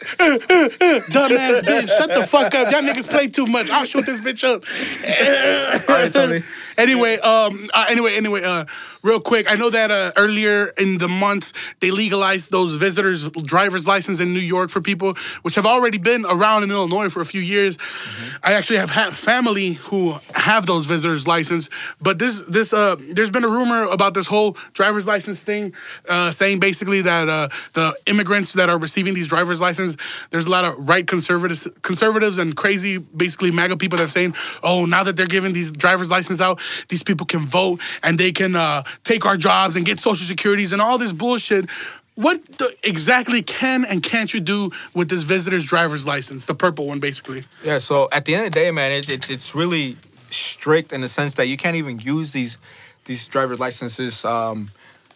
dumbass 0.00 1.60
bitch, 1.62 1.88
shut 1.88 2.08
the 2.08 2.26
fuck 2.26 2.54
up. 2.54 2.72
Y'all 2.72 2.82
niggas 2.82 3.10
play 3.10 3.28
too 3.28 3.46
much. 3.46 3.70
I'll 3.70 3.84
shoot 3.84 4.06
this 4.06 4.20
bitch 4.20 4.44
up. 4.44 4.62
All 5.88 5.94
right, 5.94 6.12
Tony. 6.12 6.42
Anyway, 6.80 7.18
um, 7.18 7.68
uh, 7.74 7.84
anyway, 7.90 8.14
anyway, 8.14 8.42
uh, 8.42 8.64
real 9.02 9.20
quick, 9.20 9.52
I 9.52 9.56
know 9.56 9.68
that 9.68 9.90
uh, 9.90 10.12
earlier 10.16 10.68
in 10.78 10.96
the 10.96 11.08
month 11.08 11.52
they 11.80 11.90
legalized 11.90 12.50
those 12.50 12.76
visitors' 12.76 13.30
driver's 13.30 13.86
license 13.86 14.18
in 14.18 14.32
New 14.32 14.40
York 14.40 14.70
for 14.70 14.80
people, 14.80 15.12
which 15.42 15.56
have 15.56 15.66
already 15.66 15.98
been 15.98 16.24
around 16.24 16.62
in 16.62 16.70
Illinois 16.70 17.10
for 17.10 17.20
a 17.20 17.26
few 17.26 17.42
years. 17.42 17.76
I 18.42 18.54
actually 18.54 18.78
have 18.78 18.88
had 18.88 19.12
family 19.12 19.74
who 19.74 20.14
have 20.34 20.64
those 20.64 20.86
visitors' 20.86 21.26
license, 21.28 21.68
but 22.00 22.18
this, 22.18 22.40
this, 22.48 22.72
uh, 22.72 22.96
there's 23.12 23.30
been 23.30 23.44
a 23.44 23.48
rumor 23.48 23.84
about 23.84 24.14
this 24.14 24.26
whole 24.26 24.56
driver's 24.72 25.06
license 25.06 25.42
thing, 25.42 25.74
uh, 26.08 26.30
saying 26.30 26.60
basically 26.60 27.02
that 27.02 27.28
uh, 27.28 27.48
the 27.74 27.94
immigrants 28.06 28.54
that 28.54 28.70
are 28.70 28.78
receiving 28.78 29.12
these 29.12 29.26
driver's 29.26 29.60
license, 29.60 29.98
there's 30.30 30.46
a 30.46 30.50
lot 30.50 30.64
of 30.64 30.88
right 30.88 31.06
conservatives, 31.06 31.68
conservatives 31.82 32.38
and 32.38 32.56
crazy, 32.56 32.96
basically 32.96 33.50
MAGA 33.50 33.76
people 33.76 33.98
that 33.98 34.04
are 34.04 34.08
saying, 34.08 34.32
oh, 34.62 34.86
now 34.86 35.04
that 35.04 35.18
they're 35.18 35.26
giving 35.26 35.52
these 35.52 35.72
driver's 35.72 36.10
license 36.10 36.40
out, 36.40 36.58
these 36.88 37.02
people 37.02 37.26
can 37.26 37.40
vote 37.40 37.80
and 38.02 38.18
they 38.18 38.32
can 38.32 38.56
uh, 38.56 38.82
take 39.04 39.26
our 39.26 39.36
jobs 39.36 39.76
and 39.76 39.84
get 39.84 39.98
social 39.98 40.26
securities 40.26 40.72
and 40.72 40.80
all 40.82 40.98
this 40.98 41.12
bullshit. 41.12 41.68
What 42.14 42.44
the, 42.58 42.74
exactly 42.82 43.42
can 43.42 43.84
and 43.84 44.02
can't 44.02 44.32
you 44.34 44.40
do 44.40 44.70
with 44.94 45.08
this 45.08 45.22
visitor's 45.22 45.64
driver's 45.64 46.06
license, 46.06 46.44
the 46.44 46.54
purple 46.54 46.86
one, 46.86 47.00
basically? 47.00 47.44
Yeah, 47.64 47.78
so 47.78 48.08
at 48.12 48.24
the 48.24 48.34
end 48.34 48.46
of 48.46 48.52
the 48.52 48.60
day, 48.60 48.70
man, 48.70 48.92
it's 48.92 49.08
it's, 49.08 49.30
it's 49.30 49.54
really 49.54 49.96
strict 50.28 50.92
in 50.92 51.00
the 51.00 51.08
sense 51.08 51.34
that 51.34 51.46
you 51.46 51.56
can't 51.56 51.76
even 51.76 51.98
use 51.98 52.32
these 52.32 52.58
these 53.04 53.26
driver's 53.26 53.58
licenses 53.58 54.24
um, 54.24 54.70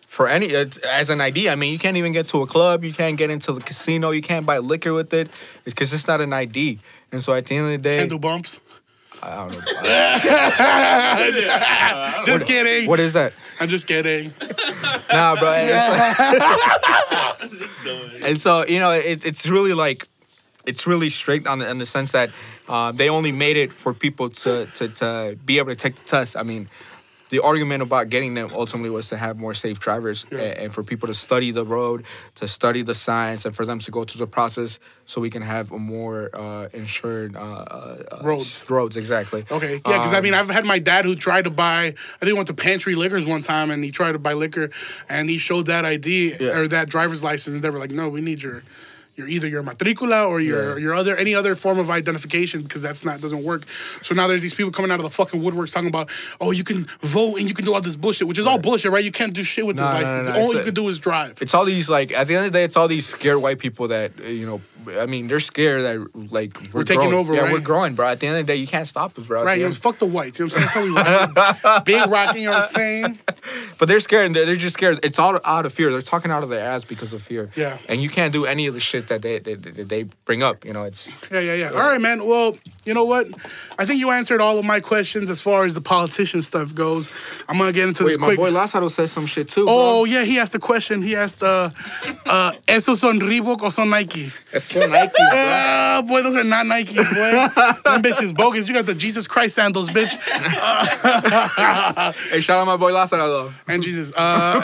for 0.07 0.29
any 0.29 0.55
as 0.55 1.11
an 1.11 1.21
ID. 1.21 1.49
I 1.49 1.57
mean, 1.57 1.73
you 1.73 1.79
can't 1.79 1.97
even 1.97 2.13
get 2.13 2.29
to 2.29 2.43
a 2.43 2.47
club, 2.47 2.85
you 2.85 2.93
can't 2.93 3.17
get 3.17 3.31
into 3.31 3.53
the 3.53 3.61
casino, 3.61 4.11
you 4.11 4.23
can't 4.23 4.47
buy 4.47 4.59
liquor 4.59 4.95
with 4.95 5.13
it 5.13 5.29
because 5.65 5.93
it's 5.93 6.07
not 6.07 6.21
an 6.21 6.33
ID. 6.33 6.79
And 7.13 7.23
so 7.23 7.35
at 7.35 7.47
the 7.47 7.57
end 7.57 7.67
of 7.67 7.73
the 7.73 7.79
day, 7.79 7.99
Can't 7.99 8.11
do 8.11 8.19
bumps. 8.19 8.61
I 9.23 9.37
don't 9.37 9.53
know. 9.53 9.61
Just 12.27 12.47
kidding. 12.47 12.89
what 12.89 13.01
is 13.01 13.13
that? 13.15 13.33
I'm 13.61 13.69
just 13.69 13.87
kidding. 13.87 14.33
Nah, 15.11 15.37
bro. 15.37 15.53
and 18.25 18.39
so 18.39 18.65
you 18.67 18.81
know, 18.81 18.91
it, 18.91 19.25
it's 19.25 19.49
really 19.49 19.73
like 19.73 20.07
it's 20.67 20.87
really 20.87 21.09
strict 21.09 21.47
on 21.47 21.61
the, 21.61 21.71
in 21.71 21.79
the 21.79 21.87
sense 21.87 22.13
that 22.13 22.29
uh, 22.69 22.93
they 22.93 23.09
only 23.09 23.33
made 23.33 23.57
it 23.57 23.73
for 23.73 23.95
people 23.95 24.29
to, 24.31 24.67
to 24.75 24.89
to 24.89 25.39
be 25.45 25.59
able 25.59 25.71
to 25.71 25.77
take 25.77 25.95
the 25.95 26.05
test. 26.05 26.37
I 26.37 26.43
mean, 26.43 26.69
the 27.35 27.43
argument 27.43 27.83
about 27.83 28.11
getting 28.11 28.35
them 28.35 28.49
ultimately 28.55 28.91
was 28.91 29.09
to 29.09 29.17
have 29.17 29.37
more 29.39 29.55
safe 29.55 29.81
drivers 29.81 30.25
a- 30.31 30.63
and, 30.63 30.73
for 30.73 30.85
people 30.85 31.09
to 31.09 31.15
study 31.15 31.51
the 31.51 31.65
road, 31.67 32.05
to 32.37 32.47
study 32.47 32.83
the 32.83 32.95
science, 32.95 33.45
and 33.45 33.57
for 33.57 33.67
them 33.67 33.81
to 33.81 33.91
go 33.91 34.05
through 34.05 34.21
the 34.25 34.31
process 34.31 34.79
so 35.05 35.21
we 35.21 35.31
can 35.31 35.43
have 35.43 35.73
a 35.73 35.79
more 35.79 36.31
uh, 36.33 36.69
insured 36.73 37.35
uh, 37.35 37.41
uh, 37.41 38.03
uh, 38.13 38.23
Roads. 38.23 38.65
Roads, 38.71 38.97
exactly. 38.97 39.45
Okay, 39.51 39.73
yeah, 39.75 39.99
because 39.99 40.13
I 40.15 40.19
Um, 40.19 40.23
mean, 40.25 40.35
I've 40.35 40.49
had 40.49 40.65
my 40.65 40.79
dad 40.79 41.05
who 41.05 41.17
tried 41.17 41.45
to 41.45 41.51
buy. 41.51 41.87
I 41.87 41.91
think 42.21 42.29
he 42.29 42.33
went 42.35 42.47
to 42.49 42.55
Pantry 42.55 42.95
Liquors 42.95 43.27
one 43.27 43.41
time, 43.41 43.73
and 43.73 43.83
he 43.83 43.91
tried 43.91 44.13
to 44.13 44.21
buy 44.21 44.35
liquor, 44.35 44.71
and 45.09 45.29
he 45.29 45.39
showed 45.39 45.67
that 45.67 45.85
ID 45.85 46.35
Yeah. 46.39 46.57
or 46.59 46.69
that 46.69 46.89
driver's 46.89 47.25
license, 47.25 47.57
and 47.57 47.65
they 47.65 47.71
were 47.71 47.81
like, 47.81 47.91
"No, 47.91 48.09
we 48.09 48.21
need 48.21 48.41
your, 48.43 48.63
your 49.17 49.29
either 49.29 49.47
your 49.49 49.63
matricula 49.63 50.27
or 50.27 50.41
your 50.41 50.73
Yeah. 50.79 50.85
your 50.85 50.95
other 50.95 51.17
any 51.17 51.35
other 51.35 51.55
form 51.55 51.79
of 51.79 51.89
identification 51.91 52.63
because 52.63 52.83
that's 52.83 53.05
not 53.05 53.21
doesn't 53.21 53.43
work." 53.43 53.63
So 54.03 54.15
now 54.15 54.27
there's 54.27 54.43
these 54.43 54.55
people 54.55 54.73
coming 54.73 54.91
out 54.91 54.99
of 55.01 55.05
the 55.05 55.11
fucking 55.11 55.41
woodworks 55.41 55.73
talking 55.73 55.89
about, 55.89 56.11
"Oh, 56.41 56.51
you 56.51 56.65
can 56.65 56.87
vote 57.01 57.39
and 57.39 57.49
you 57.49 57.55
can 57.55 57.65
do 57.65 57.75
all 57.75 57.81
this 57.81 57.97
bullshit," 57.97 58.27
which 58.29 58.39
is 58.39 58.47
all 58.47 58.59
bullshit, 58.59 58.91
right? 58.91 59.05
You 59.05 59.13
can't 59.13 59.33
do 59.33 59.45
shit 59.45 59.67
with 59.67 59.77
No, 59.77 59.83
this 59.85 59.93
license. 60.03 60.31
all 60.37 60.53
you 60.53 60.61
a- 60.61 60.65
can 60.65 60.75
do 60.75 60.89
is 60.89 60.99
drive. 60.99 61.35
it's 61.41 61.55
all 61.55 61.65
these 61.65 61.89
like 61.89 62.13
at 62.13 62.27
the 62.27 62.35
end 62.37 62.47
of 62.47 62.53
the 62.53 62.59
day, 62.59 62.65
it's 62.65 62.77
all 62.77 62.89
these 62.89 63.07
scared 63.07 63.39
white 63.39 63.59
people 63.59 63.89
that 63.89 64.13
uh, 64.21 64.29
you 64.29 64.47
know. 64.47 64.61
I 64.89 65.07
mean, 65.07 65.29
they're 65.29 65.41
scared 65.41 65.83
that 65.83 66.33
like 66.33 66.57
we're, 66.73 66.83
taking 66.83 67.01
growing. 67.11 67.15
over, 67.15 67.35
Yeah, 67.35 67.43
right? 67.43 67.53
we're 67.53 67.61
growing, 67.61 67.95
bro. 67.95 68.09
At 68.09 68.21
the 68.21 68.27
end 68.27 68.39
of 68.39 68.47
the 68.47 68.53
day, 68.53 68.57
you 68.59 68.67
can't 68.67 68.87
stop 68.87 69.19
us, 69.19 69.27
bro. 69.27 69.43
Right, 69.45 69.59
you 69.61 69.67
know, 69.67 69.73
fuck 69.73 69.99
the 69.99 70.07
whites. 70.07 70.39
You 70.39 70.47
know 70.47 70.53
what 70.55 70.63
I'm 70.63 70.69
saying? 70.69 70.95
That's 70.95 71.35
how 71.35 71.63
we 71.65 71.73
rock. 71.75 71.85
Big 71.85 72.11
rocking, 72.11 72.43
you 72.43 72.49
know 72.51 72.57
what 72.57 72.65
I'm 72.65 72.69
saying? 72.69 73.19
But 73.79 73.89
they're 73.89 74.01
scared, 74.01 74.27
and 74.27 74.37
they're, 74.37 74.47
they're 74.47 74.57
just 74.57 74.75
scared. 74.75 75.01
It's 75.05 75.19
all 75.19 75.39
out 75.45 75.67
of 75.67 75.73
fear. 75.73 75.91
They're 75.91 76.01
talking 76.01 76.31
out 76.31 76.43
of 76.45 76.49
their 76.49 76.65
ass 76.65 76.85
because 76.85 77.13
of 77.13 77.21
fear. 77.21 77.51
Yeah. 77.57 77.77
And 77.89 78.01
you 78.01 78.09
can't 78.09 78.33
do 78.33 78.47
any 78.47 78.67
of 78.67 78.75
the 78.75 78.81
shit 78.81 79.09
that 79.09 79.21
they 79.23 79.41
they, 79.41 79.55
they, 79.55 79.83
they 79.83 80.03
bring 80.25 80.43
up. 80.43 80.65
You 80.65 80.73
know, 80.73 80.85
it's 80.85 81.11
Yeah, 81.31 81.41
yeah, 81.41 81.55
yeah. 81.55 81.69
All 81.71 81.79
right, 81.81 82.01
man. 82.01 82.25
Well, 82.27 82.57
you 82.85 82.95
know 82.95 83.05
what? 83.05 83.27
I 83.79 83.85
think 83.87 84.01
you 84.01 84.11
answered 84.11 84.41
all 84.41 84.59
of 84.59 84.65
my 84.65 84.81
questions 84.81 85.31
as 85.31 85.41
far 85.41 85.65
as 85.65 85.75
the 85.75 85.81
politician 85.81 86.43
stuff 86.43 86.75
goes. 86.75 87.45
I'm 87.49 87.59
gonna 87.59 87.73
get 87.73 87.89
into 87.89 88.05
this 88.05 88.17
wait. 88.17 88.21
My 88.21 88.27
quick. 88.27 88.39
boy 88.39 88.51
Lázaro 88.51 88.91
said 88.91 89.09
some 89.09 89.27
shit 89.27 89.49
too. 89.49 89.67
oh 89.69 90.05
yeah, 90.05 90.25
he 90.25 90.39
asked 90.39 90.55
a 90.55 90.59
question. 90.59 91.03
He 91.03 91.17
asked, 91.17 91.43
uh, 91.43 91.71
uh, 92.27 92.53
"Esos 92.67 92.99
son 92.99 93.21
Reebok 93.21 93.63
or 93.63 93.71
son 93.71 93.91
Nike?" 93.91 94.31
it's 94.53 94.67
so 94.67 94.81
Nike, 94.87 95.13
bro. 95.17 95.29
Ah, 95.33 96.03
boy, 96.07 96.23
those 96.23 96.35
are 96.35 96.45
not 96.45 96.67
Nikes, 96.67 96.95
boy. 96.95 97.31
Them 97.91 98.03
bitches 98.03 98.35
bogus. 98.35 98.69
You 98.69 98.75
got 98.75 98.87
the 98.87 98.95
Jesus 98.95 99.27
Christ 99.27 99.55
sandals, 99.57 99.89
bitch. 99.89 100.15
hey, 102.31 102.41
shout 102.41 102.61
out 102.61 102.67
my 102.67 102.77
boy 102.77 102.93
Lázaro 102.93 103.27
though. 103.27 103.53
And 103.67 103.83
Jesus. 103.83 104.15
Uh, 104.17 104.61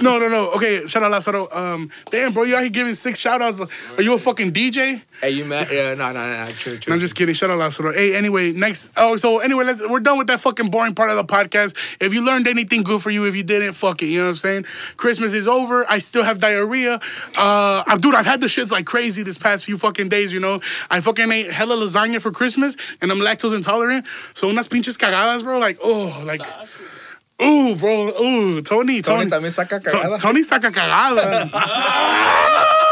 no, 0.00 0.18
no, 0.18 0.28
no. 0.28 0.50
Okay, 0.52 0.86
shout 0.86 1.02
out 1.02 1.10
Lazaro. 1.10 1.48
Um, 1.50 1.90
damn, 2.10 2.32
bro, 2.32 2.44
you 2.44 2.56
out 2.56 2.62
here 2.62 2.70
giving 2.70 2.94
six 2.94 3.18
shout 3.20 3.42
outs. 3.42 3.60
Are 3.60 4.02
you 4.02 4.14
a 4.14 4.18
fucking 4.18 4.52
DJ? 4.52 5.02
Hey, 5.20 5.30
you 5.30 5.44
mad? 5.44 5.68
Yeah, 5.70 5.94
no, 5.94 6.12
no, 6.12 6.44
no, 6.44 6.46
true, 6.50 6.78
true. 6.78 6.90
No, 6.90 6.94
I'm 6.94 7.00
just 7.00 7.14
kidding. 7.14 7.34
Shout 7.34 7.50
out 7.50 7.55
Lazaro. 7.56 7.92
Hey, 7.92 8.14
anyway, 8.14 8.52
next. 8.52 8.92
Oh, 8.96 9.16
so 9.16 9.38
anyway, 9.38 9.64
let's. 9.64 9.86
We're 9.86 10.00
done 10.00 10.18
with 10.18 10.28
that 10.28 10.40
fucking 10.40 10.70
boring 10.70 10.94
part 10.94 11.10
of 11.10 11.16
the 11.16 11.24
podcast. 11.24 11.76
If 12.00 12.14
you 12.14 12.24
learned 12.24 12.46
anything 12.48 12.82
good 12.82 13.02
for 13.02 13.10
you, 13.10 13.26
if 13.26 13.34
you 13.34 13.42
didn't, 13.42 13.72
fuck 13.72 14.02
it. 14.02 14.06
You 14.06 14.18
know 14.18 14.24
what 14.26 14.30
I'm 14.30 14.36
saying? 14.36 14.64
Christmas 14.96 15.32
is 15.32 15.48
over. 15.48 15.84
I 15.90 15.98
still 15.98 16.24
have 16.24 16.38
diarrhea. 16.38 17.00
Uh, 17.38 17.96
dude, 17.96 18.14
I've 18.14 18.26
had 18.26 18.40
the 18.40 18.46
shits 18.46 18.70
like 18.70 18.86
crazy 18.86 19.22
this 19.22 19.38
past 19.38 19.64
few 19.64 19.76
fucking 19.76 20.08
days. 20.08 20.32
You 20.32 20.40
know, 20.40 20.60
I 20.90 21.00
fucking 21.00 21.30
ate 21.30 21.52
hella 21.52 21.76
lasagna 21.76 22.20
for 22.20 22.30
Christmas, 22.30 22.76
and 23.00 23.10
I'm 23.10 23.18
lactose 23.18 23.54
intolerant. 23.54 24.06
So 24.34 24.48
unas 24.48 24.68
pinches 24.68 24.96
cagadas, 24.96 25.42
bro. 25.42 25.58
Like, 25.58 25.78
oh, 25.82 26.22
like. 26.24 26.42
Ooh, 27.42 27.76
bro. 27.76 28.08
Ooh, 28.18 28.62
Tony. 28.62 29.02
Tony, 29.02 29.02
Tony 29.02 29.30
también 29.30 29.52
saca 29.52 29.78
cagada. 29.78 30.18
Tony 30.18 30.40
saca 30.40 30.70
cagada. 30.72 31.50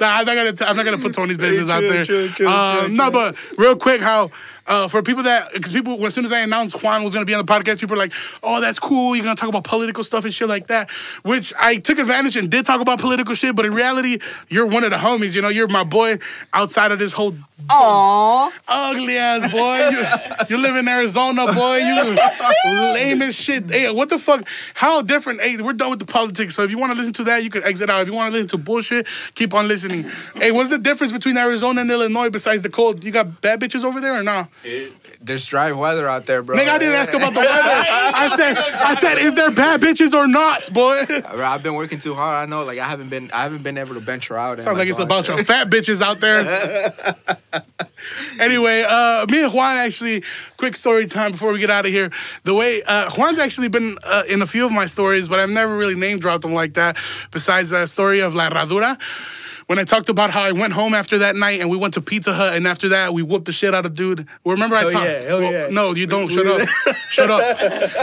Nah, 0.00 0.16
I'm 0.18 0.26
not 0.26 0.34
gonna. 0.34 0.52
T- 0.52 0.64
I'm 0.64 0.76
not 0.76 0.84
gonna 0.84 0.98
put 0.98 1.14
Tony's 1.14 1.36
business 1.36 1.68
out 1.70 1.80
there. 1.80 2.04
um, 2.48 2.96
no, 2.96 3.10
but 3.10 3.36
real 3.58 3.76
quick, 3.76 4.00
how 4.00 4.30
uh, 4.66 4.88
for 4.88 5.02
people 5.02 5.22
that 5.24 5.52
because 5.52 5.72
people 5.72 6.04
as 6.06 6.14
soon 6.14 6.24
as 6.24 6.32
I 6.32 6.40
announced 6.40 6.82
Juan 6.82 7.02
was 7.02 7.12
gonna 7.12 7.26
be 7.26 7.34
on 7.34 7.44
the 7.44 7.52
podcast, 7.52 7.80
people 7.80 7.96
were 7.96 8.02
like, 8.02 8.12
"Oh, 8.42 8.60
that's 8.60 8.78
cool. 8.78 9.14
You're 9.14 9.24
gonna 9.24 9.36
talk 9.36 9.48
about 9.48 9.64
political 9.64 10.04
stuff 10.04 10.24
and 10.24 10.32
shit 10.32 10.48
like 10.48 10.68
that." 10.68 10.90
Which 11.22 11.52
I 11.60 11.76
took 11.76 11.98
advantage 11.98 12.36
and 12.36 12.50
did 12.50 12.64
talk 12.64 12.80
about 12.80 13.00
political 13.00 13.34
shit, 13.34 13.54
but 13.54 13.64
in 13.64 13.74
reality, 13.74 14.18
you're 14.48 14.66
one 14.66 14.84
of 14.84 14.90
the 14.90 14.96
homies. 14.96 15.34
You 15.34 15.42
know, 15.42 15.48
you're 15.48 15.68
my 15.68 15.84
boy 15.84 16.18
outside 16.52 16.92
of 16.92 16.98
this 16.98 17.12
whole 17.12 17.34
Aww. 17.68 18.50
ugly 18.68 19.16
ass 19.16 19.50
boy. 19.50 19.88
You, 20.48 20.56
you 20.56 20.62
live 20.62 20.76
in 20.76 20.88
Arizona, 20.88 21.52
boy. 21.52 21.76
You 21.76 22.16
lame 22.94 23.22
as 23.22 23.34
shit. 23.34 23.70
Hey, 23.70 23.90
what 23.90 24.08
the 24.08 24.18
fuck? 24.18 24.46
How 24.74 25.02
different? 25.02 25.40
Hey, 25.40 25.56
we're 25.58 25.72
done 25.72 25.90
with 25.90 25.98
the 25.98 26.06
politics. 26.06 26.54
So 26.54 26.62
if 26.62 26.70
you 26.70 26.78
want 26.78 26.92
to 26.92 26.98
listen 26.98 27.12
to 27.14 27.24
that, 27.24 27.42
you 27.42 27.50
can 27.50 27.62
exit 27.64 27.90
out. 27.90 28.02
If 28.02 28.08
you 28.08 28.14
want 28.14 28.32
to 28.32 28.32
listen 28.32 28.48
to 28.48 28.58
bullshit, 28.58 29.06
keep 29.34 29.54
on 29.54 29.68
listening. 29.68 30.04
Hey, 30.36 30.50
what's 30.50 30.70
the 30.70 30.78
difference 30.78 31.12
between 31.12 31.36
Arizona 31.36 31.82
and 31.82 31.90
Illinois 31.90 32.30
besides 32.30 32.62
the 32.62 32.70
cold? 32.70 33.04
You 33.04 33.12
got 33.12 33.40
bad 33.40 33.60
bitches 33.60 33.84
over 33.84 34.00
there 34.00 34.18
or 34.18 34.22
not? 34.22 34.48
There's 35.20 35.46
dry 35.46 35.72
weather 35.72 36.08
out 36.08 36.26
there, 36.26 36.42
bro. 36.42 36.56
Nigga, 36.56 36.68
I 36.68 36.78
didn't 36.78 36.94
ask 36.94 37.12
about 37.12 37.34
the 37.34 37.40
weather. 37.40 37.52
I 37.52 38.34
said, 38.36 38.56
I 38.56 38.94
said, 38.94 39.18
is 39.18 39.34
there 39.34 39.50
bad 39.50 39.80
bitches 39.80 40.14
or 40.14 40.26
not, 40.26 40.72
boy? 40.72 41.04
Bro, 41.06 41.44
I've 41.44 41.62
been 41.62 41.74
working 41.74 41.98
too 41.98 42.14
hard. 42.14 42.46
I 42.46 42.50
know, 42.50 42.64
like 42.64 42.78
I 42.78 42.86
haven't 42.86 43.10
been, 43.10 43.30
I 43.32 43.42
haven't 43.42 43.62
been 43.62 43.76
able 43.76 43.94
to 43.94 44.00
venture 44.00 44.36
out. 44.36 44.54
and, 44.54 44.62
Sounds 44.62 44.78
like 44.78 44.88
it's 44.88 44.98
a 44.98 45.06
go 45.06 45.14
out 45.14 45.26
bunch 45.26 45.28
of 45.28 45.46
fat 45.46 45.68
bitches 45.68 46.00
out 46.00 46.20
there. 46.20 46.40
anyway, 48.40 48.84
uh, 48.88 49.26
me 49.28 49.44
and 49.44 49.52
Juan 49.52 49.76
actually, 49.76 50.22
quick 50.56 50.76
story 50.76 51.06
time 51.06 51.32
before 51.32 51.52
we 51.52 51.58
get 51.58 51.70
out 51.70 51.84
of 51.84 51.92
here. 51.92 52.10
The 52.44 52.54
way 52.54 52.82
uh, 52.86 53.10
Juan's 53.10 53.38
actually 53.38 53.68
been 53.68 53.98
uh, 54.04 54.22
in 54.30 54.40
a 54.40 54.46
few 54.46 54.64
of 54.64 54.72
my 54.72 54.86
stories, 54.86 55.28
but 55.28 55.40
I've 55.40 55.50
never 55.50 55.76
really 55.76 55.94
name 55.94 56.18
dropped 56.18 56.42
them 56.42 56.54
like 56.54 56.74
that. 56.74 56.96
Besides 57.32 57.70
that 57.70 57.88
story 57.88 58.20
of 58.20 58.34
La 58.34 58.48
Herradura. 58.48 58.98
When 59.66 59.78
I 59.78 59.84
talked 59.84 60.10
about 60.10 60.28
how 60.30 60.42
I 60.42 60.52
went 60.52 60.74
home 60.74 60.92
after 60.94 61.18
that 61.18 61.36
night 61.36 61.60
and 61.60 61.70
we 61.70 61.76
went 61.78 61.94
to 61.94 62.02
Pizza 62.02 62.34
Hut, 62.34 62.54
and 62.54 62.66
after 62.66 62.90
that 62.90 63.14
we 63.14 63.22
whooped 63.22 63.46
the 63.46 63.52
shit 63.52 63.74
out 63.74 63.86
of 63.86 63.94
dude. 63.94 64.26
Remember 64.44 64.76
I 64.76 64.82
talked? 64.92 64.94
yeah, 65.06 65.20
hell 65.22 65.42
yeah. 65.42 65.68
No, 65.70 65.94
you 65.94 66.06
don't. 66.06 66.28
Shut 66.28 66.46
up. 66.46 66.68
Shut 67.08 67.30
up. 67.30 67.42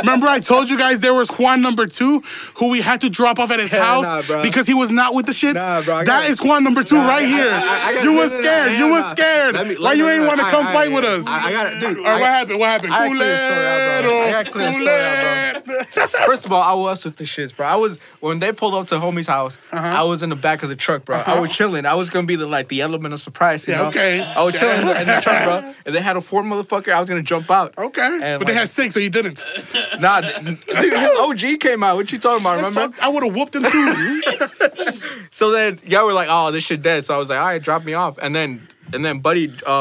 Remember 0.02 0.28
I 0.28 0.40
told 0.40 0.70
you 0.70 0.78
guys 0.78 1.02
there 1.02 1.14
was 1.14 1.30
Juan 1.30 1.62
number 1.62 1.86
two 1.86 2.22
who 2.58 2.70
we 2.72 2.82
had 2.82 3.02
to 3.02 3.10
drop 3.10 3.38
off 3.40 3.52
at 3.52 3.60
his 3.60 3.70
Hell 3.72 4.04
house 4.04 4.28
nah, 4.30 4.42
because 4.42 4.66
he 4.66 4.74
was 4.74 4.90
not 4.92 5.14
with 5.14 5.26
the 5.28 5.34
shits. 5.34 5.56
Nah, 5.56 5.82
bro, 5.84 6.04
that 6.04 6.38
Juan 6.40 6.64
number 6.64 6.82
two 6.84 6.96
Nah, 6.96 7.08
right 7.08 7.24
I- 7.24 7.28
here. 7.28 7.50
I- 7.52 7.94
I- 8.00 8.02
you 8.04 8.14
no, 8.14 8.22
was 8.22 8.32
no, 8.32 8.38
no, 8.38 8.44
scared. 8.44 8.72
you 8.80 8.90
nah. 8.90 9.02
scared. 9.12 9.68
Me- 9.68 9.76
Why 9.80 9.94
you 9.94 10.10
ain't 10.10 10.26
want 10.26 10.40
to 10.40 10.46
come 10.48 10.66
fight 10.66 10.92
with 10.92 11.04
us? 11.06 11.26
I, 11.28 11.52
got 11.52 11.80
dude. 11.80 11.98
All 12.00 12.04
right, 12.06 12.20
what 12.20 12.30
happened? 12.30 12.60
What 12.60 12.70
happened? 12.70 12.94
I 12.94 13.08
got 13.08 13.16
clear 13.18 13.38
story 13.38 13.66
out, 13.68 14.04
bro. 14.04 14.22
I 14.22 14.32
got 14.32 14.52
clear 14.52 14.74
story 14.74 14.88
out, 14.88 15.66
Culero. 16.10 16.26
First 16.26 16.46
of 16.46 16.52
all, 16.52 16.62
I 16.64 16.74
was 16.82 17.04
with 17.06 17.18
the 17.18 17.24
shits, 17.26 17.56
bro. 17.56 17.68
I 17.68 17.76
was 17.76 18.00
when 18.20 18.40
they 18.40 18.52
pulled 18.52 18.74
up 18.76 18.88
to 18.88 18.96
homie's 18.96 19.28
house. 19.28 19.58
Uh-huh. 19.72 20.02
I 20.02 20.04
was 20.04 20.24
in 20.24 20.30
the 20.30 20.36
back 20.36 20.64
of 20.64 20.70
the 20.70 20.76
truck, 20.76 21.06
bro. 21.06 21.22
I 21.26 21.40
was 21.40 21.51
chilling. 21.52 21.86
I 21.86 21.94
was 21.96 22.10
gonna 22.10 22.26
be 22.28 22.36
the 22.36 22.48
like 22.48 22.68
the 22.70 22.82
element 22.82 23.14
of 23.14 23.20
surprise. 23.20 23.68
You 23.68 23.74
Yeah, 23.74 23.82
know? 23.84 23.88
okay. 23.90 24.22
I 24.22 24.44
was 24.44 24.58
chilling 24.60 24.82
in 24.82 24.88
the, 24.88 25.20
truck, 25.22 25.44
bro. 25.44 25.74
And 25.86 25.96
they 25.96 26.02
had 26.02 26.16
a 26.18 26.22
four 26.22 26.44
motherfucker. 26.44 26.92
I 26.94 27.00
was 27.00 27.10
gonna 27.10 27.22
jump 27.24 27.50
out. 27.52 27.78
Okay, 27.78 28.20
And, 28.24 28.40
but 28.40 28.48
they 28.48 28.54
had 28.54 28.70
six, 28.70 28.94
so 28.94 29.00
you 29.00 29.10
didn't. 29.10 29.44
Nah, 30.00 30.22
dude, 30.22 30.58
OG 30.68 31.60
came 31.60 31.84
out. 31.84 31.96
What 31.96 32.12
you 32.12 32.18
talking 32.18 32.42
about? 32.44 32.56
Remember? 32.56 32.90
Fuck, 32.96 33.04
I 33.04 33.10
would 33.10 33.24
have 33.24 33.36
whooped 33.36 33.56
him 33.56 33.64
too. 33.64 34.22
So 35.32 35.52
then 35.52 35.80
y'all 35.86 36.06
were 36.06 36.14
like, 36.14 36.28
"Oh, 36.30 36.52
this 36.52 36.64
shit 36.64 36.82
dead." 36.82 37.06
So 37.06 37.14
I 37.14 37.18
was 37.18 37.30
like, 37.30 37.40
"All 37.40 37.46
right, 37.46 37.62
drop 37.62 37.84
me 37.86 37.94
off." 37.94 38.18
And 38.22 38.34
then 38.36 38.68
and 38.94 39.04
then 39.06 39.20
Buddy 39.20 39.52
uh, 39.66 39.72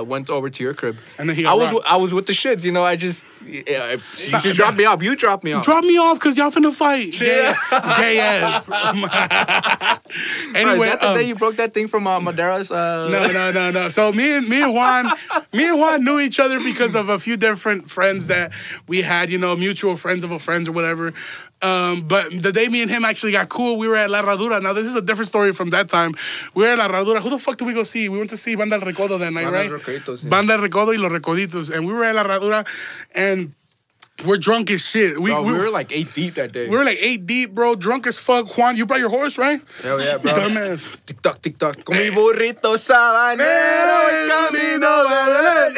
uh, 0.00 0.04
went 0.06 0.30
over 0.30 0.48
to 0.48 0.62
your 0.62 0.74
crib. 0.74 0.96
And 1.18 1.28
then 1.28 1.36
he 1.36 1.46
I 1.46 1.54
was 1.54 1.72
rocked. 1.72 1.86
I 1.86 1.96
was 1.96 2.12
with 2.12 2.26
the 2.26 2.32
shits. 2.32 2.64
You 2.64 2.72
know, 2.72 2.84
I 2.84 2.96
just 2.96 3.26
yeah, 3.46 3.92
you 3.92 3.98
just 4.40 4.56
drop 4.56 4.74
me 4.74 4.84
off. 4.84 5.02
You 5.02 5.16
drop 5.16 5.44
me 5.44 5.52
off. 5.52 5.64
Drop 5.64 5.84
me 5.84 5.96
off 5.98 6.18
because 6.18 6.36
y'all 6.36 6.50
finna 6.50 6.72
fight. 6.72 7.12
Gay, 7.18 7.52
gay 7.96 8.20
ass. 8.20 8.68
Bro, 10.52 10.60
anyway, 10.60 10.86
is 10.86 10.92
that 10.92 11.00
the 11.00 11.08
um, 11.08 11.16
day 11.16 11.24
you 11.24 11.34
broke 11.34 11.56
that 11.56 11.74
thing 11.74 11.88
from 11.88 12.06
uh, 12.06 12.20
Madera's? 12.20 12.70
Uh, 12.70 13.08
no, 13.10 13.32
no, 13.32 13.52
no, 13.52 13.70
no. 13.70 13.88
So 13.88 14.12
me 14.12 14.36
and 14.36 14.48
me 14.48 14.62
and 14.62 14.74
Juan, 14.74 15.06
me 15.52 15.68
and 15.68 15.78
Juan 15.78 16.04
knew 16.04 16.20
each 16.20 16.40
other 16.40 16.60
because 16.60 16.94
of 16.94 17.08
a 17.08 17.18
few 17.18 17.36
different 17.36 17.90
friends 17.90 18.28
that 18.28 18.52
we 18.86 19.02
had, 19.02 19.30
you 19.30 19.38
know, 19.38 19.56
mutual 19.56 19.96
friends 19.96 20.24
of 20.24 20.30
a 20.30 20.38
friends 20.38 20.68
or 20.68 20.72
whatever. 20.72 21.12
Um, 21.60 22.06
but 22.06 22.30
the 22.30 22.52
day 22.52 22.68
me 22.68 22.82
and 22.82 22.90
him 22.90 23.04
actually 23.04 23.32
got 23.32 23.48
cool, 23.48 23.78
we 23.78 23.88
were 23.88 23.96
at 23.96 24.10
La 24.10 24.22
Herradura. 24.22 24.62
Now 24.62 24.72
this 24.72 24.84
is 24.84 24.94
a 24.94 25.02
different 25.02 25.28
story 25.28 25.52
from 25.52 25.70
that 25.70 25.88
time. 25.88 26.14
We 26.54 26.62
were 26.62 26.70
at 26.70 26.78
La 26.78 26.88
Herradura. 26.88 27.20
Who 27.20 27.30
the 27.30 27.38
fuck 27.38 27.58
did 27.58 27.66
we 27.66 27.74
go 27.74 27.82
see? 27.82 28.08
We 28.08 28.18
went 28.18 28.30
to 28.30 28.36
see 28.36 28.54
Banda 28.54 28.76
El 28.76 28.82
Recodo 28.82 29.18
that 29.18 29.32
night, 29.32 29.44
Banda 29.44 29.70
right? 29.72 30.22
Yeah. 30.22 30.28
Banda 30.28 30.54
El 30.54 30.60
Recodo 30.60 30.88
y 30.88 30.96
Los 30.96 31.12
Recoditos, 31.12 31.74
and 31.74 31.86
we 31.86 31.92
were 31.92 32.04
at 32.04 32.14
La 32.14 32.24
Herradura, 32.24 32.66
and 33.14 33.52
we're 34.24 34.36
drunk 34.36 34.70
as 34.70 34.84
shit. 34.84 35.18
We, 35.18 35.30
Bro, 35.30 35.42
we, 35.44 35.52
we 35.52 35.58
were 35.58 35.70
like 35.70 35.92
eight 35.92 36.12
deep 36.14 36.34
that 36.34 36.52
day. 36.52 36.68
we 36.68 36.76
were 36.76 36.84
like 36.84 36.98
eight 37.00 37.26
deep, 37.26 37.54
bro, 37.54 37.74
drunk 37.74 38.06
as 38.06 38.18
fuck. 38.18 38.56
Juan, 38.56 38.76
you 38.76 38.84
brought 38.86 39.00
your 39.00 39.10
horse, 39.10 39.38
right? 39.38 39.60
Hell 39.82 40.00
yeah, 40.00 40.18
bro. 40.18 40.32
Dumbass. 40.32 41.04
Tic 41.06 41.22
toc, 41.22 41.40
tic 41.40 41.58
toc. 41.58 41.84
Con 41.84 41.96
mi 41.96 42.10
burrito 42.10 42.76
sabanero 42.76 44.08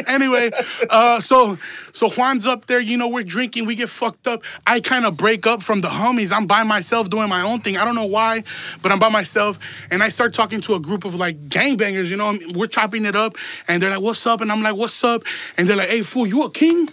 anyway, 0.06 0.50
uh, 0.88 1.20
so 1.20 1.58
so 1.92 2.08
Juan's 2.08 2.46
up 2.46 2.66
there. 2.66 2.80
You 2.80 2.96
know, 2.96 3.08
we're 3.08 3.22
drinking. 3.22 3.66
We 3.66 3.74
get 3.74 3.88
fucked 3.88 4.26
up. 4.26 4.42
I 4.66 4.80
kind 4.80 5.04
of 5.06 5.16
break 5.16 5.46
up 5.46 5.62
from 5.62 5.80
the 5.80 5.88
homies. 5.88 6.32
I'm 6.32 6.46
by 6.46 6.62
myself 6.62 7.10
doing 7.10 7.28
my 7.28 7.42
own 7.42 7.60
thing. 7.60 7.76
I 7.76 7.84
don't 7.84 7.94
know 7.94 8.06
why, 8.06 8.44
but 8.82 8.92
I'm 8.92 8.98
by 8.98 9.08
myself. 9.08 9.58
And 9.90 10.02
I 10.02 10.08
start 10.08 10.34
talking 10.34 10.60
to 10.62 10.74
a 10.74 10.80
group 10.80 11.04
of 11.04 11.14
like 11.14 11.48
gangbangers. 11.48 12.06
You 12.06 12.16
know, 12.16 12.38
we're 12.54 12.66
chopping 12.66 13.04
it 13.04 13.16
up, 13.16 13.36
and 13.68 13.82
they're 13.82 13.90
like, 13.90 14.02
"What's 14.02 14.26
up?" 14.26 14.40
And 14.40 14.50
I'm 14.50 14.62
like, 14.62 14.76
"What's 14.76 15.02
up?" 15.04 15.24
And 15.56 15.68
they're 15.68 15.76
like, 15.76 15.88
"Hey, 15.88 16.02
fool, 16.02 16.26
you 16.26 16.42
a 16.44 16.50
king?" 16.50 16.88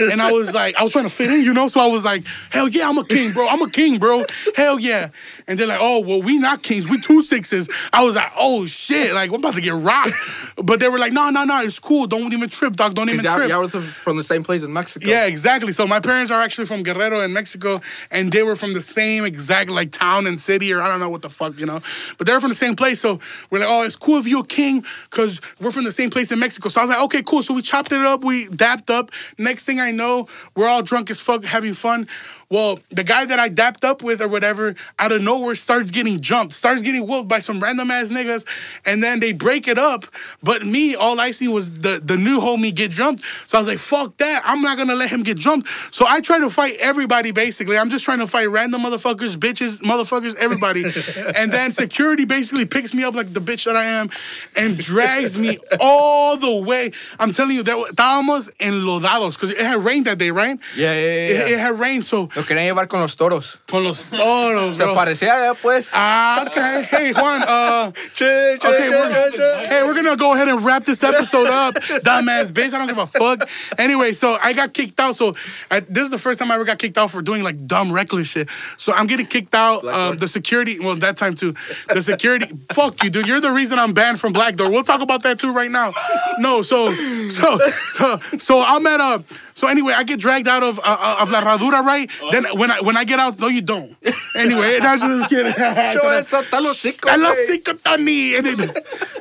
And 0.00 0.22
I 0.22 0.32
was 0.32 0.54
like, 0.54 0.76
I 0.76 0.82
was 0.82 0.92
trying 0.92 1.04
to 1.04 1.10
fit 1.10 1.30
in, 1.30 1.42
you 1.42 1.52
know. 1.52 1.68
So 1.68 1.80
I 1.80 1.86
was 1.86 2.04
like, 2.04 2.24
"Hell 2.50 2.68
yeah, 2.68 2.88
I'm 2.88 2.98
a 2.98 3.04
king, 3.04 3.32
bro. 3.32 3.46
I'm 3.48 3.62
a 3.62 3.70
king, 3.70 3.98
bro. 3.98 4.24
Hell 4.56 4.80
yeah." 4.80 5.10
And 5.46 5.58
they're 5.58 5.66
like, 5.66 5.80
"Oh, 5.80 6.00
well, 6.00 6.22
we 6.22 6.38
not 6.38 6.62
kings. 6.62 6.88
We 6.88 7.00
two 7.00 7.22
sixes. 7.22 7.68
I 7.92 8.02
was 8.02 8.16
like, 8.16 8.32
"Oh 8.36 8.66
shit, 8.66 9.14
like 9.14 9.30
we're 9.30 9.38
about 9.38 9.54
to 9.54 9.60
get 9.60 9.74
rocked." 9.74 10.14
But 10.56 10.80
they 10.80 10.88
were 10.88 10.98
like, 10.98 11.12
"No, 11.12 11.30
no, 11.30 11.44
no, 11.44 11.60
it's 11.62 11.78
cool. 11.78 12.06
Don't 12.06 12.32
even 12.32 12.48
trip, 12.48 12.76
dog. 12.76 12.94
Don't 12.94 13.08
even 13.08 13.24
Y'all, 13.24 13.36
trip." 13.36 13.48
y'all 13.48 13.62
was 13.62 13.72
from 13.74 14.16
the 14.16 14.24
same 14.24 14.42
place 14.44 14.62
in 14.62 14.72
Mexico. 14.72 15.06
Yeah, 15.06 15.26
exactly. 15.26 15.72
So 15.72 15.86
my 15.86 16.00
parents 16.00 16.30
are 16.30 16.40
actually 16.40 16.66
from 16.66 16.82
Guerrero 16.82 17.20
in 17.20 17.32
Mexico, 17.32 17.80
and 18.10 18.30
they 18.32 18.42
were 18.42 18.56
from 18.56 18.74
the 18.74 18.80
same 18.80 19.24
exact 19.24 19.70
like 19.70 19.90
town 19.90 20.26
and 20.26 20.38
city, 20.40 20.72
or 20.72 20.80
I 20.82 20.88
don't 20.88 21.00
know 21.00 21.10
what 21.10 21.22
the 21.22 21.30
fuck, 21.30 21.58
you 21.58 21.66
know. 21.66 21.80
But 22.18 22.26
they're 22.26 22.40
from 22.40 22.50
the 22.50 22.54
same 22.54 22.76
place. 22.76 23.00
So 23.00 23.18
we're 23.50 23.60
like, 23.60 23.68
oh, 23.68 23.82
it's 23.82 23.96
cool 23.96 24.18
if 24.18 24.26
you're 24.26 24.40
a 24.40 24.46
king, 24.46 24.84
cause 25.10 25.40
we're 25.60 25.70
from 25.70 25.84
the 25.84 25.92
same 25.92 26.10
place 26.10 26.32
in 26.32 26.38
Mexico. 26.38 26.68
So 26.68 26.80
I 26.80 26.84
was 26.84 26.90
like, 26.90 27.02
okay, 27.04 27.22
cool. 27.22 27.42
So 27.42 27.54
we 27.54 27.62
chopped 27.62 27.92
it 27.92 28.00
up, 28.00 28.24
we 28.24 28.48
dapped 28.48 28.90
up. 28.90 29.10
Next 29.38 29.64
thing 29.64 29.80
I 29.80 29.90
know, 29.90 30.28
we're 30.56 30.68
all 30.68 30.82
drunk 30.82 31.10
as 31.10 31.20
fuck, 31.20 31.44
having 31.44 31.74
fun. 31.74 32.06
Well, 32.50 32.80
the 32.90 33.04
guy 33.04 33.24
that 33.26 33.38
I 33.38 33.48
dapped 33.48 33.84
up 33.84 34.02
with 34.02 34.20
or 34.20 34.26
whatever, 34.26 34.74
out 34.98 35.12
of 35.12 35.22
nowhere 35.22 35.54
starts 35.54 35.92
getting 35.92 36.18
jumped, 36.18 36.52
starts 36.52 36.82
getting 36.82 37.06
whooped 37.06 37.28
by 37.28 37.38
some 37.38 37.60
random 37.60 37.92
ass 37.92 38.10
niggas, 38.10 38.44
and 38.84 39.00
then 39.00 39.20
they 39.20 39.30
break 39.32 39.68
it 39.68 39.78
up. 39.78 40.04
But 40.42 40.66
me, 40.66 40.96
all 40.96 41.20
I 41.20 41.30
see 41.30 41.46
was 41.46 41.78
the, 41.78 42.00
the 42.04 42.16
new 42.16 42.40
homie 42.40 42.74
get 42.74 42.90
jumped. 42.90 43.22
So 43.46 43.56
I 43.56 43.60
was 43.60 43.68
like, 43.68 43.78
fuck 43.78 44.16
that. 44.16 44.42
I'm 44.44 44.62
not 44.62 44.76
gonna 44.78 44.96
let 44.96 45.10
him 45.10 45.22
get 45.22 45.36
jumped. 45.36 45.68
So 45.92 46.06
I 46.08 46.20
try 46.20 46.40
to 46.40 46.50
fight 46.50 46.74
everybody 46.80 47.30
basically. 47.30 47.78
I'm 47.78 47.88
just 47.88 48.04
trying 48.04 48.18
to 48.18 48.26
fight 48.26 48.46
random 48.48 48.80
motherfuckers, 48.82 49.36
bitches, 49.36 49.80
motherfuckers, 49.80 50.34
everybody. 50.34 50.82
and 51.36 51.52
then 51.52 51.70
security 51.70 52.24
basically 52.24 52.66
picks 52.66 52.92
me 52.94 53.04
up 53.04 53.14
like 53.14 53.32
the 53.32 53.40
bitch 53.40 53.66
that 53.66 53.76
I 53.76 53.84
am 53.84 54.10
and 54.56 54.76
drags 54.76 55.38
me 55.38 55.58
all 55.80 56.36
the 56.36 56.56
way. 56.66 56.90
I'm 57.20 57.32
telling 57.32 57.54
you, 57.54 57.62
there 57.62 57.78
were- 57.78 57.86
estábamos 57.86 58.50
enlodados 58.58 59.34
because 59.36 59.52
it 59.52 59.60
had 59.60 59.84
rained 59.84 60.06
that 60.06 60.18
day, 60.18 60.32
right? 60.32 60.58
Yeah, 60.76 60.92
yeah, 60.94 60.98
yeah, 60.98 61.04
It, 61.04 61.48
yeah. 61.50 61.54
it 61.54 61.58
had 61.60 61.78
rained, 61.78 62.04
so 62.04 62.28
Los 62.40 62.46
querían 62.46 62.66
llevar 62.66 62.88
con 62.88 63.00
los 63.00 63.16
toros. 63.16 63.58
con 63.68 63.84
los 63.84 64.04
toros, 64.06 64.76
Se 64.76 64.84
bro. 64.84 64.94
parecía 64.94 65.38
ya, 65.38 65.54
pues. 65.54 65.90
Ah, 65.92 66.44
okay. 66.46 66.86
Hey, 66.90 67.12
Juan. 67.12 67.42
Uh, 67.42 67.92
Che, 68.14 68.56
che, 68.60 68.66
okay, 68.66 68.88
che, 68.88 68.90
we're, 68.90 69.08
che, 69.08 69.36
che. 69.36 69.66
hey, 69.68 69.82
we're 69.84 69.94
gonna 69.94 70.16
go 70.16 70.32
ahead 70.34 70.48
and 70.48 70.64
wrap 70.64 70.84
this 70.84 71.02
episode 71.02 71.46
up, 71.48 71.74
dumbass 72.04 72.50
bitch. 72.50 72.72
I 72.72 72.78
don't 72.78 72.86
give 72.88 72.98
a 72.98 73.06
fuck. 73.06 73.48
Anyway, 73.78 74.12
so 74.12 74.38
I 74.42 74.52
got 74.52 74.72
kicked 74.72 74.98
out. 75.00 75.14
So 75.16 75.34
I, 75.70 75.80
this 75.80 76.04
is 76.04 76.10
the 76.10 76.18
first 76.18 76.38
time 76.38 76.50
I 76.50 76.54
ever 76.54 76.64
got 76.64 76.78
kicked 76.78 76.96
out 76.98 77.10
for 77.10 77.22
doing 77.22 77.42
like 77.42 77.66
dumb, 77.66 77.92
reckless 77.92 78.28
shit. 78.28 78.48
So 78.76 78.92
I'm 78.92 79.06
getting 79.06 79.26
kicked 79.26 79.54
out. 79.54 79.84
Um, 79.84 80.16
the 80.16 80.28
security, 80.28 80.78
well, 80.80 80.96
that 80.96 81.16
time 81.16 81.34
too. 81.34 81.54
The 81.88 82.00
security, 82.02 82.46
fuck 82.72 83.02
you, 83.04 83.10
dude. 83.10 83.26
You're 83.28 83.40
the 83.40 83.52
reason 83.52 83.78
I'm 83.78 83.92
banned 83.92 84.18
from 84.20 84.32
Black 84.32 84.56
Door. 84.56 84.70
We'll 84.70 84.84
talk 84.84 85.00
about 85.02 85.22
that 85.24 85.38
too 85.38 85.52
right 85.52 85.70
now. 85.70 85.92
No, 86.38 86.62
so, 86.62 86.92
so, 87.28 87.58
so, 87.88 88.18
so 88.38 88.62
I'm 88.62 88.86
at 88.86 89.00
a. 89.00 89.22
So 89.60 89.66
anyway, 89.66 89.92
I 89.94 90.04
get 90.04 90.18
dragged 90.18 90.48
out 90.48 90.62
of 90.62 90.80
uh, 90.82 91.16
of 91.20 91.30
La 91.30 91.42
Herradura, 91.42 91.84
right? 91.84 92.10
Then 92.32 92.46
when 92.56 92.70
I 92.70 92.80
when 92.80 92.96
I 92.96 93.04
get 93.04 93.18
out, 93.18 93.38
no, 93.38 93.48
you 93.48 93.60
don't. 93.60 93.94
Anyway, 94.34 94.78
that's 94.80 95.02
just 95.02 95.28
kidding. 95.28 95.52
Yo, 95.58 96.08
esa 96.08 96.40
está 96.40 96.62
los 96.62 96.82
hocico, 96.82 97.10
I 97.10 97.16
love 97.16 97.36
güey. 97.36 97.46
Cinco 97.46 97.74
Tony. 97.74 98.36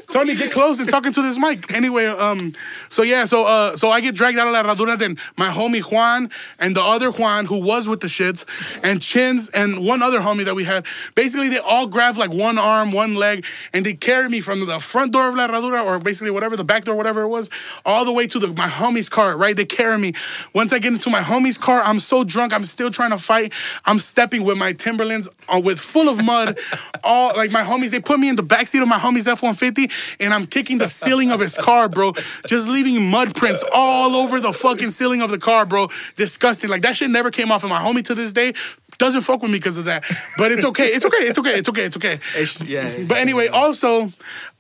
Tony, 0.09 0.35
get 0.35 0.49
close 0.49 0.79
and 0.79 0.89
talking 0.89 1.11
to 1.11 1.21
this 1.21 1.37
mic. 1.37 1.73
Anyway, 1.73 2.05
um, 2.05 2.53
so 2.87 3.03
yeah, 3.03 3.25
so 3.25 3.43
uh, 3.43 3.75
so 3.75 3.91
I 3.91 3.99
get 3.99 4.15
dragged 4.15 4.39
out 4.39 4.47
of 4.47 4.53
La 4.53 4.63
Herradura. 4.63 4.97
Then 4.97 5.17
my 5.35 5.49
homie 5.49 5.81
Juan 5.81 6.29
and 6.57 6.73
the 6.73 6.83
other 6.83 7.11
Juan 7.11 7.43
who 7.45 7.61
was 7.61 7.89
with 7.89 7.99
the 7.99 8.07
shits, 8.07 8.45
and 8.81 9.01
Chins 9.01 9.49
and 9.49 9.85
one 9.85 10.01
other 10.01 10.21
homie 10.21 10.45
that 10.45 10.55
we 10.55 10.63
had. 10.63 10.85
Basically, 11.15 11.49
they 11.49 11.59
all 11.59 11.85
grab 11.85 12.15
like 12.15 12.31
one 12.31 12.57
arm, 12.57 12.93
one 12.93 13.15
leg, 13.15 13.45
and 13.73 13.85
they 13.85 13.93
carry 13.93 14.29
me 14.29 14.39
from 14.39 14.65
the 14.65 14.79
front 14.79 15.11
door 15.11 15.27
of 15.27 15.35
La 15.35 15.49
Herradura 15.49 15.85
or 15.85 15.99
basically 15.99 16.31
whatever 16.31 16.55
the 16.55 16.63
back 16.63 16.85
door, 16.85 16.95
whatever 16.95 17.23
it 17.23 17.27
was, 17.27 17.49
all 17.85 18.05
the 18.05 18.13
way 18.13 18.25
to 18.25 18.39
the 18.39 18.47
my 18.53 18.69
homie's 18.69 19.09
car. 19.09 19.37
Right, 19.37 19.57
they 19.57 19.65
carry 19.65 19.97
me. 19.97 20.13
Once 20.53 20.73
I 20.73 20.80
get 20.80 20.93
into 20.93 21.09
my 21.09 21.21
homie's 21.21 21.57
car, 21.57 21.82
I'm 21.82 21.99
so 21.99 22.23
drunk. 22.23 22.53
I'm 22.53 22.63
still 22.63 22.91
trying 22.91 23.11
to 23.11 23.17
fight. 23.17 23.53
I'm 23.86 23.99
stepping 23.99 24.43
with 24.43 24.57
my 24.57 24.73
Timberlands 24.73 25.30
uh, 25.47 25.61
with 25.63 25.80
full 25.80 26.09
of 26.09 26.23
mud. 26.23 26.57
All 27.03 27.36
like 27.36 27.51
my 27.51 27.63
homies, 27.63 27.91
they 27.91 27.99
put 27.99 28.19
me 28.19 28.30
in 28.30 28.36
the 28.36 28.43
backseat 28.43 28.82
of 28.82 28.88
my 28.88 28.97
homie's 28.97 29.27
F-150, 29.27 30.17
and 30.19 30.34
I'm 30.34 30.45
kicking 30.45 30.77
the 30.77 30.89
ceiling 30.89 31.32
of 31.32 31.39
his 31.39 31.55
car, 31.55 31.88
bro. 31.88 32.13
Just 32.47 32.67
leaving 32.67 33.09
mud 33.09 33.34
prints 33.36 33.63
all 33.73 34.15
over 34.15 34.39
the 34.39 34.51
fucking 34.51 34.89
ceiling 34.89 35.21
of 35.21 35.32
the 35.32 35.38
car, 35.38 35.65
bro. 35.65 35.88
Disgusting. 36.15 36.69
Like 36.69 36.82
that 36.82 36.97
shit 36.97 37.09
never 37.09 37.32
came 37.32 37.51
off. 37.51 37.63
And 37.63 37.69
my 37.69 37.80
homie 37.80 38.03
to 38.03 38.15
this 38.15 38.34
day 38.34 38.53
doesn't 39.00 39.22
fuck 39.22 39.41
with 39.41 39.50
me 39.52 39.58
because 39.58 39.78
of 39.78 39.86
that. 39.86 40.04
But 40.38 40.52
it's 40.52 40.64
okay. 40.66 40.88
It's 40.88 41.04
okay. 41.06 41.18
It's 41.26 41.39
okay. 41.39 41.56
It's 41.58 41.70
okay. 41.70 41.84
It's 41.86 41.97
okay. 41.97 42.14
It's- 42.39 42.62
yeah. 42.68 42.89
But 43.08 43.18
anyway, 43.18 43.47
also, 43.47 44.12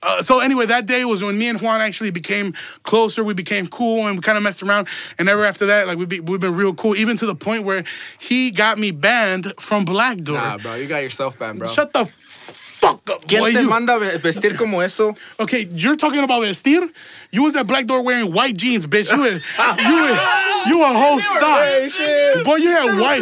uh, 0.01 0.21
so 0.23 0.39
anyway, 0.39 0.65
that 0.65 0.87
day 0.87 1.05
was 1.05 1.21
when 1.21 1.37
me 1.37 1.47
and 1.49 1.61
Juan 1.61 1.81
actually 1.81 2.11
became 2.11 2.53
closer. 2.83 3.23
We 3.23 3.33
became 3.35 3.67
cool 3.67 4.07
and 4.07 4.15
we 4.17 4.21
kind 4.21 4.37
of 4.37 4.43
messed 4.43 4.63
around. 4.63 4.87
And 5.19 5.29
ever 5.29 5.45
after 5.45 5.67
that, 5.67 5.85
like 5.87 5.97
we 5.97 6.05
be, 6.05 6.19
we've 6.21 6.39
been 6.39 6.55
real 6.55 6.73
cool, 6.73 6.95
even 6.95 7.17
to 7.17 7.25
the 7.27 7.35
point 7.35 7.63
where 7.65 7.83
he 8.19 8.51
got 8.51 8.79
me 8.79 8.91
banned 8.91 9.53
from 9.59 9.85
Black 9.85 10.17
Door. 10.17 10.37
Nah, 10.37 10.57
bro, 10.57 10.75
you 10.75 10.87
got 10.87 11.03
yourself 11.03 11.37
banned, 11.37 11.59
bro. 11.59 11.67
Shut 11.67 11.91
the 11.93 12.05
fuck 12.05 13.09
up, 13.09 13.27
¿Quién 13.27 13.41
boy. 13.41 13.51
te 13.53 13.61
You- 13.61 13.69
manda 13.69 13.99
vestir 13.99 14.57
como 14.57 14.79
eso? 14.79 15.13
okay, 15.39 15.67
you're 15.71 15.97
talking 15.97 16.23
about 16.23 16.41
vestir. 16.43 16.89
You 17.31 17.43
was 17.43 17.55
at 17.55 17.67
Black 17.67 17.85
Door 17.85 18.05
wearing 18.05 18.33
white 18.33 18.57
jeans, 18.57 18.87
bitch. 18.87 19.11
You, 19.11 19.23
a- 19.23 19.29
you, 19.29 20.13
a- 20.13 20.49
you 20.67 20.83
a 20.83 20.87
whole 20.87 21.19
thought. 21.19 22.43
Boy, 22.43 22.55
you 22.55 22.69
had 22.69 22.91
Te 22.91 22.99
white. 22.99 23.21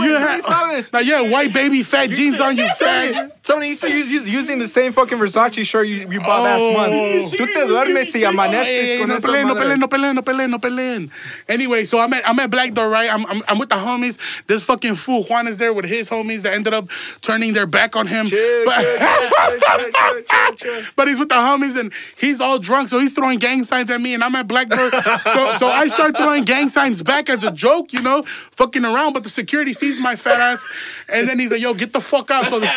you 0.00 0.14
had, 0.14 0.92
now 0.92 0.98
you 0.98 1.14
had 1.14 1.30
white 1.30 1.52
baby 1.52 1.82
fat 1.82 2.10
jeans 2.10 2.40
on 2.40 2.56
you, 2.56 2.64
fag. 2.64 3.30
Tony, 3.42 3.68
you 3.68 3.74
said 3.74 3.88
you're 3.88 4.24
using 4.24 4.58
the 4.58 4.66
same 4.66 4.92
fucking 4.92 5.18
Versace 5.18 5.64
shirt 5.66 5.86
you, 5.86 6.08
you 6.10 6.18
bought 6.20 6.42
last 6.42 6.60
oh. 6.60 6.72
month. 6.72 6.94
Tú 7.34 7.46
te 7.46 7.66
duermes 7.66 8.14
y 8.14 8.24
amaneces 8.24 9.00
con 9.00 9.08
no 9.08 9.18
peleen, 9.18 9.46
no 9.46 9.54
peleen, 9.54 9.78
no 9.78 9.88
peleen, 9.88 10.14
no 10.14 10.22
peleen, 10.22 10.50
no 10.50 10.58
peleen. 10.58 11.10
Anyway, 11.48 11.84
so 11.84 11.98
I'm 11.98 12.12
at 12.12 12.26
I'm 12.28 12.38
at 12.40 12.50
Black 12.50 12.72
Door, 12.72 12.88
right? 12.88 13.12
I'm, 13.12 13.26
I'm 13.26 13.42
I'm 13.48 13.58
with 13.58 13.68
the 13.68 13.76
homies. 13.76 14.46
This 14.46 14.64
fucking 14.64 14.94
fool 14.94 15.24
Juan 15.24 15.46
is 15.46 15.58
there 15.58 15.72
with 15.74 15.84
his 15.84 16.08
homies 16.08 16.42
that 16.42 16.54
ended 16.54 16.72
up 16.72 16.88
turning 17.20 17.52
their 17.52 17.66
back 17.66 17.96
on 17.96 18.06
him. 18.06 18.26
Chill, 18.26 18.64
But- 18.64 18.80
chill, 18.80 18.98
chill, 18.98 19.58
chill, 19.58 19.60
chill, 19.60 19.92
chill, 19.92 20.22
chill, 20.22 20.56
chill. 20.56 20.82
but 20.96 21.08
he's 21.08 21.18
with 21.18 21.28
the 21.28 21.34
homies 21.34 21.78
and 21.78 21.92
he's 22.16 22.40
all 22.40 22.58
drunk, 22.58 22.88
so 22.88 22.98
he's 22.98 23.12
throwing 23.14 23.38
gang 23.44 23.62
signs 23.62 23.90
at 23.90 24.00
me, 24.00 24.14
and 24.14 24.24
I'm 24.24 24.34
at 24.36 24.48
Black 24.48 24.68
Door. 24.68 24.90
so, 24.92 25.56
so 25.58 25.66
I 25.68 25.88
start 25.88 26.16
throwing 26.16 26.44
gang 26.44 26.70
signs 26.70 27.02
back 27.02 27.28
as 27.28 27.44
a 27.44 27.50
joke, 27.50 27.92
you 27.92 28.00
know, 28.00 28.22
fucking 28.52 28.84
around. 28.84 29.12
But 29.12 29.22
the 29.22 29.28
security 29.28 29.74
sees 29.74 30.00
my 30.00 30.16
fat 30.16 30.40
ass, 30.40 30.66
and 31.12 31.28
then 31.28 31.38
he's 31.38 31.52
like, 31.52 31.60
"Yo, 31.60 31.74
get 31.74 31.92
the 31.92 32.00
fuck 32.00 32.30
out!" 32.30 32.46
So, 32.46 32.58
the, 32.58 32.70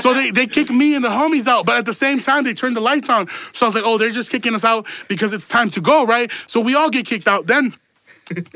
so 0.00 0.12
they 0.12 0.30
they 0.32 0.46
kick 0.46 0.70
me 0.70 0.96
and 0.96 1.04
the 1.04 1.08
homies 1.08 1.46
out, 1.46 1.66
but 1.66 1.76
at 1.76 1.86
the 1.86 1.94
same 1.94 2.20
time 2.20 2.42
they 2.42 2.52
turn 2.52 2.74
the 2.74 2.80
lights 2.80 3.08
on. 3.08 3.28
So 3.54 3.64
I 3.64 3.66
was 3.66 3.74
like, 3.76 3.84
"Oh, 3.86 3.96
they're 3.96 4.10
just 4.10 4.30
kicking 4.30 4.54
us 4.54 4.64
out 4.64 4.86
because 5.08 5.32
it's 5.32 5.46
time 5.46 5.70
to 5.70 5.80
go, 5.80 6.04
right?" 6.04 6.30
So 6.48 6.60
we 6.60 6.74
all 6.74 6.90
get 6.90 7.06
kicked 7.06 7.28
out. 7.28 7.46
Then, 7.46 7.70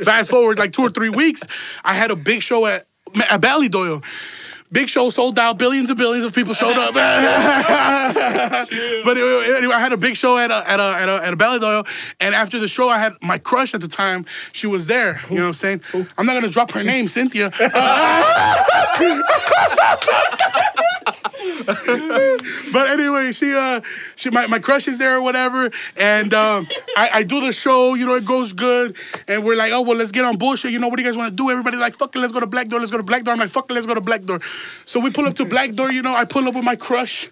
fast 0.05 0.31
forward 0.31 0.59
like 0.59 0.73
two 0.73 0.83
or 0.83 0.91
three 0.91 1.11
weeks, 1.11 1.43
I 1.85 1.95
had 1.95 2.11
a 2.11 2.17
big 2.17 2.43
show 2.43 2.67
at 2.67 2.87
at 3.31 3.41
Ballydoyle. 3.41 4.03
Big 4.73 4.89
show 4.89 5.11
sold 5.11 5.39
out. 5.39 5.59
Billions 5.59 5.91
and 5.91 5.99
billions 5.99 6.25
of 6.25 6.35
people 6.35 6.55
showed 6.55 6.77
up. 6.77 6.95
but 6.95 9.17
anyway, 9.17 9.55
anyway, 9.57 9.75
I 9.75 9.81
had 9.81 9.93
a 9.93 9.97
big 9.97 10.17
show 10.17 10.39
at 10.39 10.51
a 10.51 10.69
at 10.69 10.81
a 10.81 10.83
at 10.83 11.09
a, 11.09 11.27
at 11.27 11.33
a 11.33 11.37
Ballydoyle, 11.37 11.87
and 12.21 12.35
after 12.35 12.59
the 12.59 12.69
show, 12.69 12.89
I 12.89 12.99
had 12.99 13.15
my 13.23 13.39
crush 13.39 13.75
at 13.75 13.81
the 13.81 13.89
time. 13.89 14.27
She 14.53 14.67
was 14.67 14.87
there. 14.87 15.21
You 15.31 15.37
know 15.37 15.43
what 15.43 15.49
I'm 15.49 15.55
saying? 15.55 15.83
I'm 16.19 16.27
not 16.27 16.35
gonna 16.35 16.49
drop 16.49 16.73
her 16.73 16.83
name, 16.83 17.07
Cynthia. 17.07 17.51
but 22.73 22.89
anyway, 22.91 23.33
she 23.33 23.55
uh 23.55 23.81
she 24.17 24.31
my, 24.31 24.47
my 24.47 24.59
crush 24.59 24.89
is 24.89 24.99
there 24.99 25.17
or 25.17 25.23
whatever, 25.23 25.71
and 25.97 26.33
um 26.35 26.67
I, 26.97 27.11
I 27.15 27.23
do 27.23 27.41
the 27.41 27.53
show, 27.53 27.95
you 27.95 28.07
know, 28.07 28.15
it 28.15 28.25
goes 28.25 28.53
good, 28.53 28.97
and 29.29 29.45
we're 29.45 29.57
like, 29.57 29.73
oh 29.73 29.83
well, 29.83 29.97
let's 29.97 30.13
get 30.13 30.25
on 30.25 30.37
bullshit. 30.37 30.73
You 30.73 30.79
know, 30.79 30.89
what 30.89 30.97
do 30.97 31.03
you 31.03 31.09
guys 31.09 31.17
want 31.17 31.31
to 31.31 31.37
do? 31.37 31.51
Everybody's 31.51 31.81
like, 31.81 31.95
fuck 31.95 32.15
it, 32.15 32.19
let's 32.19 32.33
go 32.33 32.41
to 32.41 32.47
Black 32.47 32.69
Door, 32.69 32.81
let's 32.81 32.91
go 32.91 32.99
to 32.99 33.03
Black 33.05 33.25
Door. 33.25 33.35
I'm 33.35 33.41
like, 33.41 33.51
fuck 33.51 33.71
it, 33.71 33.75
let's 33.75 33.87
go 33.87 33.95
to 33.95 34.01
Black 34.01 34.25
Door. 34.25 34.41
So 34.85 35.01
we 35.01 35.11
pull 35.11 35.27
up 35.27 35.35
to 35.35 35.45
Black 35.45 35.73
Door, 35.73 35.93
you 35.93 36.03
know, 36.03 36.15
I 36.15 36.25
pull 36.25 36.47
up 36.49 36.55
with 36.55 36.65
my 36.65 36.77
crush. 36.77 37.31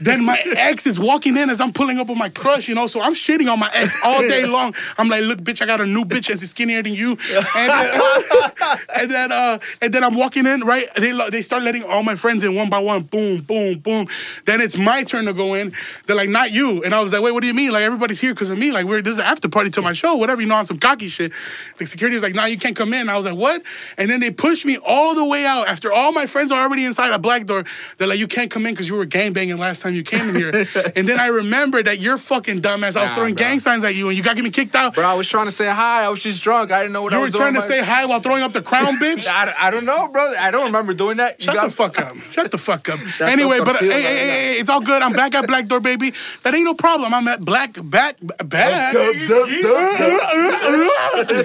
Then 0.00 0.24
my 0.24 0.38
ex 0.56 0.86
is 0.86 0.98
walking 0.98 1.36
in 1.36 1.50
as 1.50 1.60
I'm 1.60 1.72
pulling 1.72 1.98
up 1.98 2.08
with 2.08 2.18
my 2.18 2.28
crush, 2.28 2.68
you 2.68 2.74
know, 2.74 2.86
so 2.86 3.00
I'm 3.00 3.14
shitting 3.14 3.50
on 3.52 3.58
my 3.58 3.70
ex 3.72 3.96
all 4.04 4.20
day 4.22 4.46
long. 4.56 4.74
I'm 4.98 5.08
like, 5.08 5.22
look, 5.22 5.40
bitch, 5.40 5.62
I 5.62 5.66
got 5.66 5.80
a 5.80 5.86
new 5.86 6.04
bitch 6.04 6.28
and 6.30 6.38
she's 6.38 6.50
skinnier 6.50 6.82
than 6.82 6.94
you. 6.94 7.16
And 7.56 7.70
then, 7.70 8.00
and 8.98 9.10
then 9.10 9.32
uh 9.32 9.58
and 9.80 9.92
then 9.92 10.04
I'm 10.04 10.14
walking 10.14 10.46
in, 10.46 10.60
right? 10.60 10.86
They 10.96 11.12
they 11.30 11.42
start 11.42 11.62
letting 11.62 11.84
all 11.84 12.02
my 12.02 12.14
friends 12.14 12.44
in 12.44 12.54
one 12.54 12.70
by 12.70 12.78
one, 12.78 13.02
boom, 13.02 13.31
boom, 13.40 13.78
boom. 13.78 14.06
Then 14.44 14.60
it's 14.60 14.76
my 14.76 15.02
turn 15.04 15.24
to 15.24 15.32
go 15.32 15.54
in. 15.54 15.72
They're 16.06 16.16
like, 16.16 16.28
not 16.28 16.52
you. 16.52 16.82
And 16.84 16.94
I 16.94 17.00
was 17.00 17.12
like, 17.12 17.22
wait, 17.22 17.32
what 17.32 17.40
do 17.40 17.46
you 17.46 17.54
mean? 17.54 17.72
Like 17.72 17.82
everybody's 17.82 18.20
here 18.20 18.34
because 18.34 18.50
of 18.50 18.58
me. 18.58 18.70
Like 18.72 18.84
we're 18.86 19.00
this 19.02 19.12
is 19.12 19.16
the 19.18 19.24
after 19.24 19.48
party 19.48 19.70
to 19.70 19.82
my 19.82 19.92
show, 19.92 20.14
whatever, 20.16 20.40
you 20.42 20.48
know, 20.48 20.56
on 20.56 20.64
some 20.64 20.78
cocky 20.78 21.08
shit. 21.08 21.32
The 21.78 21.86
security 21.86 22.14
was 22.16 22.22
like, 22.22 22.34
nah, 22.34 22.44
you 22.46 22.58
can't 22.58 22.76
come 22.76 22.92
in. 22.92 23.08
I 23.08 23.16
was 23.16 23.24
like, 23.24 23.36
what? 23.36 23.62
And 23.96 24.10
then 24.10 24.20
they 24.20 24.30
pushed 24.30 24.64
me 24.66 24.78
all 24.84 25.14
the 25.14 25.24
way 25.24 25.44
out 25.46 25.68
after 25.68 25.92
all 25.92 26.12
my 26.12 26.26
friends 26.26 26.52
are 26.52 26.62
already 26.62 26.84
inside 26.84 27.12
a 27.12 27.18
black 27.18 27.46
door. 27.46 27.64
They're 27.96 28.08
like, 28.08 28.18
you 28.18 28.26
can't 28.28 28.50
come 28.50 28.66
in 28.66 28.74
because 28.74 28.88
you 28.88 28.96
were 28.96 29.06
gangbanging 29.06 29.58
last 29.58 29.82
time 29.82 29.94
you 29.94 30.02
came 30.02 30.28
in 30.30 30.34
here. 30.36 30.50
and 30.96 31.08
then 31.08 31.18
I 31.20 31.28
remembered 31.28 31.86
that 31.86 31.98
you're 31.98 32.18
fucking 32.18 32.60
dumbass. 32.60 32.96
I 32.96 33.02
was 33.02 33.10
Nah, 33.12 33.16
throwing 33.16 33.34
bro. 33.34 33.44
gang 33.44 33.60
signs 33.60 33.84
at 33.84 33.94
you 33.94 34.08
and 34.08 34.16
you 34.16 34.22
got 34.22 34.36
me 34.38 34.50
kicked 34.50 34.74
out. 34.74 34.94
Bro, 34.94 35.04
I 35.04 35.14
was 35.14 35.28
trying 35.28 35.46
to 35.46 35.52
say 35.52 35.66
hi. 35.70 36.04
I 36.04 36.08
was 36.08 36.22
just 36.22 36.42
drunk. 36.42 36.72
I 36.72 36.80
didn't 36.80 36.92
know 36.92 37.02
what 37.02 37.12
You 37.12 37.18
I 37.18 37.22
was 37.22 37.30
doing. 37.30 37.40
You 37.42 37.46
were 37.46 37.52
trying 37.52 37.68
to 37.68 37.68
My- 37.74 37.84
say 37.84 37.84
hi 37.84 38.06
while 38.06 38.20
throwing 38.20 38.42
up 38.42 38.52
the 38.52 38.62
crown, 38.62 38.96
bitch. 38.98 39.26
I, 39.28 39.52
I 39.58 39.70
don't 39.70 39.84
know, 39.84 40.08
bro. 40.08 40.32
I 40.38 40.50
don't 40.50 40.66
remember 40.66 40.94
doing 40.94 41.18
that. 41.18 41.38
You 41.38 41.44
Shut 41.46 41.54
got- 41.54 41.64
the 41.66 41.70
fuck 41.70 42.00
up. 42.00 42.16
Shut 42.30 42.50
the 42.50 42.58
fuck 42.58 42.88
up. 42.88 42.98
That's 43.22 43.32
anyway, 43.32 43.58
but 43.60 43.76
uh, 43.76 43.78
hey, 43.78 43.88
hey, 43.90 44.02
hey, 44.02 44.26
hey, 44.26 44.58
it's 44.60 44.68
all 44.70 44.80
good. 44.80 45.00
I'm 45.02 45.12
back 45.12 45.34
at 45.34 45.46
Black 45.46 45.66
Door, 45.66 45.80
baby. 45.80 46.12
That 46.42 46.54
ain't 46.54 46.64
no 46.64 46.74
problem. 46.74 47.14
I'm 47.14 47.26
at 47.28 47.40
Black 47.44 47.76
Back 47.82 48.16
Back. 48.44 48.94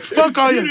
Fuck 0.01 0.37
all 0.37 0.51
you. 0.51 0.65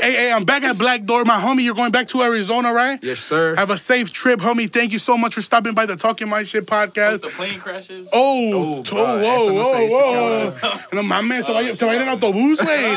Hey, 0.00 0.12
hey, 0.12 0.32
I'm 0.32 0.44
back 0.44 0.62
at 0.62 0.78
Black 0.78 1.04
Door. 1.04 1.24
My 1.24 1.40
homie, 1.40 1.62
you're 1.64 1.74
going 1.74 1.90
back 1.92 2.08
to 2.08 2.22
Arizona, 2.22 2.72
right? 2.72 2.98
Yes, 3.02 3.20
sir. 3.20 3.54
Have 3.56 3.70
a 3.70 3.78
safe 3.78 4.12
trip, 4.12 4.40
homie. 4.40 4.70
Thank 4.72 4.92
you 4.92 4.98
so 4.98 5.16
much 5.16 5.34
for 5.34 5.42
stopping 5.42 5.74
by 5.74 5.86
the 5.86 5.96
Talking 5.96 6.28
My 6.28 6.44
Shit 6.44 6.66
podcast. 6.66 7.20
The 7.22 7.28
plane 7.28 7.58
crashes. 7.58 8.08
Oh, 8.12 8.32
Oh, 8.52 8.82
to- 8.82 8.94
bro, 8.94 9.04
whoa, 9.04 9.36
eso 9.36 9.52
no 9.52 9.62
se 9.72 9.88
whoa, 9.88 10.50
whoa. 10.50 10.78
No 10.92 11.02
mames, 11.02 11.44
se 11.46 11.52
va, 11.52 11.60
a- 11.60 11.74
se 11.74 11.86
va 11.86 11.92
a 11.92 11.94
ir 11.96 12.02
en 12.02 12.08
autobús, 12.08 12.58
güey. 12.60 12.96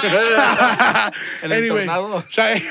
En 1.44 1.52
anyway, 1.52 1.86
tornado. 1.86 2.24
Shy- 2.30 2.62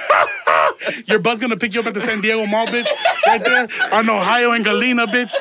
your 1.06 1.18
bus 1.18 1.40
gonna 1.40 1.56
pick 1.56 1.74
you 1.74 1.80
up 1.80 1.86
at 1.86 1.94
the 1.94 2.00
San 2.00 2.20
Diego 2.20 2.46
Mall, 2.46 2.66
bitch. 2.66 2.88
Right 3.26 3.42
there 3.42 3.68
on 3.92 4.08
Ohio 4.08 4.52
and 4.52 4.63
Galena, 4.64 5.06
bitch. 5.06 5.34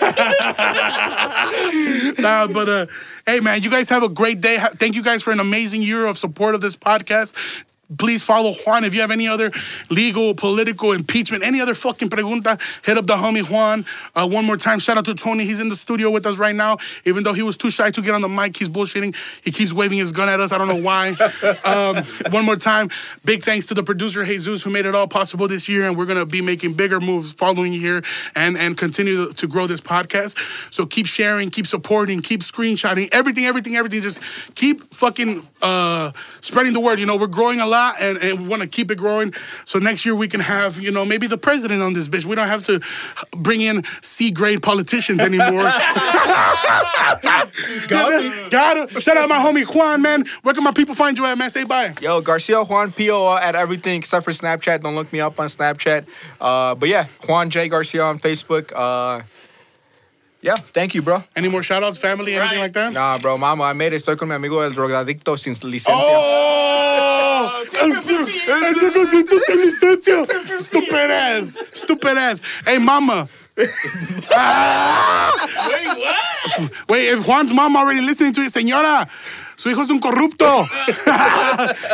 nah, 2.18 2.46
but 2.46 2.68
uh, 2.68 2.86
hey, 3.26 3.40
man, 3.40 3.62
you 3.62 3.70
guys 3.70 3.88
have 3.88 4.02
a 4.02 4.08
great 4.08 4.40
day. 4.40 4.58
Thank 4.76 4.94
you 4.94 5.02
guys 5.02 5.22
for 5.22 5.32
an 5.32 5.40
amazing 5.40 5.82
year 5.82 6.06
of 6.06 6.16
support 6.16 6.54
of 6.54 6.60
this 6.60 6.76
podcast. 6.76 7.34
Please 7.96 8.22
follow 8.22 8.52
Juan. 8.52 8.84
If 8.84 8.94
you 8.94 9.00
have 9.00 9.10
any 9.10 9.28
other 9.28 9.50
legal, 9.90 10.34
political, 10.34 10.92
impeachment, 10.92 11.44
any 11.44 11.60
other 11.60 11.74
fucking 11.74 12.10
pregunta, 12.10 12.60
hit 12.84 12.98
up 12.98 13.06
the 13.06 13.14
homie 13.14 13.48
Juan. 13.48 13.84
Uh, 14.14 14.28
one 14.28 14.44
more 14.44 14.56
time, 14.56 14.78
shout 14.78 14.98
out 14.98 15.04
to 15.06 15.14
Tony. 15.14 15.44
He's 15.44 15.60
in 15.60 15.68
the 15.68 15.76
studio 15.76 16.10
with 16.10 16.26
us 16.26 16.36
right 16.38 16.54
now. 16.54 16.78
Even 17.04 17.22
though 17.22 17.34
he 17.34 17.42
was 17.42 17.56
too 17.56 17.70
shy 17.70 17.90
to 17.90 18.02
get 18.02 18.14
on 18.14 18.20
the 18.20 18.28
mic, 18.28 18.56
he's 18.56 18.68
bullshitting. 18.68 19.14
He 19.42 19.52
keeps 19.52 19.72
waving 19.72 19.98
his 19.98 20.12
gun 20.12 20.28
at 20.28 20.40
us. 20.40 20.52
I 20.52 20.58
don't 20.58 20.68
know 20.68 20.82
why. 20.82 21.14
um, 21.64 22.02
one 22.32 22.44
more 22.44 22.56
time, 22.56 22.90
big 23.24 23.42
thanks 23.42 23.66
to 23.66 23.74
the 23.74 23.82
producer 23.82 24.24
Jesus 24.24 24.62
who 24.62 24.70
made 24.70 24.86
it 24.86 24.94
all 24.94 25.08
possible 25.08 25.46
this 25.46 25.68
year, 25.68 25.86
and 25.86 25.96
we're 25.96 26.06
gonna 26.06 26.26
be 26.26 26.40
making 26.40 26.74
bigger 26.74 27.00
moves 27.00 27.32
following 27.34 27.72
year 27.72 28.02
and 28.34 28.56
and 28.56 28.76
continue 28.76 29.32
to 29.32 29.46
grow 29.46 29.66
this 29.66 29.80
podcast. 29.80 30.36
So 30.72 30.86
keep 30.86 31.06
sharing, 31.06 31.50
keep 31.50 31.66
supporting, 31.66 32.22
keep 32.22 32.40
screenshotting, 32.40 33.08
everything, 33.12 33.44
everything, 33.44 33.76
everything. 33.76 34.00
Just 34.00 34.20
keep 34.54 34.92
fucking 34.92 35.42
uh, 35.60 36.12
spreading 36.40 36.72
the 36.72 36.80
word. 36.80 36.98
You 36.98 37.06
know, 37.06 37.16
we're 37.16 37.26
growing 37.26 37.60
a 37.60 37.66
lot, 37.66 37.77
and, 38.00 38.18
and 38.18 38.40
we 38.42 38.48
want 38.48 38.62
to 38.62 38.68
keep 38.68 38.90
it 38.90 38.98
growing. 38.98 39.32
So 39.64 39.78
next 39.78 40.04
year 40.04 40.14
we 40.14 40.28
can 40.28 40.40
have, 40.40 40.80
you 40.80 40.90
know, 40.90 41.04
maybe 41.04 41.26
the 41.26 41.38
president 41.38 41.82
on 41.82 41.92
this 41.92 42.08
bitch. 42.08 42.24
We 42.24 42.34
don't 42.34 42.48
have 42.48 42.62
to 42.64 42.80
bring 43.36 43.60
in 43.60 43.84
C 44.02 44.30
grade 44.30 44.62
politicians 44.62 45.20
anymore. 45.20 45.62
got 47.88 48.12
it, 48.12 48.50
got 48.50 48.76
it. 48.76 49.02
Shout 49.02 49.16
out 49.16 49.28
my 49.28 49.38
homie 49.38 49.64
Juan, 49.74 50.02
man. 50.02 50.24
Where 50.42 50.54
can 50.54 50.64
my 50.64 50.72
people 50.72 50.94
find 50.94 51.16
you 51.16 51.26
at, 51.26 51.38
man? 51.38 51.50
Say 51.50 51.64
bye. 51.64 51.94
Yo, 52.00 52.20
Garcia 52.20 52.62
Juan 52.64 52.92
P.O. 52.92 53.36
at 53.36 53.54
everything 53.54 53.98
except 53.98 54.24
for 54.24 54.32
Snapchat. 54.32 54.82
Don't 54.82 54.94
look 54.94 55.12
me 55.12 55.20
up 55.20 55.38
on 55.40 55.46
Snapchat. 55.46 56.06
Uh, 56.40 56.74
but 56.74 56.88
yeah, 56.88 57.06
Juan 57.28 57.50
J. 57.50 57.68
Garcia 57.68 58.02
on 58.02 58.18
Facebook. 58.18 58.72
Uh, 58.74 59.22
yeah, 60.40 60.54
thank 60.54 60.94
you, 60.94 61.02
bro. 61.02 61.22
Any 61.34 61.48
more 61.48 61.62
shout 61.62 61.82
outs, 61.82 61.98
family, 61.98 62.34
anything 62.34 62.60
like 62.60 62.72
that? 62.72 62.92
Nah, 62.92 63.18
bro, 63.18 63.36
mama, 63.38 63.64
I 63.64 63.72
made 63.72 63.92
it. 63.92 64.02
Estoy 64.02 64.16
con 64.16 64.28
mi 64.28 64.34
amigo 64.34 64.62
el 64.62 64.72
drogadicto 64.72 65.36
sin 65.38 65.54
licencia. 65.54 65.94
Oh! 65.96 67.50
oh 67.50 67.64
siempre 67.66 68.00
Stupid 70.60 71.10
ass. 71.10 71.58
Stupid 71.72 72.16
ass. 72.18 72.40
Hey, 72.64 72.78
mama. 72.78 73.28
Wait, 73.56 73.68
what? 75.98 76.70
Wait, 76.88 77.08
if 77.08 77.26
Juan's 77.26 77.52
mom 77.52 77.76
already 77.76 78.00
listening 78.00 78.32
to 78.32 78.40
it, 78.42 78.52
señora, 78.52 79.08
su 79.58 79.68
hijo 79.68 79.82
es 79.82 79.90
un 79.90 80.00
corrupto. 80.00 80.66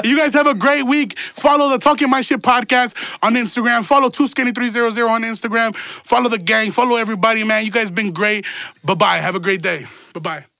you 0.05 0.17
guys 0.17 0.35
have 0.35 0.47
a 0.47 0.55
great 0.55 0.85
week. 0.85 1.19
Follow 1.19 1.69
the 1.71 1.79
Talking 1.79 2.11
My 2.11 2.21
Shit 2.23 2.43
podcast 2.43 2.95
on 3.23 3.35
Instagram. 3.35 3.85
Follow 3.85 4.11
2skinny300 4.11 5.09
on 5.09 5.23
Instagram. 5.23 5.75
Follow 5.75 6.29
the 6.29 6.39
gang. 6.39 6.71
Follow 6.71 6.97
everybody, 6.97 7.43
man. 7.43 7.65
You 7.65 7.73
guys 7.73 7.91
been 7.91 8.13
great. 8.13 8.45
Bye-bye. 8.85 9.19
Have 9.19 9.35
a 9.35 9.41
great 9.41 9.63
day. 9.63 9.87
Bye-bye. 10.13 10.54